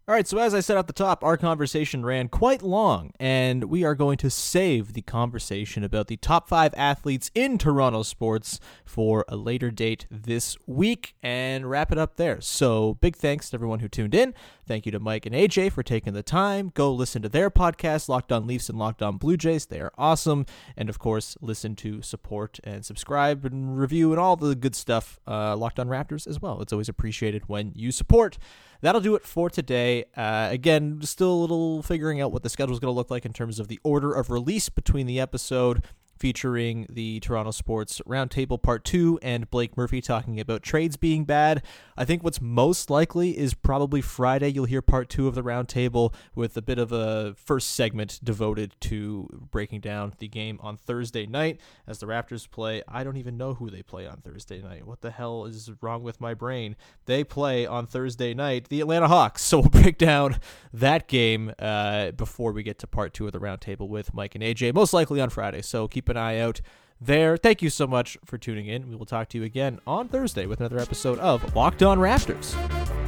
All 0.10 0.16
right, 0.16 0.28
so 0.28 0.40
as 0.40 0.56
I 0.56 0.60
said 0.60 0.76
at 0.76 0.88
the 0.88 0.94
top, 0.94 1.24
our 1.24 1.38
conversation 1.38 2.04
ran 2.04 2.30
quite 2.30 2.64
long, 2.64 3.12
and 3.20 3.66
we 3.66 3.84
are 3.84 3.94
going 3.94 4.18
to 4.18 4.32
save 4.32 4.94
the 4.94 5.04
conversation 5.04 5.84
about 5.84 6.08
the 6.08 6.18
top 6.18 6.50
five 6.50 6.74
athletes 6.76 7.30
in 7.36 7.60
Toronto 7.60 8.02
sports 8.02 8.60
for 8.84 9.24
a 9.28 9.36
later 9.36 9.70
date 9.70 10.08
this 10.10 10.58
week 10.66 11.14
and 11.22 11.70
wrap 11.70 11.92
it 11.92 12.00
up 12.00 12.16
there. 12.16 12.42
So, 12.42 12.96
big 12.96 13.18
thanks 13.18 13.52
to 13.52 13.58
everyone 13.58 13.82
who 13.82 13.88
tuned 13.88 14.16
in. 14.16 14.34
Thank 14.66 14.88
you 14.88 14.92
to 14.94 15.00
Mike 15.00 15.28
and 15.28 15.36
AJ 15.36 15.74
for 15.74 15.84
taking 15.84 16.14
the 16.14 16.24
time. 16.24 16.72
Go 16.74 16.92
listen 16.92 17.22
to 17.22 17.30
their 17.30 17.52
podcast, 17.52 18.10
Locked 18.10 18.32
On 18.32 18.48
Leafs 18.48 18.68
and 18.68 18.80
Locked 18.80 19.04
On 19.04 19.18
Blue 19.18 19.38
Jays. 19.38 19.68
They 19.68 19.80
are 19.80 19.94
awesome. 19.96 20.48
And 20.76 20.90
of 20.90 20.98
course, 20.98 21.38
listen 21.40 21.76
to 21.78 22.02
support 22.02 22.60
and 22.64 22.84
subscribe 22.84 23.46
and 23.46 23.78
review 23.78 24.10
and 24.12 24.20
all 24.20 24.36
the 24.36 24.56
good 24.56 24.76
stuff, 24.76 25.20
uh, 25.28 25.56
Locked 25.56 25.80
On 25.80 25.88
Raptors 25.88 26.26
as 26.26 26.42
well. 26.42 26.62
It's 26.62 26.74
always 26.74 26.90
appreciated 26.90 27.44
when 27.46 27.74
you 27.76 27.92
support. 27.92 28.40
That'll 28.82 29.02
do 29.02 29.16
it 29.16 29.26
for 29.26 29.50
today. 29.50 29.99
Uh, 30.16 30.50
again, 30.52 31.00
still 31.04 31.32
a 31.32 31.42
little 31.42 31.82
figuring 31.82 32.22
out 32.22 32.32
what 32.32 32.44
the 32.44 32.50
schedule 32.50 32.74
is 32.74 32.80
going 32.80 32.92
to 32.92 32.96
look 32.96 33.12
like 33.12 33.26
in 33.26 33.34
terms 33.34 33.60
of 33.60 33.68
the 33.68 33.80
order 33.84 34.14
of 34.14 34.30
release 34.30 34.70
between 34.70 35.08
the 35.08 35.20
episode 35.20 35.84
featuring 36.20 36.86
the 36.90 37.20
Toronto 37.22 37.52
Sports 37.52 38.02
Roundtable 38.06 38.62
Part 38.62 38.84
2 38.84 39.20
and 39.22 39.50
Blake 39.50 39.78
Murphy 39.78 40.02
talking 40.02 40.40
about 40.40 40.62
trades 40.62 40.98
being 40.98 41.24
bad. 41.24 41.64
I 41.98 42.06
think 42.06 42.24
what's 42.24 42.42
most 42.42 42.90
likely 42.90 43.38
is 43.38 43.54
probably 43.54 44.02
Friday. 44.02 44.50
You'll 44.50 44.66
hear 44.66 44.82
Part 44.82 45.10
2 45.10 45.28
of 45.28 45.36
the 45.36 45.44
Roundtable 45.44 46.14
with 46.36 46.56
a 46.58 46.62
bit 46.62 46.78
of 46.78 46.92
a 46.92 47.34
first 47.36 47.72
segment 47.72 48.20
devoted 48.24 48.76
to 48.82 49.48
breaking 49.52 49.80
down 49.82 50.14
the 50.20 50.28
game 50.28 50.60
on 50.62 50.78
Thursday 50.78 51.26
night 51.26 51.60
as 51.88 52.00
the 52.00 52.06
Raptors 52.06 52.50
play. 52.50 52.84
I 52.88 53.04
don't 53.04 53.18
even 53.18 53.38
know 53.38 53.54
who 53.54 53.70
they 53.70 53.82
play 53.82 54.08
on 54.08 54.18
Thursday 54.18 54.62
night. 54.62 54.86
What 54.86 55.02
the 55.02 55.12
hell 55.12 55.46
is 55.46 55.72
wrong 55.82 56.04
with 56.04 56.22
my 56.22 56.34
brain? 56.34 56.76
They 57.06 57.24
play 57.24 57.66
on 57.66 57.88
Thursday 57.88 58.34
night 58.34 58.70
the 58.70 58.82
Atlanta 58.82 59.08
Hawks. 59.08 59.40
So 59.50 59.62
we'll 59.62 59.70
break 59.70 59.98
down 59.98 60.40
that 60.74 61.08
game 61.08 61.52
uh, 61.58 62.12
before 62.12 62.52
we 62.52 62.62
get 62.62 62.78
to 62.80 62.88
Part 62.88 63.16
2 63.16 63.26
of 63.26 63.34
the 63.34 63.40
Roundtable 63.40 63.88
with 63.88 64.14
Mike 64.14 64.36
and 64.36 64.44
AJ, 64.44 64.76
most 64.76 64.94
likely 64.94 65.20
on 65.20 65.32
Friday. 65.32 65.64
So 65.64 65.88
an 66.10 66.18
eye 66.18 66.40
out 66.40 66.62
there. 67.02 67.38
Thank 67.38 67.62
you 67.62 67.70
so 67.70 67.88
much 67.88 68.18
for 68.26 68.38
tuning 68.38 68.68
in. 68.68 68.90
We 68.90 68.96
will 68.96 69.06
talk 69.06 69.30
to 69.30 69.38
you 69.38 69.44
again 69.44 69.80
on 69.88 70.08
Thursday 70.08 70.46
with 70.46 70.60
another 70.60 70.80
episode 70.80 71.20
of 71.20 71.56
Locked 71.56 71.84
On 71.84 71.98
Raptors. 71.98 72.99